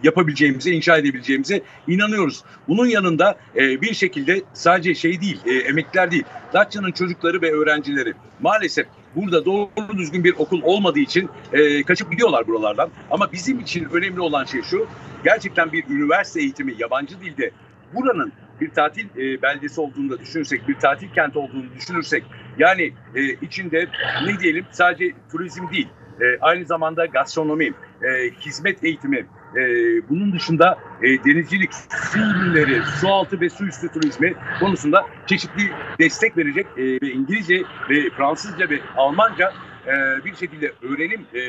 [0.03, 2.45] yapabileceğimize, inşa edebileceğimize inanıyoruz.
[2.69, 8.15] Bunun yanında e, bir şekilde sadece şey değil, e, emekliler değil, Datça'nın çocukları ve öğrencileri
[8.41, 8.87] maalesef
[9.17, 12.91] burada doğru düzgün bir okul olmadığı için e, kaçıp gidiyorlar buralardan.
[13.11, 14.87] Ama bizim için önemli olan şey şu,
[15.25, 17.51] gerçekten bir üniversite eğitimi yabancı dilde
[17.95, 22.25] buranın bir tatil e, beldesi olduğunu da düşünürsek, bir tatil kenti olduğunu düşünürsek,
[22.59, 23.89] yani e, içinde
[24.27, 25.89] ne diyelim sadece turizm değil,
[26.21, 27.73] e, aynı zamanda gastronomi,
[28.03, 29.61] e, hizmet eğitimi, e,
[30.09, 36.37] bunun dışında e, denizcilik, su ürünleri, su altı ve su üstü turizmi konusunda çeşitli destek
[36.37, 39.53] verecek e, ve İngilizce ve Fransızca ve Almanca
[39.87, 41.41] e, bir şekilde öğrenim e,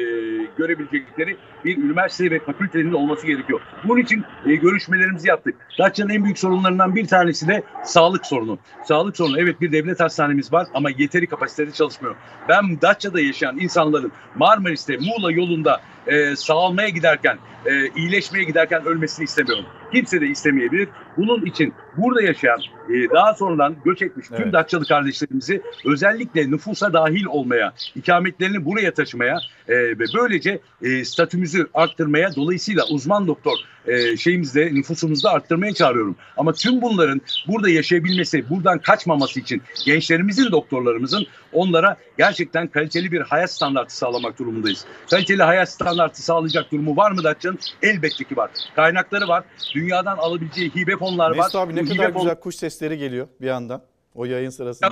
[0.57, 3.61] görebilecekleri bir üniversite ve fakültenin olması gerekiyor.
[3.83, 5.55] Bunun için e, görüşmelerimizi yaptık.
[5.79, 8.59] Datça'nın en büyük sorunlarından bir tanesi de sağlık sorunu.
[8.85, 12.15] Sağlık sorunu evet bir devlet hastanemiz var ama yeteri kapasitede çalışmıyor.
[12.49, 19.65] Ben Datça'da yaşayan insanların Marmaris'te Muğla yolunda e, sağalmaya giderken, e, iyileşmeye giderken ölmesini istemiyorum.
[19.91, 20.89] Kimse de istemeyebilir.
[21.17, 22.59] Bunun için burada yaşayan,
[22.89, 24.53] e, daha sonradan göç etmiş tüm Evet.
[24.53, 29.37] Datçalı kardeşlerimizi özellikle nüfusa dahil olmaya, ikametlerini buraya taşımaya
[29.75, 33.57] ve böylece e, statümüzü arttırmaya, dolayısıyla uzman doktor
[33.87, 36.15] e, şeyimizde, nüfusumuzda arttırmaya çağırıyorum.
[36.37, 43.51] Ama tüm bunların burada yaşayabilmesi, buradan kaçmaması için gençlerimizin, doktorlarımızın onlara gerçekten kaliteli bir hayat
[43.53, 44.85] standartı sağlamak durumundayız.
[45.09, 47.59] Kaliteli hayat standartı sağlayacak durumu var mı Datça'nın?
[47.81, 48.51] Elbette ki var.
[48.75, 49.43] Kaynakları var.
[49.75, 51.37] Dünyadan alabileceği hibe fonlar var.
[51.37, 53.81] Mesut abi ne Bu kadar fon- güzel kuş sesleri geliyor bir yandan
[54.15, 54.89] o yayın sırasında.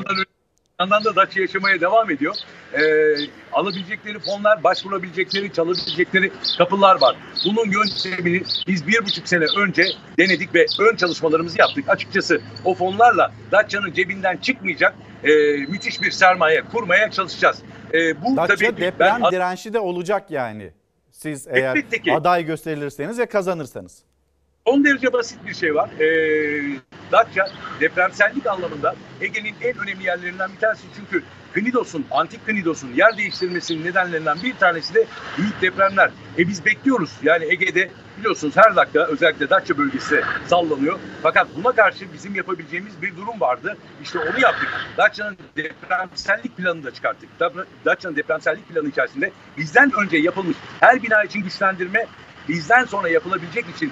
[0.80, 2.36] Yandan, da Datça yaşamaya devam ediyor.
[2.74, 2.80] Ee,
[3.54, 7.16] alabilecekleri fonlar, başvurabilecekleri, çalabilecekleri kapılar var.
[7.46, 9.84] Bunun yöntemini biz bir buçuk sene önce
[10.18, 11.90] denedik ve ön çalışmalarımızı yaptık.
[11.90, 17.58] Açıkçası o fonlarla Datça'nın cebinden çıkmayacak e, müthiş bir sermaye kurmaya çalışacağız.
[17.94, 20.74] E, bu Datça tabii deprem ben dirençli de olacak yani.
[21.12, 22.14] Siz eğer Elbette ki.
[22.14, 24.04] aday gösterilirseniz ve kazanırsanız.
[24.68, 25.90] Son derece basit bir şey var.
[26.00, 26.80] Ee,
[27.12, 27.46] Datça
[27.80, 30.84] depremsellik anlamında Ege'nin en önemli yerlerinden bir tanesi.
[30.96, 31.24] Çünkü
[31.54, 35.06] Knidos'un, antik Knidos'un yer değiştirmesinin nedenlerinden bir tanesi de
[35.38, 36.10] büyük depremler.
[36.38, 37.12] E biz bekliyoruz.
[37.24, 41.00] Yani Ege'de biliyorsunuz her dakika özellikle Datça bölgesi sallanıyor.
[41.24, 43.78] Fakat buna karşı bizim yapabileceğimiz bir durum vardı.
[44.04, 44.70] İşte onu yaptık.
[44.98, 47.30] Datça'nın depremsellik planını da çıkarttık.
[47.86, 52.06] Datça'nın depremsellik planı içerisinde bizden önce yapılmış her bina için güçlendirme
[52.50, 53.92] bizden sonra yapılabilecek için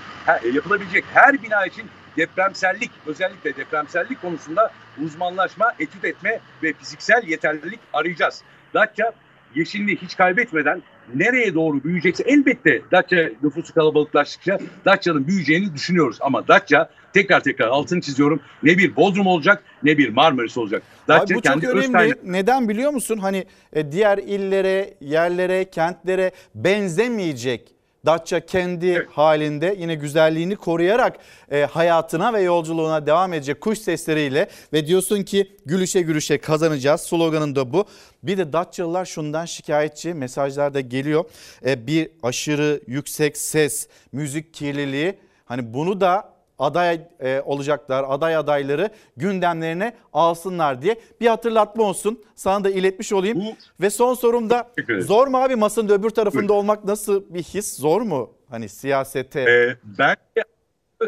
[0.53, 1.83] yapılabilecek her bina için
[2.17, 4.71] depremsellik özellikle depremsellik konusunda
[5.03, 8.41] uzmanlaşma, etüt etme ve fiziksel yeterlilik arayacağız.
[8.73, 9.11] Datça
[9.55, 10.81] yeşilliği hiç kaybetmeden
[11.15, 16.17] nereye doğru büyüyecekse elbette Datça nüfusu kalabalıklaştıkça Datça'nın büyüyeceğini düşünüyoruz.
[16.21, 20.83] Ama Datça tekrar tekrar altını çiziyorum ne bir Bodrum olacak ne bir Marmaris olacak.
[21.07, 21.91] Datça Abi bu çok kendi öz önemli.
[21.91, 23.17] kaynak- Neden biliyor musun?
[23.17, 27.76] Hani e, diğer illere, yerlere, kentlere benzemeyecek.
[28.07, 31.17] Datça kendi halinde yine güzelliğini koruyarak
[31.51, 37.55] e, hayatına ve yolculuğuna devam edecek kuş sesleriyle ve diyorsun ki gülüşe gülüşe kazanacağız sloganın
[37.55, 37.85] da bu.
[38.23, 41.25] Bir de Datçalılar şundan şikayetçi mesajlarda geliyor.
[41.65, 48.89] E, bir aşırı yüksek ses, müzik kirliliği hani bunu da aday e, olacaklar, aday adayları
[49.17, 52.23] gündemlerine alsınlar diye bir hatırlatma olsun.
[52.35, 53.43] Sana da iletmiş olayım.
[53.81, 55.07] Ve son sorum da Teşekkür ederim.
[55.07, 57.77] zor mu abi masanın öbür tarafında olmak nasıl bir his?
[57.77, 58.33] Zor mu?
[58.49, 59.41] Hani siyasete.
[59.41, 60.15] Ee, ben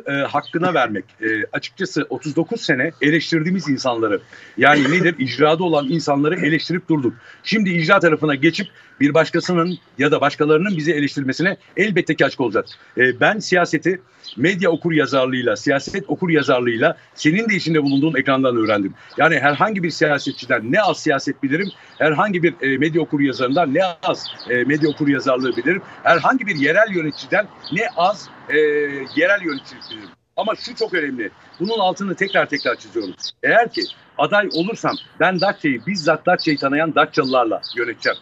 [0.07, 1.05] e, hakkına vermek.
[1.21, 4.21] E, açıkçası 39 sene eleştirdiğimiz insanları
[4.57, 7.13] yani nedir icrada olan insanları eleştirip durduk.
[7.43, 8.67] Şimdi icra tarafına geçip
[8.99, 12.77] bir başkasının ya da başkalarının bizi eleştirmesine elbette ki açık olacağız.
[12.97, 14.01] E, ben siyaseti
[14.37, 18.93] medya okur yazarlığıyla, siyaset okur yazarlığıyla senin de içinde bulunduğun ekrandan öğrendim.
[19.17, 23.83] Yani herhangi bir siyasetçiden ne az siyaset bilirim, herhangi bir e, medya okur yazarından ne
[24.03, 28.57] az e, medya okur yazarlığı bilirim, herhangi bir yerel yöneticiden ne az e,
[29.15, 30.09] yerel yöneticilik bilirim.
[30.37, 31.31] Ama şu çok önemli.
[31.59, 33.13] Bunun altını tekrar tekrar çiziyorum.
[33.43, 33.81] Eğer ki
[34.17, 38.17] aday olursam ben Datça'yı bizzat Datça'yı tanıyan Datçalılarla yöneteceğim.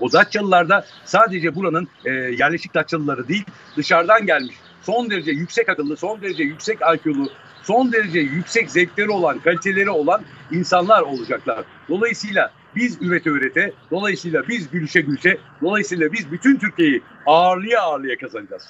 [0.00, 3.44] O Datçalılarda sadece buranın e, yerleşik Datçalıları değil
[3.76, 4.54] dışarıdan gelmiş
[4.84, 7.28] son derece yüksek akıllı, son derece yüksek IQ'lu,
[7.62, 11.64] son derece yüksek zevkleri olan, kaliteleri olan insanlar olacaklar.
[11.88, 18.62] Dolayısıyla biz ürete ürete, dolayısıyla biz gülüşe gülüşe, dolayısıyla biz bütün Türkiye'yi ağırlıya ağırlıya kazanacağız.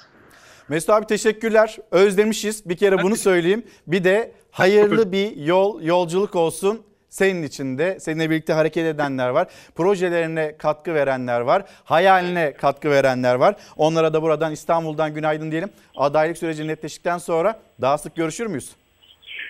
[0.69, 1.77] Mesut abi teşekkürler.
[1.91, 2.69] Özlemişiz.
[2.69, 3.63] Bir kere bunu söyleyeyim.
[3.87, 6.81] Bir de hayırlı bir yol, yolculuk olsun.
[7.15, 9.47] Senin içinde seninle birlikte hareket edenler var.
[9.75, 11.63] Projelerine katkı verenler var.
[11.83, 13.55] Hayaline katkı verenler var.
[13.77, 15.69] Onlara da buradan İstanbul'dan günaydın diyelim.
[15.95, 18.75] Adaylık süreci netleştikten sonra daha sık görüşür müyüz?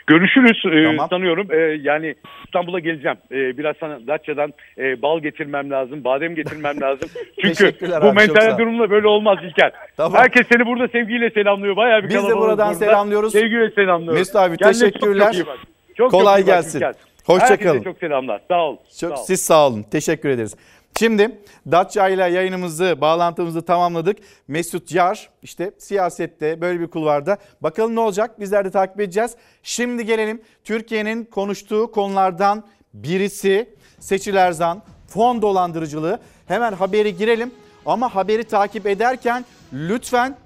[0.07, 1.09] Görüşürüz e, Tamam.
[1.09, 1.47] sanıyorum.
[1.51, 2.15] E, yani
[2.45, 3.17] İstanbul'a geleceğim.
[3.31, 7.09] E, biraz sana Datça'dan e, bal getirmem lazım, badem getirmem lazım.
[7.41, 9.71] Çünkü bu abi, çok mental durumla böyle olmaz İlker.
[9.97, 10.21] Tamam.
[10.21, 11.75] Herkes seni burada sevgiyle selamlıyor.
[11.75, 12.73] Bayağı bir Biz de buradan burada.
[12.73, 13.31] selamlıyoruz.
[13.31, 14.19] Sevgiyle selamlıyoruz.
[14.19, 15.33] Mesut abi Kendine çok teşekkürler.
[15.33, 15.59] çok bak.
[15.97, 16.77] Çok Kolay çok gelsin.
[16.79, 17.14] İlker.
[17.25, 18.41] Hoşça Herkese çok selamlar.
[18.47, 18.77] Sağ ol.
[18.99, 19.25] Çok Sağ ol.
[19.25, 19.83] siz sağ olun.
[19.83, 20.55] Teşekkür ederiz.
[20.99, 21.39] Şimdi
[21.71, 24.17] Datça ile yayınımızı, bağlantımızı tamamladık.
[24.47, 27.37] Mesut Yar işte siyasette böyle bir kulvarda.
[27.61, 28.39] Bakalım ne olacak?
[28.39, 29.35] Bizler de takip edeceğiz.
[29.63, 33.69] Şimdi gelelim Türkiye'nin konuştuğu konulardan birisi
[33.99, 36.19] Seçil Erzan, fon dolandırıcılığı.
[36.47, 37.51] Hemen haberi girelim
[37.85, 40.37] ama haberi takip ederken lütfen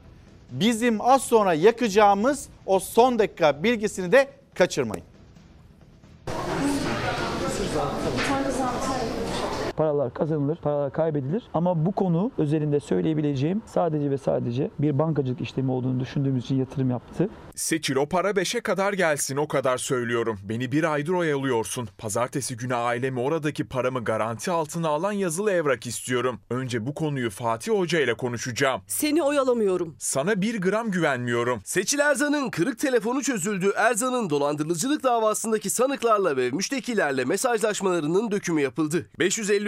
[0.51, 5.08] bizim az sonra yakacağımız o son dakika bilgisini de kaçırmayın.
[9.79, 11.43] Paralar kazanılır, paralar kaybedilir.
[11.53, 16.89] Ama bu konu özelinde söyleyebileceğim sadece ve sadece bir bankacılık işlemi olduğunu düşündüğümüz için yatırım
[16.89, 17.29] yaptı.
[17.55, 20.39] Seçil o para 5'e kadar gelsin o kadar söylüyorum.
[20.43, 21.89] Beni bir aydır oyalıyorsun.
[21.97, 26.39] Pazartesi günü ailemi oradaki paramı garanti altına alan yazılı evrak istiyorum.
[26.49, 28.81] Önce bu konuyu Fatih Hoca ile konuşacağım.
[28.87, 29.95] Seni oyalamıyorum.
[29.99, 31.61] Sana bir gram güvenmiyorum.
[31.65, 33.71] Seçil Erzan'ın kırık telefonu çözüldü.
[33.75, 39.05] Erzan'ın dolandırıcılık davasındaki sanıklarla ve müştekilerle mesajlaşmalarının dökümü yapıldı.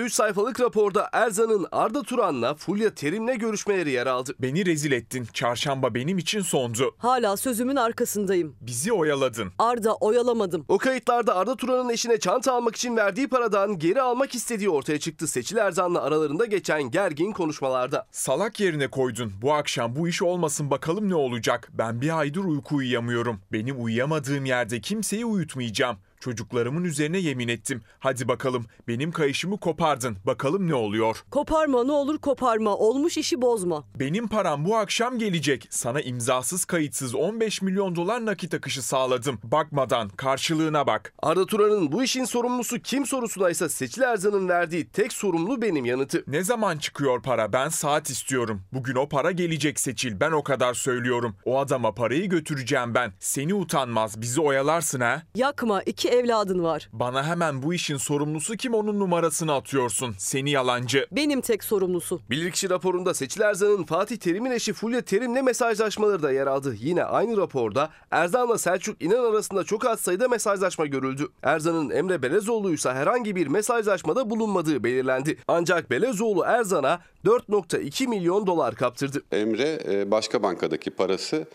[0.01, 4.35] 553 sayfalık raporda Erzan'ın Arda Turan'la Fulya Terim'le görüşmeleri yer aldı.
[4.39, 5.27] Beni rezil ettin.
[5.33, 6.95] Çarşamba benim için sondu.
[6.97, 8.55] Hala sözümün arkasındayım.
[8.61, 9.51] Bizi oyaladın.
[9.59, 10.65] Arda oyalamadım.
[10.67, 15.27] O kayıtlarda Arda Turan'ın eşine çanta almak için verdiği paradan geri almak istediği ortaya çıktı.
[15.27, 18.07] Seçil Erzan'la aralarında geçen gergin konuşmalarda.
[18.11, 19.33] Salak yerine koydun.
[19.41, 21.69] Bu akşam bu iş olmasın bakalım ne olacak.
[21.73, 23.39] Ben bir aydır uyku uyuyamıyorum.
[23.51, 25.97] Benim uyuyamadığım yerde kimseyi uyutmayacağım.
[26.21, 27.81] Çocuklarımın üzerine yemin ettim.
[27.99, 30.17] Hadi bakalım benim kayışımı kopardın.
[30.25, 31.23] Bakalım ne oluyor?
[31.31, 32.77] Koparma ne olur koparma.
[32.77, 33.83] Olmuş işi bozma.
[33.99, 35.67] Benim param bu akşam gelecek.
[35.69, 39.39] Sana imzasız kayıtsız 15 milyon dolar nakit akışı sağladım.
[39.43, 41.13] Bakmadan karşılığına bak.
[41.23, 46.23] Arda Turan'ın bu işin sorumlusu kim sorusuna ise Seçil Erzan'ın verdiği tek sorumlu benim yanıtı.
[46.27, 47.53] Ne zaman çıkıyor para?
[47.53, 48.61] Ben saat istiyorum.
[48.73, 50.19] Bugün o para gelecek Seçil.
[50.19, 51.35] Ben o kadar söylüyorum.
[51.45, 53.13] O adama parayı götüreceğim ben.
[53.19, 54.21] Seni utanmaz.
[54.21, 55.23] Bizi oyalarsın ha?
[55.35, 56.89] Yakma iki evladın var.
[56.93, 60.15] Bana hemen bu işin sorumlusu kim onun numarasını atıyorsun.
[60.17, 61.07] Seni yalancı.
[61.11, 62.21] Benim tek sorumlusu.
[62.29, 66.75] Bilirkişi raporunda Seçil Erzan'ın Fatih Terim'in eşi Fulya Terim'le mesajlaşmaları da yer aldı.
[66.79, 71.27] Yine aynı raporda Erzan'la Selçuk İnan arasında çok az sayıda mesajlaşma görüldü.
[71.43, 75.37] Erzan'ın Emre Belezoğlu ise herhangi bir mesajlaşmada bulunmadığı belirlendi.
[75.47, 79.23] Ancak Belezoğlu Erzan'a 4.2 milyon dolar kaptırdı.
[79.31, 81.45] Emre e, başka bankadaki parası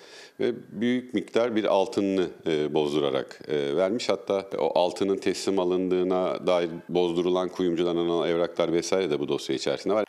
[0.41, 4.09] ve büyük miktar bir altınını e, bozdurarak e, vermiş.
[4.09, 9.95] Hatta o altının teslim alındığına dair bozdurulan kuyumcudan alınan evraklar vesaire de bu dosya içerisinde
[9.95, 10.05] var.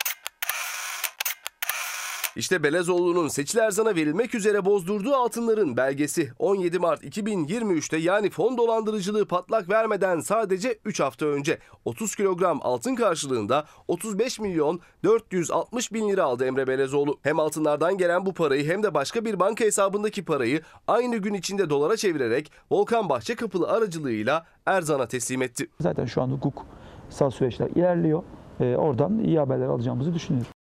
[2.38, 9.26] İşte Belezoğlu'nun Seçil Erzan'a verilmek üzere bozdurduğu altınların belgesi 17 Mart 2023'te yani fon dolandırıcılığı
[9.26, 16.24] patlak vermeden sadece 3 hafta önce 30 kilogram altın karşılığında 35 milyon 460 bin lira
[16.24, 17.18] aldı Emre Belezoğlu.
[17.22, 21.70] Hem altınlardan gelen bu parayı hem de başka bir banka hesabındaki parayı aynı gün içinde
[21.70, 25.66] dolara çevirerek Volkan Bahçekapılı aracılığıyla Erzan'a teslim etti.
[25.80, 28.22] Zaten şu an hukuksal süreçler ilerliyor.
[28.60, 30.57] Ee, oradan iyi haberler alacağımızı düşünüyorum.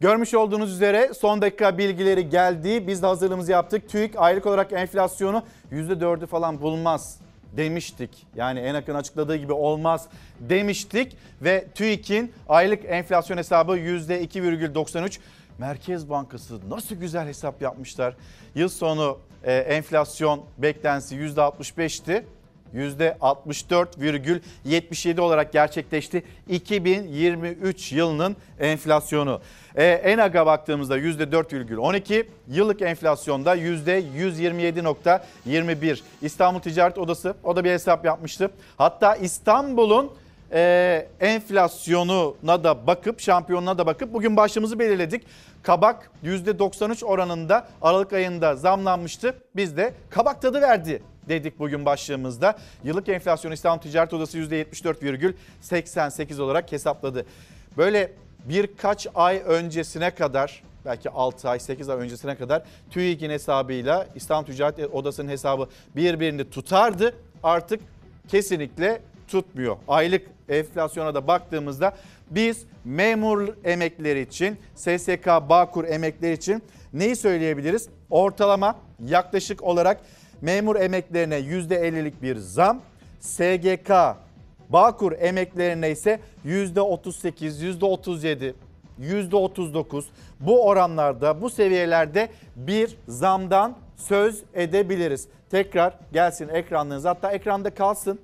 [0.00, 2.86] Görmüş olduğunuz üzere son dakika bilgileri geldi.
[2.86, 3.88] Biz de hazırlığımızı yaptık.
[3.88, 7.18] TÜİK aylık olarak enflasyonu %4'ü falan bulmaz
[7.56, 8.26] demiştik.
[8.36, 10.08] Yani en yakın açıkladığı gibi olmaz
[10.40, 11.16] demiştik.
[11.42, 15.18] Ve TÜİK'in aylık enflasyon hesabı %2,93.
[15.58, 18.16] Merkez Bankası nasıl güzel hesap yapmışlar.
[18.54, 22.24] Yıl sonu e, enflasyon beklentisi %65'ti.
[22.74, 29.40] %64,77 olarak gerçekleşti 2023 yılının enflasyonu.
[29.76, 36.00] Ee, ENAG'a baktığımızda %4,12, yıllık enflasyonda %127,21.
[36.22, 38.50] İstanbul Ticaret Odası o da bir hesap yapmıştı.
[38.78, 40.10] Hatta İstanbul'un
[40.52, 45.26] e, enflasyonuna da bakıp şampiyonuna da bakıp bugün başlığımızı belirledik.
[45.62, 49.34] Kabak %93 oranında Aralık ayında zamlanmıştı.
[49.56, 52.58] Biz de kabak tadı verdi dedik bugün başlığımızda.
[52.84, 57.26] Yıllık enflasyon İstanbul Ticaret Odası %74,88 olarak hesapladı.
[57.76, 58.12] Böyle
[58.44, 64.94] birkaç ay öncesine kadar belki 6 ay 8 ay öncesine kadar TÜİK'in hesabıyla İstanbul Ticaret
[64.94, 67.14] Odası'nın hesabı birbirini tutardı.
[67.42, 67.80] Artık
[68.28, 69.76] kesinlikle tutmuyor.
[69.88, 71.96] Aylık enflasyona da baktığımızda
[72.30, 76.62] biz memur emeklileri için, SSK Bağkur emeklileri için
[76.92, 77.88] neyi söyleyebiliriz?
[78.10, 80.00] Ortalama yaklaşık olarak
[80.42, 82.80] memur emeklerine %50'lik bir zam.
[83.20, 83.90] SGK,
[84.68, 88.52] Bağkur emeklerine ise %38, %37,
[89.00, 90.04] %39
[90.40, 95.28] bu oranlarda bu seviyelerde bir zamdan söz edebiliriz.
[95.50, 98.20] Tekrar gelsin ekranlarınız hatta ekranda kalsın.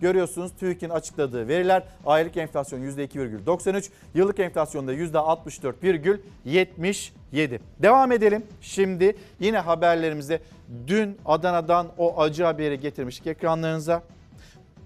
[0.00, 7.60] Görüyorsunuz TÜİK'in açıkladığı veriler aylık enflasyon %2,93, yıllık enflasyonda %64,77.
[7.78, 8.42] Devam edelim.
[8.60, 10.40] Şimdi yine haberlerimize
[10.86, 14.02] dün Adana'dan o acı haberi getirmiştik ekranlarınıza.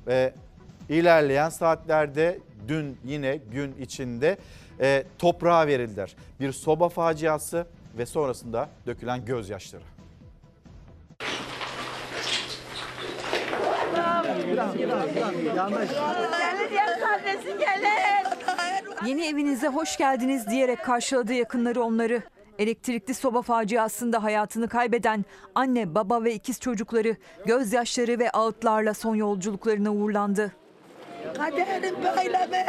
[0.07, 0.33] Ve
[0.89, 2.39] ilerleyen saatlerde
[2.69, 4.37] dün yine gün içinde
[4.81, 6.17] e, toprağa verildiler.
[6.41, 7.67] Bir soba faciası
[7.99, 9.94] ve sonrasında dökülen gözyaşları.
[19.07, 22.23] Yeni evinize hoş geldiniz diyerek karşıladı yakınları onları.
[22.59, 27.17] Elektrikli soba faciasında hayatını kaybeden anne, baba ve ikiz çocukları
[27.47, 30.53] gözyaşları ve ağıtlarla son yolculuklarına uğurlandı.
[31.37, 32.65] Kaderim böylemiş.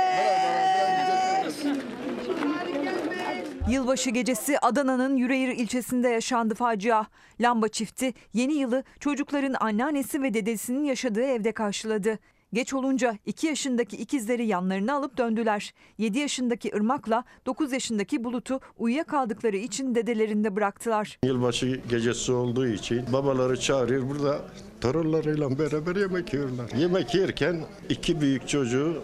[3.70, 7.06] Yılbaşı gecesi Adana'nın Yüreğir ilçesinde yaşandı facia.
[7.42, 12.20] Lamba çifti yeni yılı çocukların anneannesi ve dedesinin yaşadığı evde karşıladı.
[12.54, 15.74] Geç olunca 2 yaşındaki ikizleri yanlarına alıp döndüler.
[15.98, 21.20] 7 yaşındaki Irmak'la 9 yaşındaki Bulut'u uyuyakaldıkları için dedelerinde bıraktılar.
[21.24, 24.42] Yılbaşı gecesi olduğu için babaları çağırıyor burada
[24.82, 26.70] torunlarıyla beraber yemek yiyorlar.
[26.78, 29.04] Yemek yerken iki büyük çocuğu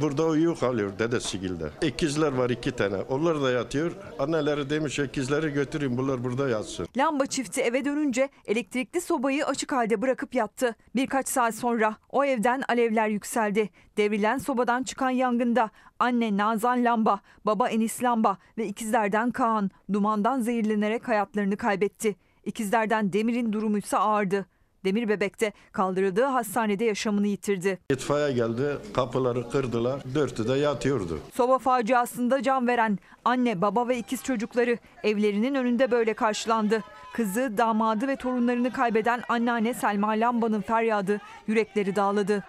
[0.00, 1.70] burada uyuyor kalıyor dedesgilde.
[1.82, 2.96] İkizler var iki tane.
[2.96, 3.92] Onlar da yatıyor.
[4.18, 6.88] Anneleri demiş ikizleri götürün bunlar burada yatsın.
[6.96, 10.76] Lamba çifti eve dönünce elektrikli sobayı açık halde bırakıp yattı.
[10.94, 13.70] Birkaç saat sonra o evden alevler yükseldi.
[13.96, 21.08] Devrilen sobadan çıkan yangında anne Nazan Lamba, baba Enis Lamba ve ikizlerden Kaan dumandan zehirlenerek
[21.08, 22.16] hayatlarını kaybetti.
[22.44, 24.46] İkizlerden Demir'in durumuysa ağırdı.
[24.86, 27.78] Demir Bebek'te kaldırıldığı hastanede yaşamını yitirdi.
[27.90, 30.00] İtfaiye geldi kapıları kırdılar.
[30.14, 31.18] Dörtü de yatıyordu.
[31.34, 36.82] Soba faciasında can veren anne, baba ve ikiz çocukları evlerinin önünde böyle karşılandı.
[37.12, 42.44] Kızı, damadı ve torunlarını kaybeden anneanne Selma Lamba'nın feryadı yürekleri dağladı.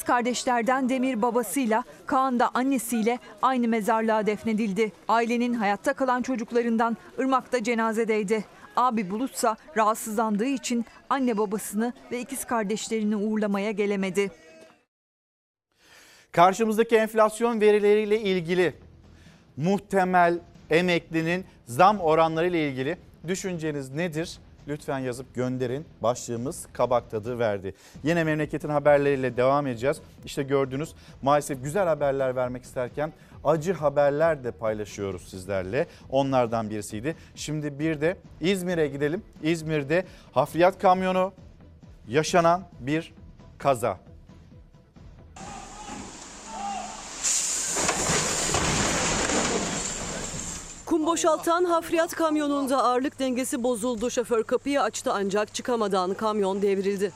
[0.00, 4.92] İkiz kardeşlerden Demir babasıyla, Kaan da annesiyle aynı mezarlığa defnedildi.
[5.08, 8.44] Ailenin hayatta kalan çocuklarından Irmak da cenazedeydi.
[8.76, 14.30] Abi Bulutsa rahatsızlandığı için anne babasını ve ikiz kardeşlerini uğurlamaya gelemedi.
[16.32, 18.74] Karşımızdaki enflasyon verileriyle ilgili
[19.56, 20.38] muhtemel
[20.70, 22.98] emeklinin zam oranları ile ilgili
[23.28, 24.38] düşünceniz nedir?
[24.68, 25.84] Lütfen yazıp gönderin.
[26.02, 27.74] Başlığımız kabak tadı verdi.
[28.02, 30.00] Yine memleketin haberleriyle devam edeceğiz.
[30.24, 33.12] İşte gördünüz maalesef güzel haberler vermek isterken
[33.44, 35.86] acı haberler de paylaşıyoruz sizlerle.
[36.10, 37.16] Onlardan birisiydi.
[37.34, 39.22] Şimdi bir de İzmir'e gidelim.
[39.42, 41.32] İzmir'de hafriyat kamyonu
[42.08, 43.14] yaşanan bir
[43.58, 44.09] kaza.
[50.90, 54.10] Kum boşaltan hafriyat kamyonunda ağırlık dengesi bozuldu.
[54.10, 57.12] Şoför kapıyı açtı ancak çıkamadan kamyon devrildi.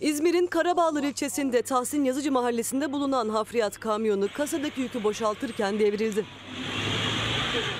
[0.00, 6.24] İzmir'in Karabağlar ilçesinde Tahsin Yazıcı mahallesinde bulunan hafriyat kamyonu kasadaki yükü boşaltırken devrildi.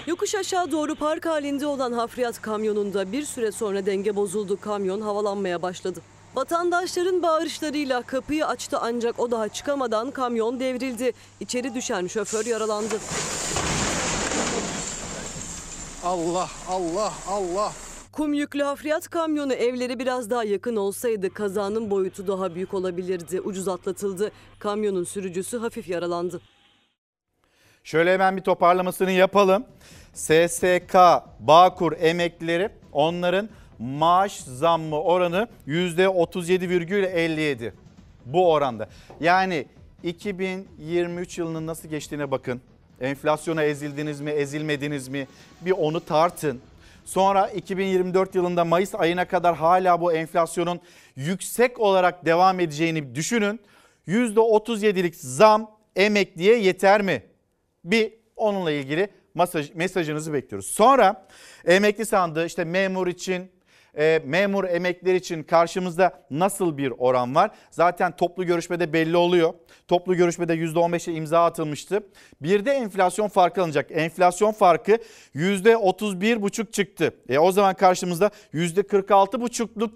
[0.06, 4.58] Yokuş aşağı doğru park halinde olan hafriyat kamyonunda bir süre sonra denge bozuldu.
[4.60, 6.00] Kamyon havalanmaya başladı.
[6.34, 11.12] Vatandaşların bağırışlarıyla kapıyı açtı ancak o daha çıkamadan kamyon devrildi.
[11.40, 12.94] İçeri düşen şoför yaralandı.
[16.04, 17.72] Allah Allah Allah.
[18.12, 23.40] Kum yüklü hafriyat kamyonu evleri biraz daha yakın olsaydı kazanın boyutu daha büyük olabilirdi.
[23.40, 24.32] Ucuz atlatıldı.
[24.58, 26.40] Kamyonun sürücüsü hafif yaralandı.
[27.84, 29.64] Şöyle hemen bir toparlamasını yapalım.
[30.14, 30.94] SSK,
[31.40, 33.48] Bağkur emeklileri onların
[33.82, 37.72] maaş zammı oranı %37,57
[38.26, 38.88] bu oranda.
[39.20, 39.66] Yani
[40.02, 42.60] 2023 yılının nasıl geçtiğine bakın.
[43.00, 45.26] Enflasyona ezildiniz mi, ezilmediniz mi?
[45.60, 46.60] Bir onu tartın.
[47.04, 50.80] Sonra 2024 yılında Mayıs ayına kadar hala bu enflasyonun
[51.16, 53.60] yüksek olarak devam edeceğini düşünün.
[54.08, 57.22] %37'lik zam emekliye yeter mi?
[57.84, 60.66] Bir onunla ilgili mesaj, mesajınızı bekliyoruz.
[60.66, 61.26] Sonra
[61.64, 63.50] emekli sandığı işte memur için,
[63.98, 67.50] e, memur emekliler için karşımızda nasıl bir oran var?
[67.70, 69.54] Zaten toplu görüşmede belli oluyor.
[69.88, 72.06] Toplu görüşmede %15'e imza atılmıştı.
[72.42, 73.90] Bir de enflasyon farkı alınacak.
[73.90, 74.98] Enflasyon farkı
[75.34, 77.14] %31,5 çıktı.
[77.28, 79.90] E, o zaman karşımızda %46,5'luk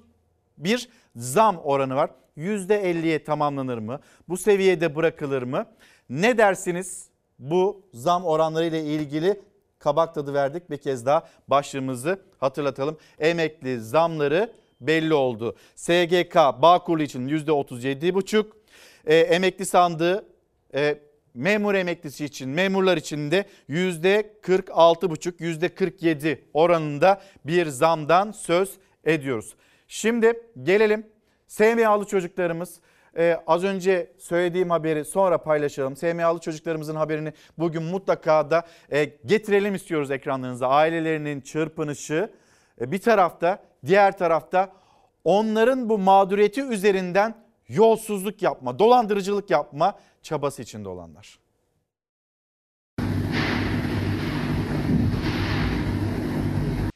[0.58, 2.10] bir zam oranı var.
[2.36, 4.00] %50'ye tamamlanır mı?
[4.28, 5.66] Bu seviyede bırakılır mı?
[6.10, 7.08] Ne dersiniz?
[7.38, 9.40] bu zam oranları ile ilgili
[9.78, 10.70] kabak tadı verdik.
[10.70, 12.98] Bir kez daha başlığımızı hatırlatalım.
[13.18, 15.56] Emekli zamları belli oldu.
[15.74, 18.46] SGK Bağkur için %37,5.
[19.06, 20.26] E, emekli sandığı
[20.74, 20.98] e,
[21.34, 28.70] memur emeklisi için memurlar için de %46,5 %47 oranında bir zamdan söz
[29.04, 29.54] ediyoruz.
[29.88, 31.06] Şimdi gelelim
[31.46, 32.80] SMA'lı çocuklarımız
[33.16, 35.96] ee, az önce söylediğim haberi sonra paylaşalım.
[35.96, 40.68] SMA'lı çocuklarımızın haberini bugün mutlaka da e, getirelim istiyoruz ekranlarınıza.
[40.68, 42.30] Ailelerinin çırpınışı
[42.80, 44.72] e, bir tarafta, diğer tarafta
[45.24, 47.34] onların bu mağduriyeti üzerinden
[47.68, 51.38] yolsuzluk yapma, dolandırıcılık yapma çabası içinde olanlar.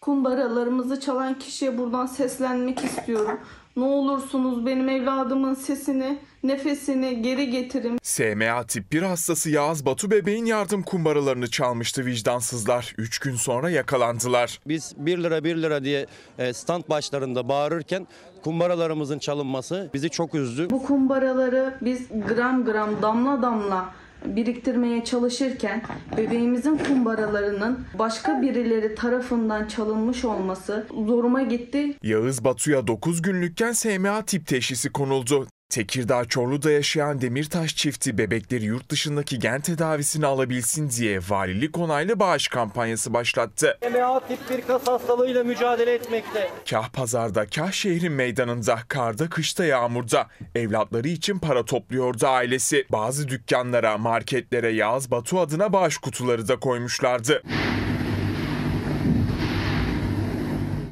[0.00, 3.40] kumbaralarımızı çalan kişiye buradan seslenmek istiyorum.
[3.76, 7.98] Ne olursunuz benim evladımın sesini, nefesini geri getirin.
[8.02, 12.94] SMA tip 1 hastası Yağız Batu bebeğin yardım kumbaralarını çalmıştı vicdansızlar.
[12.98, 14.60] 3 gün sonra yakalandılar.
[14.66, 16.06] Biz 1 lira 1 lira diye
[16.38, 18.06] e, stand başlarında bağırırken
[18.44, 20.70] kumbaralarımızın çalınması bizi çok üzdü.
[20.70, 23.94] Bu kumbaraları biz gram gram damla damla
[24.24, 25.82] biriktirmeye çalışırken
[26.16, 31.96] bebeğimizin kumbaralarının başka birileri tarafından çalınmış olması zoruma gitti.
[32.02, 35.46] Yağız Batu'ya 9 günlükken SMA tip teşhisi konuldu.
[35.70, 42.48] Tekirdağ Çorlu'da yaşayan Demirtaş çifti bebekleri yurt dışındaki gen tedavisini alabilsin diye valilik onaylı bağış
[42.48, 43.78] kampanyası başlattı.
[43.82, 46.50] SMA tip 1 kas hastalığıyla mücadele etmekte.
[46.70, 52.86] Kah pazarda, kah şehrin meydanında, karda, kışta, yağmurda evlatları için para topluyordu ailesi.
[52.92, 57.42] Bazı dükkanlara, marketlere Yağız Batu adına bağış kutuları da koymuşlardı.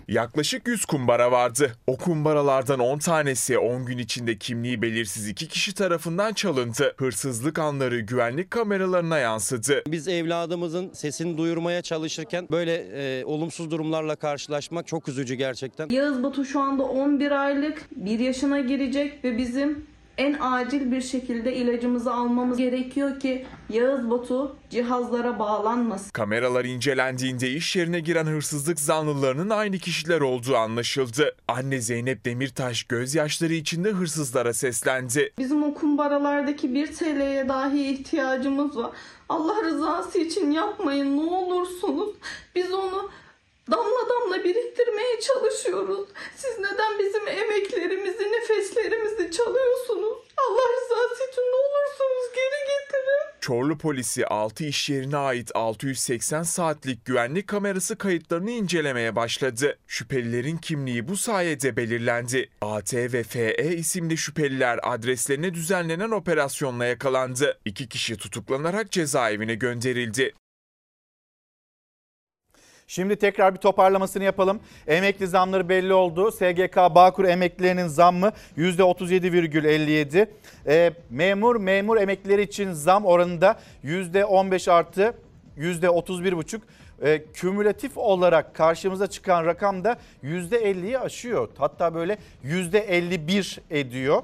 [0.09, 1.73] Yaklaşık 100 kumbara vardı.
[1.87, 6.95] O kumbaralardan 10 tanesi 10 gün içinde kimliği belirsiz iki kişi tarafından çalındı.
[6.97, 9.83] Hırsızlık anları güvenlik kameralarına yansıdı.
[9.89, 15.89] Biz evladımızın sesini duyurmaya çalışırken böyle e, olumsuz durumlarla karşılaşmak çok üzücü gerçekten.
[15.89, 19.87] Yağız Batu şu anda 11 aylık, 1 yaşına girecek ve bizim
[20.19, 26.11] en acil bir şekilde ilacımızı almamız gerekiyor ki Yağız Batu cihazlara bağlanmasın.
[26.11, 31.37] Kameralar incelendiğinde iş yerine giren hırsızlık zanlılarının aynı kişiler olduğu anlaşıldı.
[31.49, 35.33] Anne Zeynep Demirtaş gözyaşları içinde hırsızlara seslendi.
[35.39, 38.91] Bizim o kumbaralardaki 1 TL'ye dahi ihtiyacımız var.
[39.29, 42.11] Allah rızası için yapmayın ne olursunuz.
[42.55, 43.11] Biz onu
[43.71, 46.09] damla damla biriktirmeye çalışıyoruz.
[46.37, 50.19] Siz neden bizim emeklerimizi, nefeslerimizi çalıyorsunuz?
[50.49, 53.41] Allah rızası için ne olursunuz geri getirin.
[53.41, 59.79] Çorlu polisi 6 iş yerine ait 680 saatlik güvenlik kamerası kayıtlarını incelemeye başladı.
[59.87, 62.51] Şüphelilerin kimliği bu sayede belirlendi.
[62.61, 67.59] AT ve FE isimli şüpheliler adreslerine düzenlenen operasyonla yakalandı.
[67.65, 70.35] İki kişi tutuklanarak cezaevine gönderildi.
[72.91, 74.61] Şimdi tekrar bir toparlamasını yapalım.
[74.87, 76.31] Emekli zamları belli oldu.
[76.33, 80.27] SGK Bağkur emeklilerinin zammı %37,57.
[80.67, 85.15] E, memur memur emeklileri için zam oranında %15 artı
[85.59, 86.61] %31,5.
[87.03, 91.49] E, kümülatif olarak karşımıza çıkan rakam da %50'yi aşıyor.
[91.59, 94.23] Hatta böyle %51 ediyor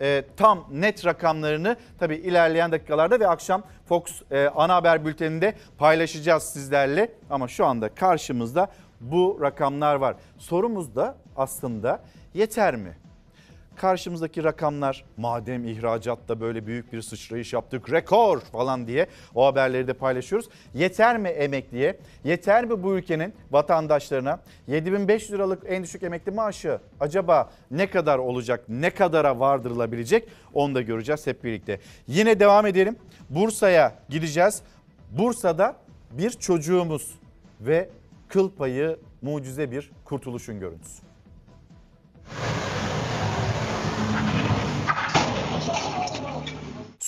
[0.00, 6.42] e, tam net rakamlarını tabii ilerleyen dakikalarda ve akşam Fox e, ana haber bülteninde paylaşacağız
[6.42, 7.12] sizlerle.
[7.30, 8.68] Ama şu anda karşımızda
[9.00, 10.16] bu rakamlar var.
[10.38, 12.02] Sorumuz da aslında
[12.34, 12.96] yeter mi?
[13.78, 19.92] Karşımızdaki rakamlar madem ihracatta böyle büyük bir sıçrayış yaptık rekor falan diye o haberleri de
[19.92, 20.48] paylaşıyoruz.
[20.74, 21.98] Yeter mi emekliye?
[22.24, 24.40] Yeter mi bu ülkenin vatandaşlarına?
[24.66, 28.64] 7500 liralık en düşük emekli maaşı acaba ne kadar olacak?
[28.68, 30.28] Ne kadara vardırılabilecek?
[30.54, 31.80] Onu da göreceğiz hep birlikte.
[32.06, 32.96] Yine devam edelim.
[33.30, 34.62] Bursa'ya gideceğiz.
[35.10, 35.76] Bursa'da
[36.10, 37.14] bir çocuğumuz
[37.60, 37.88] ve
[38.28, 41.07] kıl payı mucize bir kurtuluşun görüntüsü.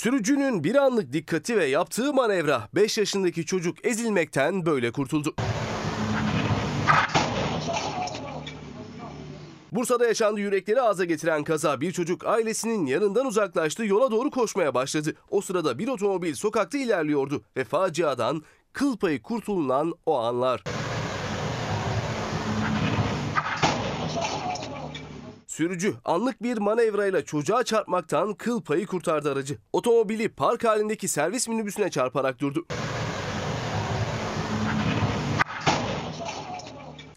[0.01, 5.35] Sürücünün bir anlık dikkati ve yaptığı manevra 5 yaşındaki çocuk ezilmekten böyle kurtuldu.
[9.73, 15.15] Bursa'da yaşandı yürekleri ağza getiren kaza bir çocuk ailesinin yanından uzaklaştı yola doğru koşmaya başladı.
[15.31, 20.65] O sırada bir otomobil sokakta ilerliyordu ve faciadan kıl payı kurtulunan o anlar.
[25.61, 29.59] Sürücü anlık bir manevrayla çocuğa çarpmaktan kıl payı kurtardı aracı.
[29.73, 32.67] Otomobili park halindeki servis minibüsüne çarparak durdu.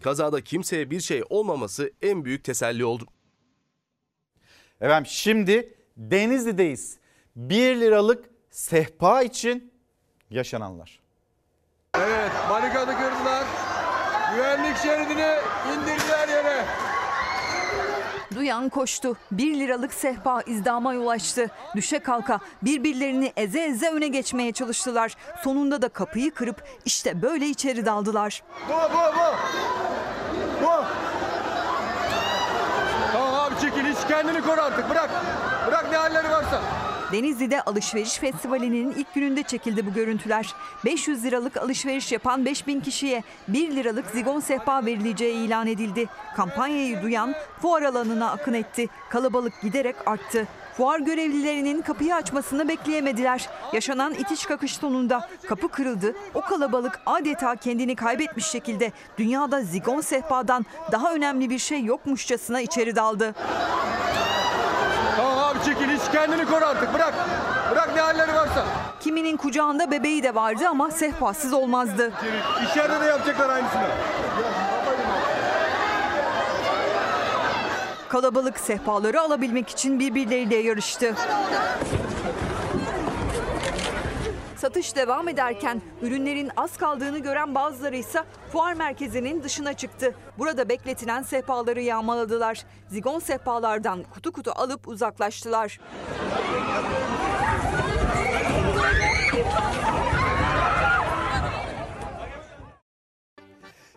[0.02, 3.06] Kazada kimseye bir şey olmaması en büyük teselli oldu.
[4.80, 6.98] Efendim şimdi Denizli'deyiz.
[7.36, 9.72] 1 liralık sehpa için
[10.30, 11.00] yaşananlar.
[11.94, 13.44] Evet barikadı kırdılar.
[14.34, 15.38] Güvenlik şeridini
[15.74, 16.83] indirdiler yere.
[18.34, 19.16] Duyan koştu.
[19.32, 21.50] 1 liralık sehpa izdama yol açtı.
[21.76, 25.16] Düşe kalka birbirlerini eze eze öne geçmeye çalıştılar.
[25.44, 28.42] Sonunda da kapıyı kırıp işte böyle içeri daldılar.
[28.68, 29.34] Bu bu bu.
[30.66, 30.84] Bu.
[33.12, 35.10] Tamam abi çekil hiç kendini koru artık bırak.
[35.66, 36.60] Bırak ne halleri varsa.
[37.14, 40.54] Denizli'de alışveriş festivalinin ilk gününde çekildi bu görüntüler.
[40.84, 46.06] 500 liralık alışveriş yapan 5000 kişiye 1 liralık zigon sehpa verileceği ilan edildi.
[46.36, 48.88] Kampanyayı duyan fuar alanına akın etti.
[49.10, 50.46] Kalabalık giderek arttı.
[50.76, 53.48] Fuar görevlilerinin kapıyı açmasını bekleyemediler.
[53.72, 56.14] Yaşanan itiş kakış sonunda kapı kırıldı.
[56.34, 62.96] O kalabalık adeta kendini kaybetmiş şekilde dünyada zigon sehpadan daha önemli bir şey yokmuşçasına içeri
[62.96, 63.34] daldı.
[65.16, 67.14] Tamam abi çekil hiç kendini koru artık bırak.
[67.70, 68.64] Bırak ne halleri varsa.
[69.00, 72.12] Kiminin kucağında bebeği de vardı ama sehpasız olmazdı.
[72.70, 73.82] İçeride de yapacaklar aynısını.
[78.08, 81.14] Kalabalık sehpaları alabilmek için birbirleriyle yarıştı.
[84.56, 88.22] Satış devam ederken ürünlerin az kaldığını gören bazıları ise
[88.52, 90.14] fuar merkezinin dışına çıktı.
[90.38, 92.64] Burada bekletilen sehpaları yağmaladılar.
[92.88, 95.80] Zigon sehpalardan kutu kutu alıp uzaklaştılar.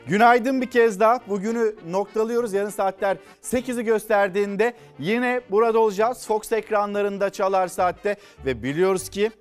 [0.08, 1.20] Günaydın bir kez daha.
[1.28, 2.54] Bugünü noktalıyoruz.
[2.54, 6.28] Yarın saatler 8'i gösterdiğinde yine burada olacağız.
[6.28, 8.16] Fox ekranlarında çalar saatte
[8.46, 9.32] ve biliyoruz ki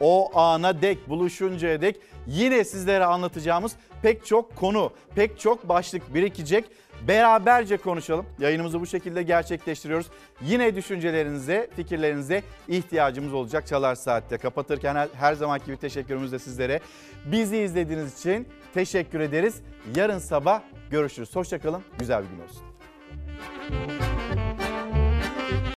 [0.00, 1.96] o ana dek buluşuncaya dek
[2.26, 3.72] yine sizlere anlatacağımız
[4.02, 6.64] pek çok konu, pek çok başlık birikecek.
[7.08, 8.26] Beraberce konuşalım.
[8.38, 10.06] Yayınımızı bu şekilde gerçekleştiriyoruz.
[10.42, 14.38] Yine düşüncelerinize, fikirlerinize ihtiyacımız olacak Çalar Saat'te.
[14.38, 16.80] Kapatırken her, her zamanki gibi teşekkürümüz de sizlere.
[17.24, 19.62] Bizi izlediğiniz için teşekkür ederiz.
[19.96, 20.60] Yarın sabah
[20.90, 21.36] görüşürüz.
[21.36, 21.82] Hoşçakalın.
[21.98, 22.62] Güzel bir gün olsun.